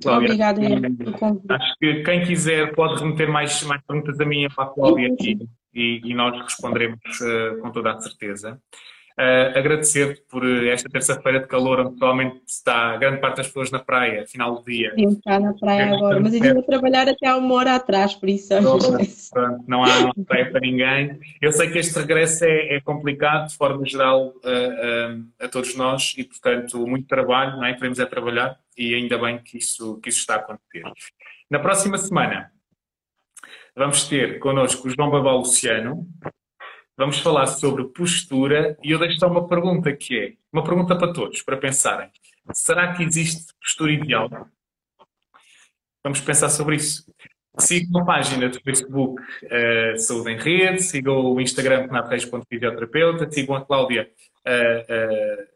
Cláudia, 0.01 0.27
Obrigada, 0.27 0.61
Acho 1.49 1.75
que 1.79 2.03
quem 2.03 2.23
quiser 2.23 2.73
pode 2.73 3.01
remeter 3.01 3.29
mais, 3.29 3.63
mais 3.63 3.81
perguntas 3.85 4.19
a 4.19 4.25
mim 4.25 4.43
e 4.43 4.45
a 4.45 4.65
Cláudia 4.65 5.11
aqui 5.13 5.37
e, 5.73 6.01
e, 6.03 6.13
nós 6.13 6.39
responderemos 6.41 6.99
uh, 7.21 7.61
com 7.61 7.71
toda 7.71 7.91
a 7.91 7.99
certeza. 7.99 8.59
Uh, 9.19 9.51
Agradecer-te 9.57 10.21
por 10.29 10.45
esta 10.65 10.87
terça-feira 10.87 11.41
de 11.41 11.47
calor, 11.47 11.81
onde 11.81 11.97
provavelmente 11.97 12.41
está 12.47 12.95
grande 12.95 13.19
parte 13.19 13.35
das 13.35 13.47
pessoas 13.47 13.69
na 13.69 13.79
praia, 13.79 14.25
final 14.25 14.55
do 14.55 14.63
dia. 14.63 14.93
Sim, 14.95 15.09
está 15.09 15.37
na 15.37 15.53
praia 15.55 15.81
é 15.81 15.93
agora, 15.93 16.21
mas 16.21 16.31
eu 16.31 16.39
estive 16.39 16.59
a 16.59 16.63
trabalhar 16.63 17.09
até 17.09 17.27
há 17.27 17.35
uma 17.35 17.53
hora 17.55 17.75
atrás, 17.75 18.15
por 18.15 18.29
isso. 18.29 18.47
Pronto, 19.33 19.61
não, 19.67 19.83
há, 19.83 19.99
não 19.99 20.09
há 20.11 20.25
praia 20.25 20.49
para 20.49 20.61
ninguém. 20.61 21.19
Eu 21.41 21.51
sei 21.51 21.69
que 21.69 21.79
este 21.79 21.99
regresso 21.99 22.45
é, 22.45 22.75
é 22.75 22.79
complicado, 22.79 23.49
de 23.49 23.57
forma 23.57 23.85
geral, 23.85 24.29
uh, 24.29 25.25
a 25.37 25.49
todos 25.49 25.75
nós, 25.75 26.13
e 26.17 26.23
portanto, 26.23 26.87
muito 26.87 27.05
trabalho, 27.05 27.57
não 27.57 27.65
é? 27.65 27.73
Queremos 27.73 27.99
é 27.99 28.05
trabalhar, 28.05 28.57
e 28.77 28.95
ainda 28.95 29.17
bem 29.17 29.37
que 29.39 29.57
isso, 29.57 29.99
que 30.01 30.07
isso 30.07 30.19
está 30.19 30.35
a 30.35 30.37
acontecer. 30.37 30.83
Na 31.49 31.59
próxima 31.59 31.97
semana, 31.97 32.53
vamos 33.75 34.07
ter 34.07 34.39
connosco 34.39 34.87
o 34.87 34.89
João 34.89 35.11
Babal 35.11 35.39
Luciano, 35.39 36.07
vamos 36.99 37.19
falar 37.19 37.47
sobre 37.47 37.85
postura 37.85 38.77
e 38.83 38.91
eu 38.91 38.99
deixo 38.99 39.19
só 39.19 39.27
uma 39.27 39.47
pergunta 39.47 39.95
que 39.95 40.19
é, 40.19 40.33
uma 40.51 40.65
pergunta 40.65 40.97
para 40.97 41.13
todos, 41.13 41.41
para 41.41 41.55
pensarem. 41.55 42.11
Será 42.51 42.93
que 42.93 43.03
existe 43.03 43.53
postura 43.61 43.93
ideal? 43.93 44.29
Vamos 46.03 46.19
pensar 46.19 46.49
sobre 46.49 46.75
isso. 46.75 47.05
Sigam 47.57 48.01
a 48.01 48.05
página 48.05 48.49
do 48.49 48.59
Facebook 48.61 49.21
uh, 49.21 49.97
Saúde 49.97 50.31
em 50.31 50.37
Rede, 50.37 50.83
sigam 50.83 51.33
o 51.33 51.39
Instagram 51.39 51.83
renatereis.fisioterapeuta, 51.83 53.31
sigam 53.31 53.55
a 53.55 53.65
Cláudia 53.65 54.11
uh, 54.45 55.41
uh, 55.41 55.47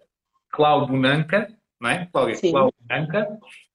Cláudio 0.50 0.96
Nanca, 0.96 1.50
não 1.80 1.90
é? 1.90 2.06
Cláudia 2.06 2.36
Sim. 2.36 2.52
Cláudia 2.52 2.80
Nanca. 2.90 3.28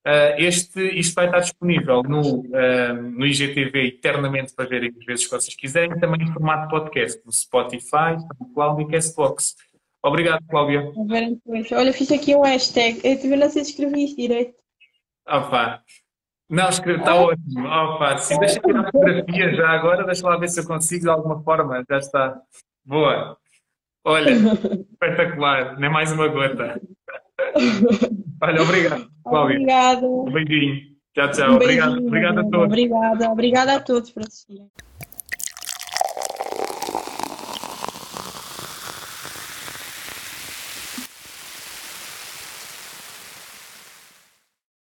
Uh, 0.09 0.33
este, 0.39 0.81
isto 0.99 1.15
vai 1.15 1.27
estar 1.27 1.41
disponível 1.41 2.03
no, 2.03 2.41
uh, 2.41 2.95
no 2.95 3.27
IGTV 3.27 3.89
eternamente 3.89 4.55
para 4.55 4.65
verem 4.65 4.91
as 4.99 5.05
vezes 5.05 5.27
que 5.27 5.31
vocês 5.31 5.55
quiserem, 5.55 6.01
também 6.01 6.23
em 6.23 6.33
formato 6.33 6.71
podcast, 6.71 7.21
no 7.27 7.31
Spotify, 7.31 8.17
no 8.41 8.49
Cloud 8.55 8.83
e 8.83 8.89
Castbox. 8.89 9.55
Obrigado, 10.03 10.43
Cláudia. 10.49 10.91
Olha, 11.73 11.93
fiz 11.93 12.11
aqui 12.11 12.35
um 12.35 12.41
hashtag. 12.41 13.03
Eu 13.05 13.21
também 13.21 13.39
não 13.39 13.51
sei 13.51 13.63
se 13.63 13.73
escrevi 13.73 14.05
isto 14.05 14.17
direito. 14.17 14.55
Opa. 15.29 15.83
Não, 16.49 16.71
escreve, 16.71 17.01
está 17.01 17.15
ótimo. 17.15 17.69
Opa, 17.69 18.17
sim, 18.17 18.39
deixa 18.39 18.61
tirar 18.61 18.81
a 18.81 18.91
fotografia 18.91 19.55
já 19.55 19.69
agora, 19.69 20.07
deixa 20.07 20.27
lá 20.27 20.39
ver 20.39 20.49
se 20.49 20.59
eu 20.59 20.67
consigo 20.67 21.03
de 21.03 21.11
alguma 21.11 21.43
forma. 21.43 21.85
Já 21.87 21.99
está. 21.99 22.41
Boa. 22.83 23.37
Olha, 24.07 24.31
espetacular. 24.91 25.79
Nem 25.79 25.91
mais 25.91 26.11
uma 26.13 26.29
gota. 26.29 26.81
Olha, 28.43 28.63
obrigado, 28.63 29.09
Cláudia. 29.25 29.57
Obrigada. 29.57 30.07
Um 30.07 30.33
beijinho. 30.33 30.77
Tchau, 31.15 31.31
tchau. 31.31 31.51
Um 31.51 31.57
obrigado, 31.57 32.07
obrigado 32.07 32.41
a 32.41 32.45
todos. 32.45 32.67
Obrigada, 32.67 33.31
obrigada 33.31 33.75
a 33.77 33.81
todos 33.81 34.11
por 34.11 34.23
assistirem. 34.23 34.71